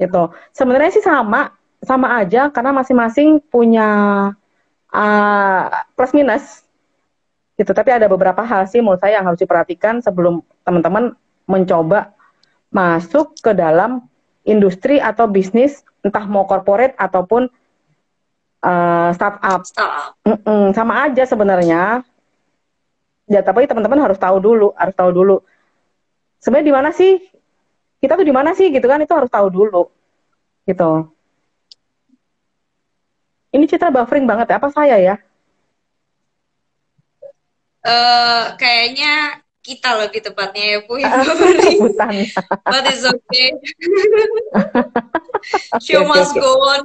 Itu 0.00 0.32
sebenarnya 0.56 0.90
sih 0.96 1.04
sama 1.04 1.52
sama 1.80 2.20
aja 2.20 2.48
karena 2.52 2.76
masing-masing 2.76 3.40
punya 3.48 3.88
uh, 4.92 5.64
plus 5.96 6.12
minus 6.12 6.64
gitu 7.60 7.76
tapi 7.76 7.92
ada 7.92 8.08
beberapa 8.08 8.40
hal 8.40 8.64
sih 8.64 8.80
menurut 8.80 9.04
saya 9.04 9.20
yang 9.20 9.28
harus 9.28 9.36
diperhatikan 9.36 10.00
sebelum 10.00 10.40
teman-teman 10.64 11.12
mencoba 11.44 12.16
masuk 12.72 13.36
ke 13.44 13.52
dalam 13.52 14.08
industri 14.48 14.96
atau 14.96 15.28
bisnis 15.28 15.84
entah 16.00 16.24
mau 16.24 16.48
corporate 16.48 16.96
ataupun 16.96 17.52
uh, 18.64 19.10
startup. 19.12 19.60
Mm 20.24 20.38
-mm, 20.40 20.62
sama 20.72 21.04
aja 21.04 21.28
sebenarnya. 21.28 22.00
Ya 23.28 23.40
tapi 23.44 23.68
teman-teman 23.68 24.00
harus 24.00 24.16
tahu 24.16 24.40
dulu, 24.40 24.72
harus 24.74 24.96
tahu 24.96 25.10
dulu. 25.12 25.36
Sebenarnya 26.40 26.66
di 26.66 26.74
mana 26.74 26.90
sih? 26.96 27.20
Kita 28.00 28.16
tuh 28.16 28.24
di 28.24 28.32
mana 28.32 28.56
sih 28.56 28.72
gitu 28.72 28.88
kan? 28.88 29.04
Itu 29.04 29.12
harus 29.12 29.28
tahu 29.28 29.52
dulu. 29.52 29.92
Gitu. 30.64 30.90
Ini 33.52 33.64
citra 33.68 33.92
buffering 33.92 34.24
banget 34.24 34.48
ya. 34.48 34.56
Apa 34.56 34.72
saya 34.72 34.96
ya? 34.96 35.14
Uh, 37.80 38.52
kayaknya 38.60 39.40
kita 39.60 39.92
lebih 40.04 40.20
tepatnya 40.24 40.64
ya 40.64 40.78
Bu 40.88 40.96
yang 40.96 41.12
But 42.72 42.84
it's 42.88 43.04
okay. 43.04 43.48
Show 45.84 46.04
must 46.08 46.32
go 46.36 46.50
on. 46.64 46.80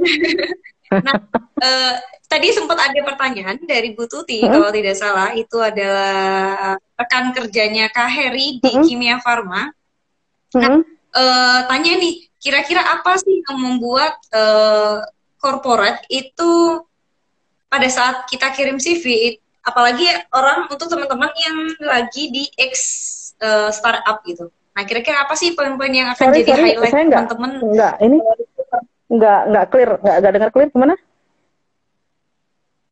nah, 1.06 1.16
uh, 1.64 1.94
tadi 2.28 2.52
sempat 2.52 2.78
ada 2.78 3.00
pertanyaan 3.02 3.58
dari 3.64 3.96
Bu 3.96 4.06
Tuti 4.12 4.44
hmm? 4.44 4.52
kalau 4.52 4.70
tidak 4.76 4.96
salah 5.00 5.32
itu 5.34 5.58
adalah 5.60 6.76
rekan 7.00 7.32
kerjanya 7.32 7.88
Kak 7.90 8.12
Heri 8.12 8.60
di 8.60 8.72
hmm? 8.76 8.84
Kimia 8.84 9.18
Farma. 9.24 9.72
Nah, 10.56 10.80
uh, 11.16 11.60
tanya 11.68 11.96
nih, 12.00 12.28
kira-kira 12.40 12.84
apa 12.84 13.16
sih 13.20 13.40
yang 13.40 13.58
membuat 13.60 14.20
uh, 14.36 15.04
corporate 15.40 16.04
itu 16.12 16.84
pada 17.72 17.88
saat 17.92 18.28
kita 18.28 18.52
kirim 18.56 18.80
CV 18.80 19.36
apalagi 19.66 20.06
orang 20.32 20.70
untuk 20.70 20.86
teman-teman 20.86 21.34
yang 21.42 21.58
lagi 21.82 22.30
di 22.30 22.46
X 22.54 22.74
uh, 23.42 23.74
startup 23.74 24.22
gitu. 24.24 24.54
Nah, 24.76 24.84
kira-kira 24.86 25.26
apa 25.26 25.34
sih 25.34 25.58
poin-poin 25.58 25.90
yang 25.90 26.14
akan 26.14 26.30
sorry, 26.30 26.44
jadi 26.44 26.52
sorry, 26.54 26.72
highlight 26.78 26.94
teman-teman? 27.10 27.52
Enggak, 27.64 27.94
ini 28.04 28.18
enggak 29.10 29.40
enggak 29.50 29.66
clear, 29.74 29.90
enggak 29.98 30.16
enggak 30.20 30.34
dengar 30.38 30.50
clear 30.54 30.70
gimana? 30.70 30.96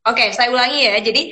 Oke, 0.03 0.19
okay, 0.19 0.29
saya 0.35 0.51
ulangi 0.51 0.79
ya. 0.83 0.95
Jadi 0.99 1.23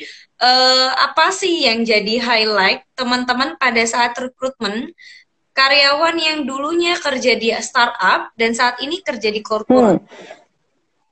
uh, 0.44 0.90
apa 0.96 1.34
sih 1.36 1.68
yang 1.68 1.84
jadi 1.84 2.16
highlight 2.20 2.84
teman-teman 2.96 3.60
pada 3.60 3.84
saat 3.84 4.16
rekrutmen 4.16 4.94
karyawan 5.52 6.16
yang 6.16 6.38
dulunya 6.48 6.96
kerja 6.96 7.36
di 7.36 7.52
startup 7.60 8.32
dan 8.40 8.56
saat 8.56 8.80
ini 8.80 9.04
kerja 9.04 9.28
di 9.28 9.42
korporat? 9.44 10.00
Hmm. 10.00 10.40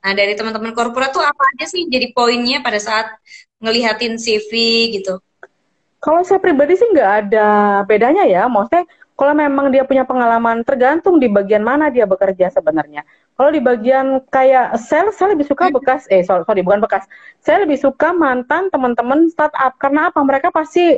Nah, 0.00 0.12
dari 0.16 0.32
teman-teman 0.32 0.72
korporat 0.72 1.12
tuh 1.12 1.20
apa 1.20 1.42
aja 1.56 1.68
sih 1.68 1.84
jadi 1.84 2.12
poinnya 2.16 2.64
pada 2.64 2.80
saat 2.80 3.12
ngelihatin 3.60 4.16
CV 4.16 4.50
gitu? 5.00 5.20
Kalau 6.00 6.24
saya 6.24 6.40
pribadi 6.40 6.80
sih 6.80 6.88
nggak 6.88 7.10
ada 7.28 7.48
bedanya 7.84 8.24
ya. 8.24 8.48
Maksudnya 8.48 8.88
kalau 9.20 9.36
memang 9.36 9.68
dia 9.68 9.84
punya 9.84 10.08
pengalaman 10.08 10.64
tergantung 10.64 11.20
di 11.20 11.28
bagian 11.28 11.60
mana 11.60 11.92
dia 11.92 12.08
bekerja 12.08 12.48
sebenarnya. 12.48 13.04
Kalau 13.36 13.52
di 13.52 13.60
bagian 13.60 14.20
kayak 14.32 14.80
sales, 14.80 15.16
saya 15.16 15.36
lebih 15.36 15.48
suka 15.48 15.68
bekas, 15.72 16.08
eh 16.12 16.24
sorry, 16.24 16.44
bukan 16.64 16.80
bekas. 16.80 17.04
Saya 17.40 17.64
lebih 17.64 17.76
suka 17.76 18.16
mantan 18.16 18.72
teman-teman 18.72 19.28
startup. 19.28 19.76
Karena 19.76 20.08
apa? 20.08 20.20
Mereka 20.24 20.48
pasti 20.52 20.96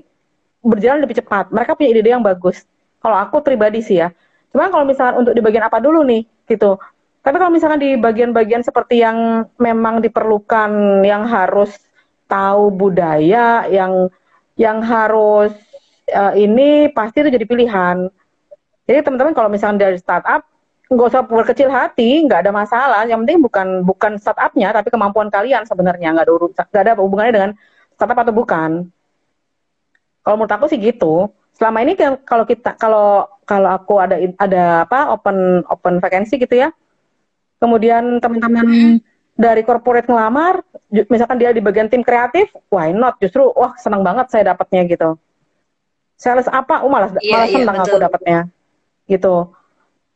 berjalan 0.62 1.02
lebih 1.02 1.18
cepat. 1.18 1.50
Mereka 1.50 1.74
punya 1.74 1.90
ide-ide 1.94 2.14
yang 2.14 2.22
bagus. 2.22 2.62
Kalau 3.02 3.18
aku 3.18 3.42
pribadi 3.42 3.82
sih 3.82 3.98
ya. 3.98 4.14
Cuman 4.54 4.70
kalau 4.70 4.86
misalnya 4.86 5.18
untuk 5.18 5.34
di 5.34 5.42
bagian 5.42 5.66
apa 5.66 5.82
dulu 5.82 6.06
nih, 6.06 6.22
gitu. 6.46 6.78
Tapi 7.22 7.36
kalau 7.38 7.50
misalkan 7.54 7.78
di 7.82 7.94
bagian-bagian 7.98 8.62
seperti 8.66 9.02
yang 9.02 9.46
memang 9.58 10.02
diperlukan, 10.02 11.02
yang 11.06 11.26
harus 11.26 11.74
tahu 12.32 12.72
budaya 12.72 13.68
yang 13.68 14.08
yang 14.56 14.80
harus 14.80 15.52
uh, 16.08 16.32
ini 16.32 16.88
pasti 16.96 17.20
itu 17.20 17.28
jadi 17.28 17.44
pilihan. 17.44 18.08
Jadi 18.88 18.98
teman-teman 19.04 19.36
kalau 19.36 19.52
misalnya 19.52 19.88
dari 19.88 20.00
startup 20.00 20.48
nggak 20.92 21.08
usah 21.08 21.24
berkecil 21.24 21.68
hati, 21.72 22.24
nggak 22.24 22.48
ada 22.48 22.52
masalah. 22.52 23.02
Yang 23.04 23.28
penting 23.28 23.38
bukan 23.44 23.68
bukan 23.84 24.12
startupnya, 24.16 24.72
tapi 24.72 24.88
kemampuan 24.88 25.28
kalian 25.28 25.68
sebenarnya 25.68 26.16
nggak 26.16 26.26
ada 26.28 26.32
nggak 26.72 26.82
ada 26.88 26.92
hubungannya 26.96 27.32
dengan 27.32 27.50
startup 27.96 28.18
atau 28.24 28.34
bukan. 28.34 28.70
Kalau 30.22 30.34
menurut 30.40 30.54
aku 30.56 30.66
sih 30.72 30.80
gitu. 30.80 31.28
Selama 31.52 31.84
ini 31.84 31.92
kalau 32.24 32.48
kita 32.48 32.74
kalau 32.80 33.28
kalau 33.44 33.68
aku 33.68 34.00
ada 34.00 34.16
ada 34.40 34.88
apa 34.88 35.12
open 35.12 35.62
open 35.68 36.00
vacancy 36.00 36.40
gitu 36.40 36.56
ya. 36.56 36.72
Kemudian 37.60 38.18
teman-teman 38.18 38.98
dari 39.32 39.64
corporate 39.64 40.06
ngelamar, 40.08 40.60
misalkan 41.08 41.40
dia 41.40 41.50
di 41.56 41.64
bagian 41.64 41.88
tim 41.88 42.04
kreatif, 42.04 42.52
why 42.68 42.92
not? 42.92 43.16
Justru 43.18 43.48
wah 43.56 43.72
senang 43.80 44.04
banget 44.04 44.28
saya 44.28 44.52
dapatnya 44.52 44.84
gitu. 44.86 45.16
Sales 46.20 46.46
apa? 46.46 46.84
Oh 46.84 46.90
malas 46.92 47.10
Iya, 47.18 47.34
malas 47.34 47.48
iya, 47.50 47.58
senang 47.64 47.76
aku 47.80 47.86
betul. 47.88 48.00
dapatnya. 48.04 48.40
Gitu. 49.08 49.34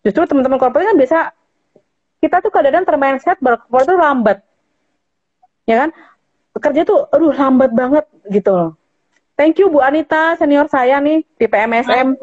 Justru 0.06 0.22
teman-teman 0.28 0.60
corporate 0.60 0.86
kan 0.86 0.98
biasa 1.00 1.18
kita 2.22 2.36
tuh 2.44 2.50
kadang-kadang 2.52 2.86
termindset 2.86 3.38
bahwa 3.42 3.58
corporate 3.66 3.88
itu 3.88 3.96
lambat. 3.98 4.38
Ya 5.66 5.76
kan? 5.82 5.90
Kerja 6.56 6.82
tuh 6.86 7.10
aduh 7.10 7.32
lambat 7.34 7.70
banget 7.74 8.04
gitu 8.30 8.52
loh. 8.54 8.70
Thank 9.36 9.60
you 9.60 9.68
Bu 9.68 9.84
Anita, 9.84 10.32
senior 10.40 10.64
saya 10.72 10.96
nih 10.96 11.20
di 11.36 11.44
PMSM. 11.44 12.16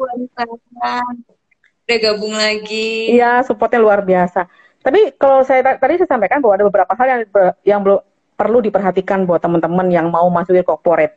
Udah 1.84 1.98
gabung 2.00 2.34
lagi. 2.34 3.14
Iya, 3.14 3.44
supportnya 3.46 3.78
luar 3.78 4.02
biasa. 4.02 4.50
Tapi 4.84 5.16
kalau 5.16 5.40
saya 5.40 5.64
ta- 5.64 5.80
tadi 5.80 5.96
saya 5.96 6.08
sampaikan 6.12 6.44
bahwa 6.44 6.60
ada 6.60 6.64
beberapa 6.68 6.92
hal 6.92 7.06
yang 7.08 7.20
yang 7.64 7.80
belum 7.80 8.04
perlu 8.36 8.58
diperhatikan 8.60 9.24
buat 9.24 9.40
teman-teman 9.40 9.88
yang 9.88 10.12
mau 10.12 10.28
masuk 10.28 10.60
ke 10.60 10.64
corporate. 10.66 11.16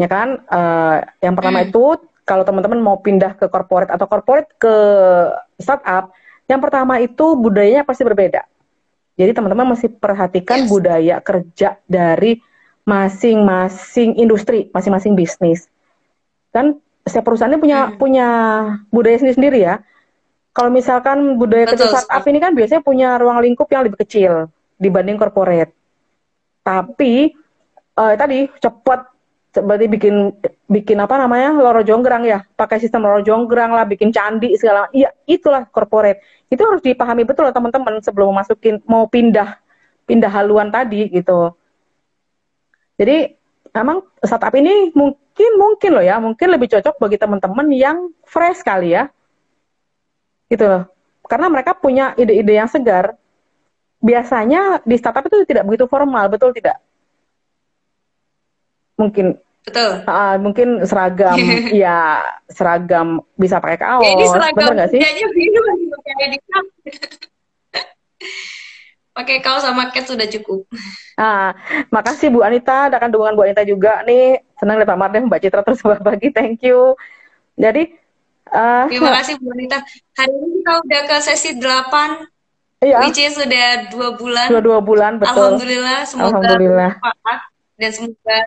Ya 0.00 0.08
kan? 0.08 0.40
Eh, 0.40 0.96
yang 1.20 1.36
pertama 1.36 1.60
Hmm. 1.60 1.68
itu 1.68 1.84
kalau 2.24 2.42
teman-teman 2.48 2.80
mau 2.80 2.96
pindah 2.98 3.36
ke 3.36 3.46
corporate 3.52 3.92
atau 3.92 4.08
corporate 4.08 4.48
ke 4.56 4.74
startup, 5.60 6.16
yang 6.48 6.58
pertama 6.64 6.96
itu 6.98 7.36
budayanya 7.36 7.84
pasti 7.84 8.02
berbeda. 8.08 8.42
Jadi 9.16 9.30
teman-teman 9.36 9.76
mesti 9.76 9.88
perhatikan 9.92 10.64
Yes. 10.64 10.68
budaya 10.68 11.16
kerja 11.20 11.76
dari 11.88 12.40
masing-masing 12.84 14.16
industri, 14.16 14.68
masing-masing 14.72 15.12
bisnis. 15.12 15.68
Kan 16.52 16.80
setiap 17.04 17.28
perusahaannya 17.28 17.60
punya 17.60 17.78
Hmm. 17.88 17.96
punya 18.00 18.28
budaya 18.88 19.16
sendiri-sendiri 19.20 19.58
ya. 19.60 19.80
Kalau 20.56 20.72
misalkan 20.72 21.36
budaya 21.36 21.68
Betul 21.68 21.92
startup 21.92 22.24
sekali. 22.24 22.32
ini 22.32 22.38
kan 22.40 22.56
biasanya 22.56 22.80
punya 22.80 23.20
ruang 23.20 23.44
lingkup 23.44 23.68
yang 23.68 23.84
lebih 23.84 24.00
kecil 24.00 24.48
dibanding 24.80 25.20
corporate. 25.20 25.76
Tapi 26.64 27.28
eh, 27.92 28.14
tadi 28.16 28.48
cepat 28.56 29.12
berarti 29.52 29.88
bikin 29.88 30.32
bikin 30.68 30.96
apa 31.00 31.20
namanya 31.20 31.52
loro 31.60 31.84
jonggrang 31.84 32.24
ya, 32.24 32.40
pakai 32.56 32.80
sistem 32.80 33.04
loro 33.04 33.20
jonggrang 33.20 33.76
lah, 33.76 33.84
bikin 33.84 34.08
candi 34.08 34.56
segala. 34.56 34.88
Iya, 34.96 35.12
itulah 35.28 35.68
corporate. 35.68 36.24
Itu 36.48 36.64
harus 36.64 36.80
dipahami 36.80 37.28
betul 37.28 37.52
teman-teman 37.52 38.00
sebelum 38.00 38.32
masukin 38.32 38.80
mau 38.88 39.04
pindah 39.12 39.60
pindah 40.08 40.32
haluan 40.32 40.72
tadi 40.72 41.12
gitu. 41.12 41.52
Jadi 42.96 43.28
emang 43.76 44.00
startup 44.24 44.56
ini 44.56 44.88
mungkin 44.96 45.50
mungkin 45.60 45.90
loh 46.00 46.04
ya, 46.04 46.16
mungkin 46.16 46.48
lebih 46.48 46.72
cocok 46.72 46.96
bagi 46.96 47.20
teman-teman 47.20 47.68
yang 47.76 48.08
fresh 48.24 48.64
kali 48.64 48.96
ya. 48.96 49.12
Gitu 50.46 50.64
loh. 50.64 50.86
Karena 51.26 51.50
mereka 51.50 51.74
punya 51.74 52.14
ide-ide 52.14 52.54
yang 52.54 52.70
segar. 52.70 53.18
Biasanya 53.98 54.84
di 54.86 54.94
startup 55.00 55.26
itu 55.26 55.42
tidak 55.48 55.66
begitu 55.66 55.90
formal, 55.90 56.30
betul 56.30 56.54
tidak? 56.54 56.78
Mungkin 58.96 59.36
Betul. 59.66 60.06
ah, 60.06 60.38
mungkin 60.38 60.86
seragam 60.86 61.34
ya 61.82 62.22
seragam 62.46 63.18
bisa 63.34 63.58
pakai 63.58 63.78
kaos, 63.82 64.06
Jadi 64.06 64.24
seragam 64.30 64.54
bener 64.62 64.72
nggak 64.78 64.90
sih? 64.94 65.00
lagi 65.02 66.38
pakai 69.16 69.40
kaos 69.40 69.64
sama 69.64 69.88
cat 69.90 70.04
sudah 70.04 70.28
cukup. 70.28 70.68
Ah, 71.16 71.56
makasih 71.88 72.28
Bu 72.28 72.44
Anita, 72.44 72.92
akan 72.92 73.08
dukungan 73.08 73.32
Bu 73.32 73.48
Anita 73.48 73.64
juga 73.64 74.04
nih. 74.04 74.44
Senang 74.60 74.76
lihat 74.76 74.92
Pak 74.92 75.00
Mardem, 75.00 75.24
Mbak 75.24 75.40
Citra 75.40 75.64
terus 75.64 75.80
berbagi, 75.88 76.28
thank 76.36 76.60
you. 76.60 76.92
Jadi, 77.56 77.96
eh 78.46 78.84
Terima 78.90 79.10
kasih 79.20 79.34
Bu 79.42 79.50
Anita. 79.50 79.82
Hari 80.14 80.32
ini 80.32 80.46
kita 80.62 80.72
udah 80.82 81.00
ke 81.06 81.16
sesi 81.22 81.50
8, 81.58 82.86
iya, 82.86 82.98
which 83.02 83.18
is 83.18 83.34
sudah 83.34 83.90
dua 83.90 84.14
bulan. 84.14 84.46
dua 84.48 84.62
dua 84.62 84.78
bulan 84.78 85.12
betul. 85.18 85.58
Alhamdulillah, 85.58 85.98
semoga 86.06 86.38
Alhamdulillah. 86.40 86.90
bermanfaat 86.96 87.40
dan 87.76 87.90
semoga 87.92 88.38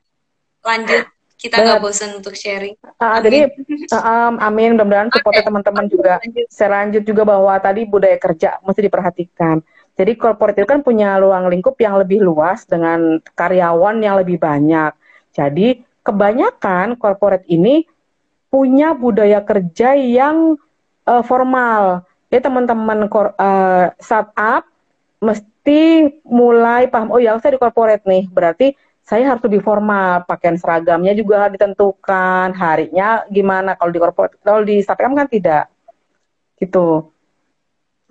lanjut 0.59 1.03
kita 1.39 1.55
nggak 1.55 1.79
bosan 1.79 2.11
untuk 2.19 2.35
sharing. 2.35 2.75
Ah, 2.99 3.19
Amin. 3.19 3.23
jadi, 3.23 3.37
ah, 3.95 4.27
um, 4.27 4.33
amin. 4.43 4.75
Mudah-mudahan 4.75 5.07
supportnya 5.07 5.43
teman-teman 5.47 5.85
juga. 5.87 6.13
Lanjut. 6.19 6.45
Saya 6.51 6.69
lanjut 6.83 7.03
juga 7.07 7.23
bahwa 7.23 7.55
tadi 7.63 7.87
budaya 7.87 8.19
kerja 8.19 8.59
mesti 8.59 8.81
diperhatikan. 8.83 9.63
Jadi 9.95 10.15
corporate 10.15 10.63
itu 10.63 10.67
kan 10.67 10.79
punya 10.83 11.19
ruang 11.19 11.47
lingkup 11.51 11.75
yang 11.79 11.99
lebih 11.99 12.23
luas 12.23 12.63
dengan 12.67 13.19
karyawan 13.35 13.99
yang 13.99 14.19
lebih 14.19 14.39
banyak. 14.39 14.95
Jadi 15.31 15.83
kebanyakan 16.03 16.95
corporate 16.99 17.47
ini 17.51 17.83
punya 18.49 18.97
budaya 18.97 19.39
kerja 19.45 19.95
yang 19.95 20.57
eh, 21.05 21.23
formal. 21.25 22.05
Jadi 22.29 22.41
teman-teman 22.45 23.09
eh, 23.09 23.85
startup 23.97 24.65
mesti 25.21 26.09
mulai 26.25 26.89
paham, 26.89 27.13
oh 27.13 27.21
ya 27.21 27.37
saya 27.41 27.57
di 27.57 27.61
corporate 27.61 28.05
nih, 28.05 28.29
berarti 28.29 28.73
saya 29.01 29.25
harus 29.33 29.41
lebih 29.41 29.65
formal, 29.65 30.21
pakaian 30.29 30.53
seragamnya 30.53 31.17
juga 31.17 31.45
harus 31.45 31.57
ditentukan, 31.57 32.53
harinya 32.53 33.25
gimana 33.33 33.73
kalau 33.73 33.89
di 33.89 33.99
corporate, 33.99 34.37
kalau 34.45 34.61
di 34.61 34.85
startup 34.85 35.09
kan 35.09 35.25
tidak, 35.25 35.65
gitu. 36.61 37.09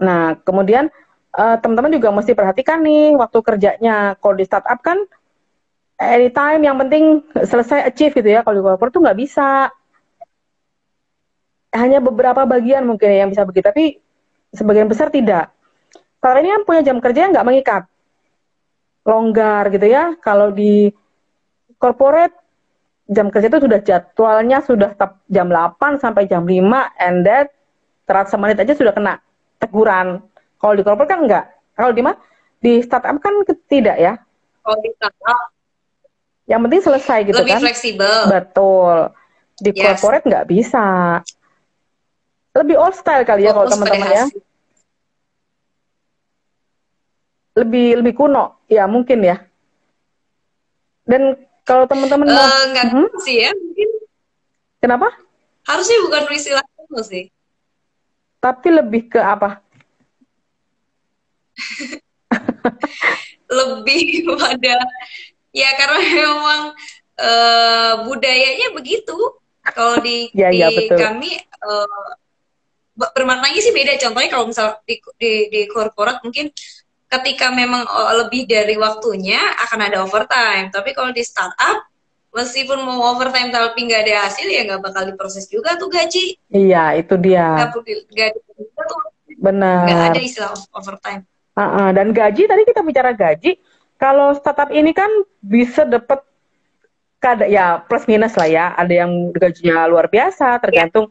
Nah, 0.01 0.39
kemudian 0.43 0.89
eh, 1.34 1.57
teman-teman 1.61 1.93
juga 1.95 2.09
mesti 2.14 2.32
perhatikan 2.32 2.80
nih 2.82 3.14
waktu 3.18 3.39
kerjanya. 3.45 3.97
Kalau 4.18 4.34
di 4.34 4.45
startup 4.47 4.80
kan 4.80 4.99
anytime 5.99 6.62
yang 6.64 6.76
penting 6.78 7.22
selesai 7.34 7.86
achieve 7.86 8.16
gitu 8.16 8.26
ya. 8.26 8.41
Kalau 8.43 8.57
di 8.59 8.64
corporate 8.64 8.95
tuh 8.95 9.03
nggak 9.05 9.18
bisa. 9.18 9.70
Hanya 11.73 12.01
beberapa 12.01 12.49
bagian 12.49 12.89
mungkin 12.89 13.12
ya 13.12 13.25
yang 13.27 13.31
bisa 13.31 13.45
begitu, 13.45 13.69
tapi 13.69 13.85
sebagian 14.57 14.89
besar 14.89 15.12
tidak. 15.12 15.53
Kalau 16.19 16.37
ini 16.41 16.49
kan 16.51 16.62
punya 16.64 16.83
jam 16.83 16.99
kerja 16.99 17.29
yang 17.29 17.33
nggak 17.37 17.47
mengikat, 17.47 17.83
longgar 19.05 19.69
gitu 19.71 19.87
ya. 19.87 20.16
Kalau 20.19 20.51
di 20.51 20.91
corporate 21.77 22.35
jam 23.09 23.29
kerja 23.29 23.49
itu 23.49 23.61
sudah 23.64 23.81
jadwalnya 23.81 24.59
sudah 24.61 24.93
tetap 24.93 25.21
jam 25.29 25.49
8 25.49 25.97
sampai 25.97 26.29
jam 26.29 26.45
5 26.45 26.59
and 26.99 27.25
that 27.25 27.53
terat 28.05 28.29
semenit 28.29 28.59
aja 28.59 28.73
sudah 28.75 28.93
kena 28.93 29.21
teguran. 29.61 30.25
Kalau 30.59 30.75
di 30.75 30.83
corporate 30.83 31.11
kan 31.12 31.21
enggak. 31.25 31.45
Kalau 31.77 31.93
di 31.95 32.03
mana? 32.03 32.19
Di 32.59 32.83
startup 32.83 33.16
kan 33.23 33.33
tidak 33.71 33.97
ya. 33.97 34.19
Kalau 34.64 34.77
di 34.83 34.91
startup 34.97 35.53
Yang 36.49 36.61
penting 36.64 36.83
selesai 36.83 37.19
gitu 37.29 37.37
lebih 37.45 37.53
kan. 37.55 37.61
fleksibel. 37.61 38.19
Betul. 38.33 38.97
Di 39.61 39.71
Yes. 39.77 39.85
corporate 39.85 40.25
nggak 40.25 40.47
bisa. 40.49 40.87
Lebih 42.57 42.76
old 42.80 42.94
style 42.96 43.24
kali 43.24 43.44
ya 43.44 43.53
kalau 43.53 43.68
teman-teman 43.68 44.09
ya. 44.11 44.24
Lebih 47.59 48.03
lebih 48.03 48.14
kuno. 48.14 48.62
Ya 48.70 48.86
mungkin 48.86 49.18
ya. 49.24 49.42
Dan 51.03 51.34
kalau 51.64 51.88
teman-teman 51.88 52.28
mau 52.28 52.44
Eh, 52.44 52.62
nggak 52.72 52.86
Mhm. 52.92 53.07
sih 53.24 53.36
ya, 53.40 53.51
mungkin 53.57 53.88
kenapa? 54.78 55.09
harusnya 55.64 55.99
bukan 56.05 56.22
istilah 56.32 56.64
itu 56.64 57.01
sih. 57.05 57.24
Tapi 58.38 58.68
lebih 58.72 59.12
ke 59.12 59.20
apa? 59.20 59.61
Lebih 63.49 64.03
pada 64.36 64.76
ya 65.53 65.68
karena 65.76 65.99
memang 66.24 66.62
eh, 67.18 67.92
budayanya 68.05 68.68
begitu. 68.76 69.16
Kalau 69.68 70.01
di 70.01 70.32
Ya, 70.32 70.49
di 70.49 70.64
ya, 70.64 70.68
betul. 70.72 70.96
kami 70.96 71.32
be- 71.36 72.16
bermaknanya 72.99 73.61
sih 73.62 73.70
beda. 73.70 73.94
Contohnya 74.03 74.28
kalau 74.28 74.44
misal 74.51 74.66
di 74.82 74.99
di, 75.16 75.32
di 75.46 75.61
corporate 75.70 76.20
mungkin 76.26 76.51
ketika 77.09 77.55
memang 77.55 77.86
eh, 77.86 78.14
lebih 78.26 78.51
dari 78.51 78.74
waktunya 78.74 79.38
akan 79.68 79.80
ada 79.86 80.03
overtime. 80.03 80.74
Tapi 80.74 80.90
kalau 80.92 81.14
di 81.14 81.22
startup 81.22 81.86
meskipun 82.34 82.84
mau 82.84 83.14
overtime 83.14 83.49
tapi 83.49 83.88
nggak 83.88 84.03
ada 84.05 84.28
hasil 84.28 84.46
ya 84.46 84.66
nggak 84.68 84.82
bakal 84.84 85.03
diproses 85.07 85.46
juga 85.49 85.78
tuh 85.78 85.88
gaji. 85.88 86.36
Iya, 86.51 86.99
itu 86.99 87.14
dia. 87.16 87.57
Nggak 87.57 87.70
perlu- 87.72 88.07
nggak 88.11 88.26
ada 88.34 88.40
tuh 88.84 89.01
Benar. 89.38 89.82
nggak 89.86 90.03
ada 90.12 90.20
istilah 90.20 90.51
overtime. 90.74 91.22
Ah, 91.59 91.62
ah. 91.62 91.88
dan 91.90 92.14
gaji 92.14 92.46
tadi 92.46 92.62
kita 92.66 92.86
bicara 92.86 93.11
gaji, 93.14 93.59
kalau 93.99 94.30
startup 94.34 94.70
ini 94.70 94.94
kan 94.94 95.11
bisa 95.42 95.82
dapat 95.82 96.22
kada 97.18 97.51
ya 97.51 97.82
plus 97.82 98.07
minus 98.07 98.38
lah 98.38 98.46
ya. 98.46 98.66
Ada 98.78 99.07
yang 99.07 99.34
gajinya 99.34 99.86
luar 99.90 100.07
biasa, 100.07 100.59
tergantung 100.62 101.11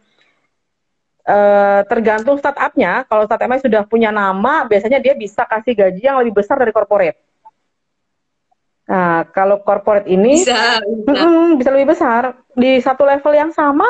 eh, 1.28 1.82
tergantung 1.91 2.39
startupnya. 2.39 3.03
Kalau 3.03 3.28
startupnya 3.28 3.59
sudah 3.59 3.82
punya 3.84 4.09
nama, 4.15 4.63
biasanya 4.63 5.03
dia 5.03 5.13
bisa 5.13 5.43
kasih 5.43 5.75
gaji 5.75 6.01
yang 6.01 6.17
lebih 6.23 6.39
besar 6.39 6.55
dari 6.55 6.71
corporate. 6.71 7.19
Nah, 8.88 9.28
kalau 9.36 9.59
corporate 9.67 10.07
ini 10.07 10.39
Bisa. 10.39 10.80
bisa. 10.80 11.11
Mm-mm, 11.11 11.59
bisa 11.59 11.69
lebih 11.75 11.91
besar 11.91 12.39
di 12.55 12.80
satu 12.80 13.03
level 13.03 13.36
yang 13.36 13.51
sama 13.51 13.84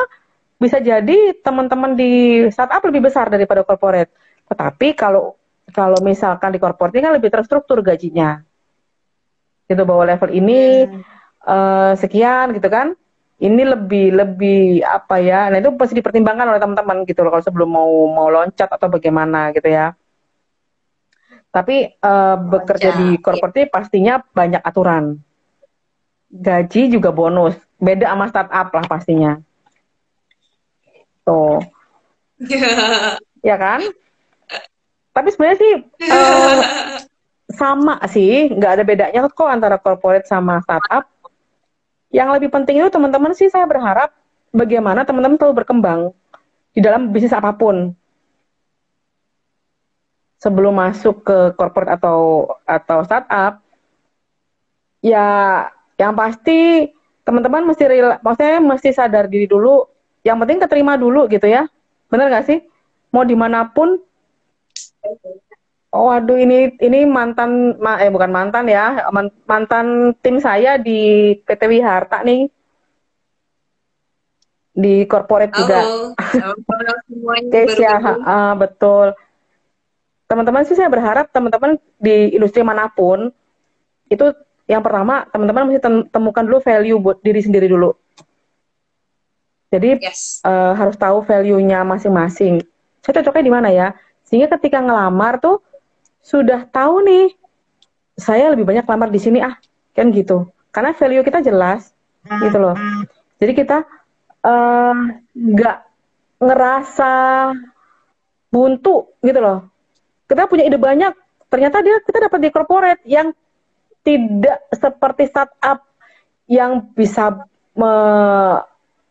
bisa 0.58 0.82
jadi 0.82 1.38
teman-teman 1.46 1.94
di 1.94 2.42
startup 2.50 2.82
lebih 2.90 3.06
besar 3.06 3.30
daripada 3.30 3.62
corporate. 3.62 4.10
Tetapi 4.50 4.98
kalau 4.98 5.38
kalau 5.70 6.02
misalkan 6.02 6.50
di 6.50 6.58
corporate 6.58 6.98
ini 6.98 7.06
kan 7.06 7.14
lebih 7.14 7.30
terstruktur 7.30 7.86
gajinya. 7.86 8.42
Gitu 9.70 9.84
bahwa 9.86 10.10
level 10.10 10.34
ini 10.34 10.90
Hmm. 10.90 11.02
eh, 11.46 11.94
sekian 11.94 12.58
gitu 12.58 12.68
kan. 12.68 12.98
Ini 13.38 13.64
lebih 13.70 14.18
lebih 14.18 14.82
apa 14.82 15.22
ya? 15.22 15.54
Nah 15.54 15.62
itu 15.62 15.70
pasti 15.78 15.94
dipertimbangkan 15.94 16.50
oleh 16.50 16.62
teman-teman 16.62 17.06
gitu 17.06 17.22
loh 17.22 17.30
kalau 17.30 17.46
sebelum 17.46 17.70
mau 17.70 18.10
mau 18.10 18.34
loncat 18.34 18.66
atau 18.66 18.90
bagaimana 18.90 19.54
gitu 19.54 19.70
ya. 19.70 19.94
Tapi 21.54 21.94
eh, 21.94 22.36
bekerja 22.38 22.90
di 22.98 23.08
iya. 23.14 23.22
corporate 23.22 23.70
pastinya 23.70 24.18
banyak 24.22 24.62
aturan. 24.66 25.22
Gaji 26.34 26.90
juga 26.90 27.14
bonus. 27.14 27.54
Beda 27.78 28.10
sama 28.10 28.26
startup 28.26 28.68
lah 28.74 28.86
pastinya. 28.90 29.38
Tuh, 31.22 31.62
ya 33.50 33.56
kan? 33.58 33.86
Tapi 35.14 35.28
sebenarnya 35.34 35.58
sih 35.62 35.74
eh, 36.10 36.58
sama 37.62 38.02
sih, 38.10 38.54
nggak 38.54 38.72
ada 38.78 38.84
bedanya 38.84 39.20
kok 39.30 39.50
antara 39.50 39.78
corporate 39.78 40.26
sama 40.26 40.62
startup. 40.66 41.06
Yang 42.08 42.30
lebih 42.40 42.50
penting 42.54 42.80
itu 42.80 42.90
teman-teman 42.92 43.36
sih 43.36 43.52
saya 43.52 43.68
berharap 43.68 44.16
bagaimana 44.56 45.04
teman-teman 45.04 45.36
selalu 45.36 45.56
berkembang 45.64 46.02
di 46.72 46.80
dalam 46.80 47.12
bisnis 47.12 47.36
apa 47.36 47.52
pun. 47.56 47.92
Sebelum 50.38 50.78
masuk 50.78 51.26
ke 51.26 51.38
corporate 51.58 51.98
atau 51.98 52.46
atau 52.62 53.02
startup, 53.02 53.58
ya 55.02 55.66
yang 55.98 56.14
pasti 56.14 56.94
teman-teman 57.26 57.66
mesti 57.66 57.84
rela, 57.90 58.22
maksudnya 58.22 58.62
mesti 58.62 58.90
sadar 58.94 59.26
diri 59.26 59.50
dulu. 59.50 59.84
Yang 60.22 60.38
penting 60.46 60.60
keterima 60.62 60.94
dulu 60.96 61.26
gitu 61.28 61.50
ya. 61.50 61.66
Bener 62.08 62.30
gak 62.32 62.46
sih? 62.48 62.60
Mau 63.12 63.26
di 63.26 63.34
mana 63.34 63.68
pun 63.68 63.98
Oh, 65.88 66.12
waduh 66.12 66.36
ini 66.36 66.76
ini 66.84 67.08
mantan 67.08 67.80
ma- 67.80 67.98
eh 68.04 68.12
bukan 68.12 68.28
mantan 68.28 68.68
ya, 68.68 69.08
man- 69.16 69.32
mantan 69.48 70.12
tim 70.20 70.36
saya 70.38 70.76
di 70.76 71.32
PT 71.48 71.64
Wiharta 71.72 72.28
nih. 72.28 72.52
Di 74.78 75.08
corporate 75.10 75.56
juga. 75.58 75.82
Halo, 76.38 76.94
semuanya 77.08 77.66
ya, 77.82 77.96
ah, 78.22 78.54
betul. 78.54 79.16
Teman-teman 80.28 80.68
sih 80.68 80.76
saya 80.76 80.92
berharap 80.92 81.32
teman-teman 81.32 81.80
di 81.98 82.36
industri 82.36 82.62
mana 82.62 82.92
pun 82.92 83.32
itu 84.12 84.26
yang 84.68 84.84
pertama 84.84 85.24
teman-teman 85.32 85.72
mesti 85.72 85.80
tem- 85.80 86.08
temukan 86.12 86.44
dulu 86.44 86.60
value 86.60 87.00
buat 87.00 87.24
diri 87.24 87.40
sendiri 87.40 87.72
dulu. 87.72 87.96
Jadi 89.72 90.04
Yes. 90.04 90.44
eh, 90.44 90.74
harus 90.76 91.00
tahu 91.00 91.24
value-nya 91.24 91.88
masing-masing. 91.88 92.60
Saya 93.04 93.24
cocoknya 93.24 93.44
di 93.44 93.54
mana 93.56 93.70
ya? 93.72 93.88
Sehingga 94.28 94.52
ketika 94.60 94.84
ngelamar 94.84 95.40
tuh 95.40 95.64
sudah 96.28 96.68
tahu 96.68 97.08
nih, 97.08 97.32
saya 98.20 98.52
lebih 98.52 98.68
banyak 98.68 98.84
lamar 98.84 99.08
di 99.08 99.20
sini 99.24 99.40
ah, 99.40 99.56
kan 99.96 100.12
gitu. 100.12 100.52
Karena 100.76 100.92
value 100.92 101.24
kita 101.24 101.40
jelas, 101.40 101.96
gitu 102.28 102.58
loh. 102.60 102.76
Jadi 103.40 103.52
kita 103.56 103.88
eh, 104.44 104.96
nggak 105.32 105.78
ngerasa 106.44 107.14
buntu, 108.52 109.16
gitu 109.24 109.40
loh. 109.40 109.72
Kita 110.28 110.52
punya 110.52 110.68
ide 110.68 110.76
banyak, 110.76 111.16
ternyata 111.48 111.80
dia 111.80 112.04
kita 112.04 112.28
dapat 112.28 112.40
di 112.44 112.50
corporate 112.52 113.04
yang 113.08 113.32
tidak 114.04 114.68
seperti 114.76 115.32
startup 115.32 115.88
yang 116.48 116.92
bisa 116.92 117.48
me- 117.76 118.64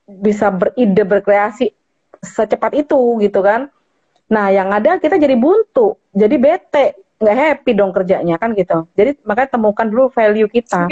bisa 0.07 0.53
beride 0.53 1.03
berkreasi 1.03 1.73
secepat 2.21 2.77
itu 2.77 3.01
gitu 3.25 3.41
kan. 3.41 3.73
Nah, 4.27 4.51
yang 4.51 4.75
ada 4.75 4.99
kita 4.99 5.17
jadi 5.17 5.39
buntu, 5.39 5.95
jadi 6.11 6.35
bete, 6.35 7.06
nggak 7.17 7.37
happy 7.37 7.71
dong 7.73 7.93
kerjanya 7.97 8.37
kan 8.37 8.53
gitu. 8.53 8.85
Jadi 8.93 9.21
makanya 9.25 9.57
temukan 9.57 9.87
dulu 9.89 10.13
value 10.13 10.49
kita, 10.53 10.89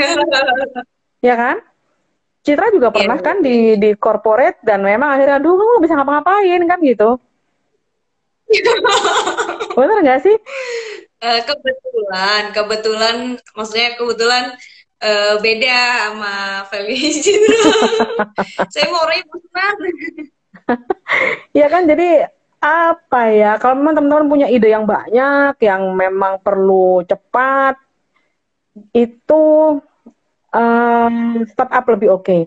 ya 1.28 1.34
kan? 1.36 1.56
Citra 2.44 2.68
juga 2.68 2.92
Iya, 2.92 2.96
pernah 3.00 3.18
kan 3.24 3.40
di 3.40 3.80
di 3.80 3.96
corporate 3.96 4.60
dan 4.60 4.84
memang 4.84 5.16
akhirnya 5.16 5.40
aduh 5.40 5.56
kamu 5.56 5.64
nggak 5.64 5.84
bisa 5.88 5.94
ngapa-ngapain 5.96 6.62
kan 6.68 6.78
gitu. 6.84 7.10
Bener 9.80 9.98
nggak 10.04 10.20
sih? 10.20 10.36
Eh, 11.24 11.40
kebetulan, 11.48 12.52
kebetulan, 12.52 13.16
maksudnya 13.56 13.96
kebetulan 13.96 14.44
eh, 15.00 15.34
beda 15.40 15.80
sama 16.12 16.34
value 16.68 17.16
Citra. 17.24 17.72
Saya 18.68 18.92
mau 18.92 19.08
orangnya 19.08 19.24
bosan. 19.32 19.76
Ya 21.56 21.66
kan 21.72 21.88
jadi 21.88 22.28
apa 22.64 23.28
ya 23.28 23.60
kalau 23.60 23.76
memang 23.76 24.00
teman-teman 24.00 24.30
punya 24.32 24.46
ide 24.48 24.72
yang 24.72 24.88
banyak 24.88 25.52
yang 25.60 25.92
memang 25.92 26.40
perlu 26.40 27.04
cepat 27.04 27.76
itu 28.96 29.44
em, 30.54 31.44
startup 31.50 31.84
lebih 31.92 32.08
oke. 32.14 32.38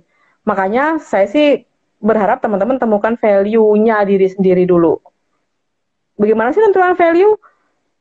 Makanya 0.48 0.98
saya 1.04 1.28
sih 1.28 1.68
berharap 2.00 2.40
teman-teman 2.42 2.82
temukan 2.82 3.14
value-nya 3.20 4.02
diri 4.08 4.28
sendiri 4.32 4.64
dulu. 4.66 4.98
Bagaimana 6.18 6.50
sih 6.50 6.64
tentukan 6.64 6.98
value? 6.98 7.38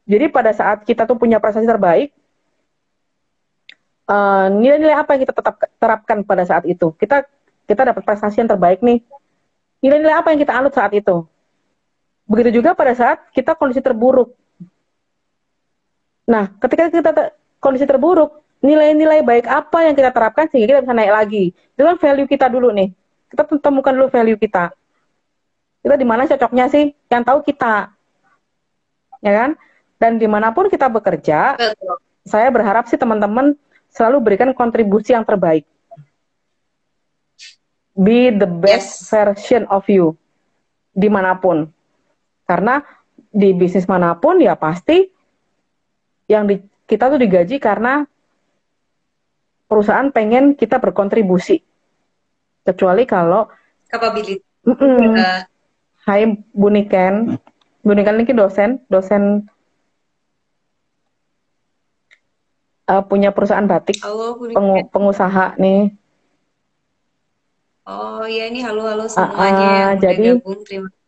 Jadi 0.07 0.31
pada 0.31 0.55
saat 0.55 0.87
kita 0.87 1.05
tuh 1.05 1.19
punya 1.19 1.43
prestasi 1.43 1.67
terbaik, 1.67 2.15
eh, 4.07 4.47
nilai-nilai 4.57 4.97
apa 4.97 5.19
yang 5.19 5.23
kita 5.27 5.35
tetap 5.35 5.55
terapkan 5.77 6.19
pada 6.23 6.47
saat 6.47 6.65
itu? 6.65 6.95
Kita 6.97 7.27
kita 7.67 7.83
dapat 7.93 8.03
prestasi 8.07 8.41
yang 8.41 8.51
terbaik 8.51 8.81
nih. 8.81 9.03
Nilai-nilai 9.83 10.17
apa 10.17 10.31
yang 10.33 10.41
kita 10.41 10.55
anut 10.55 10.73
saat 10.73 10.95
itu? 10.95 11.27
Begitu 12.27 12.59
juga 12.59 12.75
pada 12.75 12.93
saat 12.93 13.31
kita 13.31 13.55
kondisi 13.55 13.79
terburuk. 13.79 14.35
Nah, 16.27 16.51
ketika 16.59 16.91
kita 16.91 17.11
te- 17.15 17.33
kondisi 17.63 17.87
terburuk, 17.87 18.43
nilai-nilai 18.59 19.23
baik 19.23 19.47
apa 19.47 19.87
yang 19.87 19.95
kita 19.95 20.11
terapkan 20.11 20.51
sehingga 20.51 20.75
kita 20.75 20.81
bisa 20.83 20.95
naik 20.95 21.13
lagi. 21.15 21.45
Itu 21.55 21.83
kan 21.87 21.97
value 22.03 22.27
kita 22.27 22.51
dulu 22.51 22.75
nih. 22.75 22.91
Kita 23.31 23.47
temukan 23.47 23.95
dulu 23.95 24.11
value 24.11 24.39
kita. 24.39 24.75
Kita 25.87 25.95
di 25.95 26.03
mana 26.03 26.27
cocoknya 26.27 26.67
sih? 26.67 26.91
Yang 27.07 27.23
tahu 27.31 27.39
kita. 27.47 27.95
Ya 29.23 29.33
kan? 29.33 29.51
Dan 30.03 30.19
di 30.19 30.27
mana 30.27 30.51
pun 30.51 30.67
kita 30.67 30.91
bekerja, 30.91 31.55
Betul. 31.57 31.97
saya 32.27 32.51
berharap 32.51 32.91
sih 32.91 32.99
teman-teman 32.99 33.55
selalu 33.95 34.19
berikan 34.19 34.51
kontribusi 34.51 35.15
yang 35.15 35.23
terbaik. 35.23 35.63
Be 37.97 38.29
the 38.29 38.45
best 38.51 39.09
Yes. 39.09 39.09
version 39.09 39.65
of 39.73 39.87
you 39.89 40.19
di 40.93 41.09
mana 41.09 41.33
pun. 41.39 41.71
Karena 42.47 42.79
di 43.35 43.51
bisnis 43.53 43.91
mana 43.91 44.15
pun 44.17 44.39
ya 44.39 44.55
pasti 44.55 45.11
yang 46.31 46.47
di, 46.47 46.59
kita 46.87 47.11
tuh 47.11 47.19
digaji 47.19 47.59
karena 47.59 48.07
perusahaan 49.67 50.11
pengen 50.15 50.55
kita 50.55 50.79
berkontribusi. 50.79 51.59
Kecuali 52.63 53.07
kalau, 53.07 53.47
Capability. 53.87 54.43
mm-mm, 54.67 55.15
Eh, 55.15 55.43
Hai 56.07 56.23
Bu 56.51 56.67
Niken, 56.71 57.39
Bu 57.83 57.93
Niken 57.95 58.23
ini 58.23 58.35
dosen, 58.35 58.83
dosen 58.91 59.47
eh, 62.87 63.03
punya 63.07 63.31
perusahaan 63.31 63.67
batik, 63.67 64.03
halo, 64.03 64.39
pengu- 64.39 64.87
pengusaha 64.91 65.55
nih. 65.59 65.95
Oh 67.87 68.27
iya 68.27 68.51
ini 68.51 68.67
halo-halo 68.67 69.07
Ah, 69.07 69.15
semuanya 69.15 69.63
yang 69.63 69.91
udah 69.95 70.03
jadi 70.03 70.27
gabung. 70.43 70.61
Terima 70.67 70.89
kasih. 70.91 71.06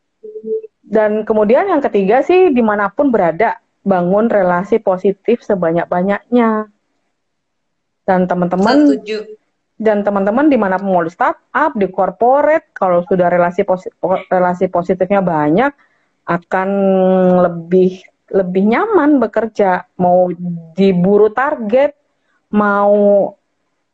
Dan 0.89 1.29
kemudian 1.29 1.69
yang 1.69 1.85
ketiga 1.85 2.25
sih 2.25 2.49
di 2.49 2.65
mana 2.65 2.89
pun 2.89 3.13
berada, 3.13 3.61
bangun 3.85 4.33
relasi 4.33 4.81
positif 4.81 5.45
sebanyak-banyaknya. 5.45 6.73
Dan 8.09 8.25
teman-teman 8.25 8.97
dan 9.79 10.03
teman-teman 10.03 10.49
di 10.49 10.59
mana 10.59 10.81
pun 10.81 10.91
mau 10.91 11.05
di 11.05 11.13
startup, 11.13 11.77
di 11.77 11.87
corporate, 11.93 12.73
kalau 12.73 13.05
sudah 13.05 13.29
relasi 13.31 13.63
posi- 13.63 13.95
relasi 14.33 14.67
positifnya 14.67 15.21
banyak, 15.23 15.71
akan 16.27 16.69
lebih 17.45 18.03
lebih 18.33 18.65
nyaman 18.65 19.21
bekerja. 19.21 19.87
Mau 20.01 20.33
diburu 20.73 21.29
target, 21.31 21.95
mau 22.57 23.29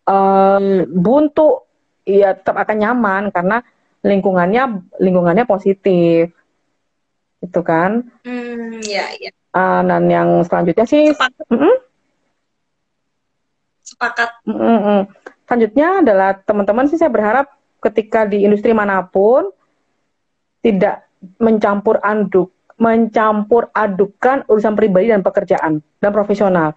eh, 0.06 0.86
buntu, 0.88 1.66
ya 2.06 2.38
tetap 2.38 2.54
akan 2.54 2.76
nyaman 2.78 3.22
karena 3.34 3.58
lingkungannya 4.00 4.62
lingkungannya 5.02 5.44
positif, 5.44 6.32
itu 7.44 7.60
kan. 7.60 8.00
Hmm, 8.24 8.80
ya, 8.80 9.12
ya. 9.20 9.30
Ah, 9.52 9.84
dan 9.84 10.08
yang 10.10 10.42
selanjutnya 10.42 10.86
sih, 10.88 11.12
Sepakat. 11.12 11.46
mm-mm, 11.52 11.74
Sepakat. 13.84 14.30
mm-mm. 14.48 15.00
selanjutnya 15.44 15.88
adalah 16.00 16.30
teman-teman 16.40 16.88
sih 16.88 16.96
saya 16.96 17.12
berharap 17.12 17.46
ketika 17.84 18.24
di 18.24 18.42
industri 18.42 18.72
mana 18.72 19.04
pun 19.04 19.52
tidak 20.64 21.04
mencampur 21.36 22.00
aduk, 22.00 22.50
mencampur 22.80 23.68
adukan 23.76 24.42
urusan 24.48 24.72
pribadi 24.74 25.12
dan 25.12 25.20
pekerjaan 25.20 25.84
dan 26.00 26.10
profesional. 26.10 26.72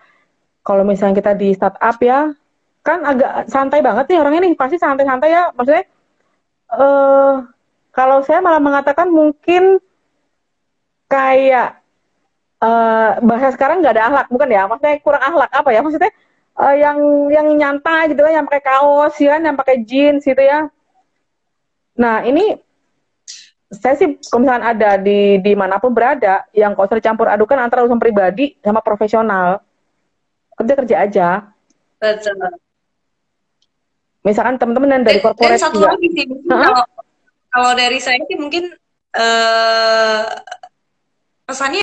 Kalau 0.62 0.84
misalnya 0.84 1.16
kita 1.16 1.32
di 1.40 1.56
startup 1.56 1.96
ya, 2.04 2.36
kan 2.84 3.00
agak 3.08 3.48
santai 3.48 3.80
banget 3.80 4.12
nih 4.12 4.20
orangnya 4.20 4.42
nih, 4.44 4.54
pasti 4.60 4.76
santai-santai 4.76 5.32
ya. 5.32 5.44
Maksudnya, 5.56 5.84
eh 6.76 7.34
kalau 7.96 8.20
saya 8.22 8.44
malah 8.44 8.60
mengatakan 8.60 9.08
mungkin 9.08 9.80
kayak 11.08 11.80
eh 12.58 13.12
bahasa 13.22 13.54
sekarang 13.54 13.82
nggak 13.82 13.94
ada 13.96 14.06
akhlak, 14.12 14.28
bukan 14.34 14.50
ya? 14.50 14.64
Maksudnya 14.68 14.96
kurang 15.02 15.24
akhlak 15.24 15.52
apa 15.54 15.70
ya? 15.72 15.80
Maksudnya 15.86 16.12
eh, 16.58 16.76
yang 16.82 16.98
yang 17.32 17.48
nyantai 17.54 18.12
gitu 18.12 18.22
kan, 18.26 18.34
yang 18.34 18.48
pakai 18.50 18.64
kaos, 18.64 19.14
ya 19.22 19.38
kan, 19.38 19.42
yang 19.46 19.58
pakai 19.58 19.76
jeans 19.88 20.24
gitu 20.26 20.42
ya. 20.42 20.68
Nah 21.98 22.26
ini 22.26 22.58
saya 23.68 24.00
sih 24.00 24.16
kalau 24.32 24.48
misalkan 24.48 24.64
ada 24.64 24.96
di 24.96 25.44
di 25.44 25.54
mana 25.54 25.76
pun 25.78 25.92
berada, 25.92 26.48
yang 26.56 26.72
kau 26.72 26.88
usah 26.88 26.98
dicampur 26.98 27.28
adukan 27.28 27.60
antara 27.60 27.84
urusan 27.84 28.00
pribadi 28.00 28.56
sama 28.64 28.80
profesional. 28.80 29.60
Kerja 30.58 30.74
kerja 30.74 30.96
aja. 31.04 31.28
Betul. 32.00 32.58
Misalkan 34.26 34.60
teman-teman 34.60 34.98
yang 34.98 35.04
dari 35.08 35.20
dan 35.20 35.26
corporate 35.30 35.62
satu 35.62 35.80
lagi 35.84 36.08
sih, 36.12 36.26
kalau 36.48 36.84
kalau 37.54 37.72
dari 37.76 38.00
saya 38.02 38.20
sih 38.28 38.36
mungkin 38.36 38.72
eh 41.48 41.54
pesannya 41.56 41.76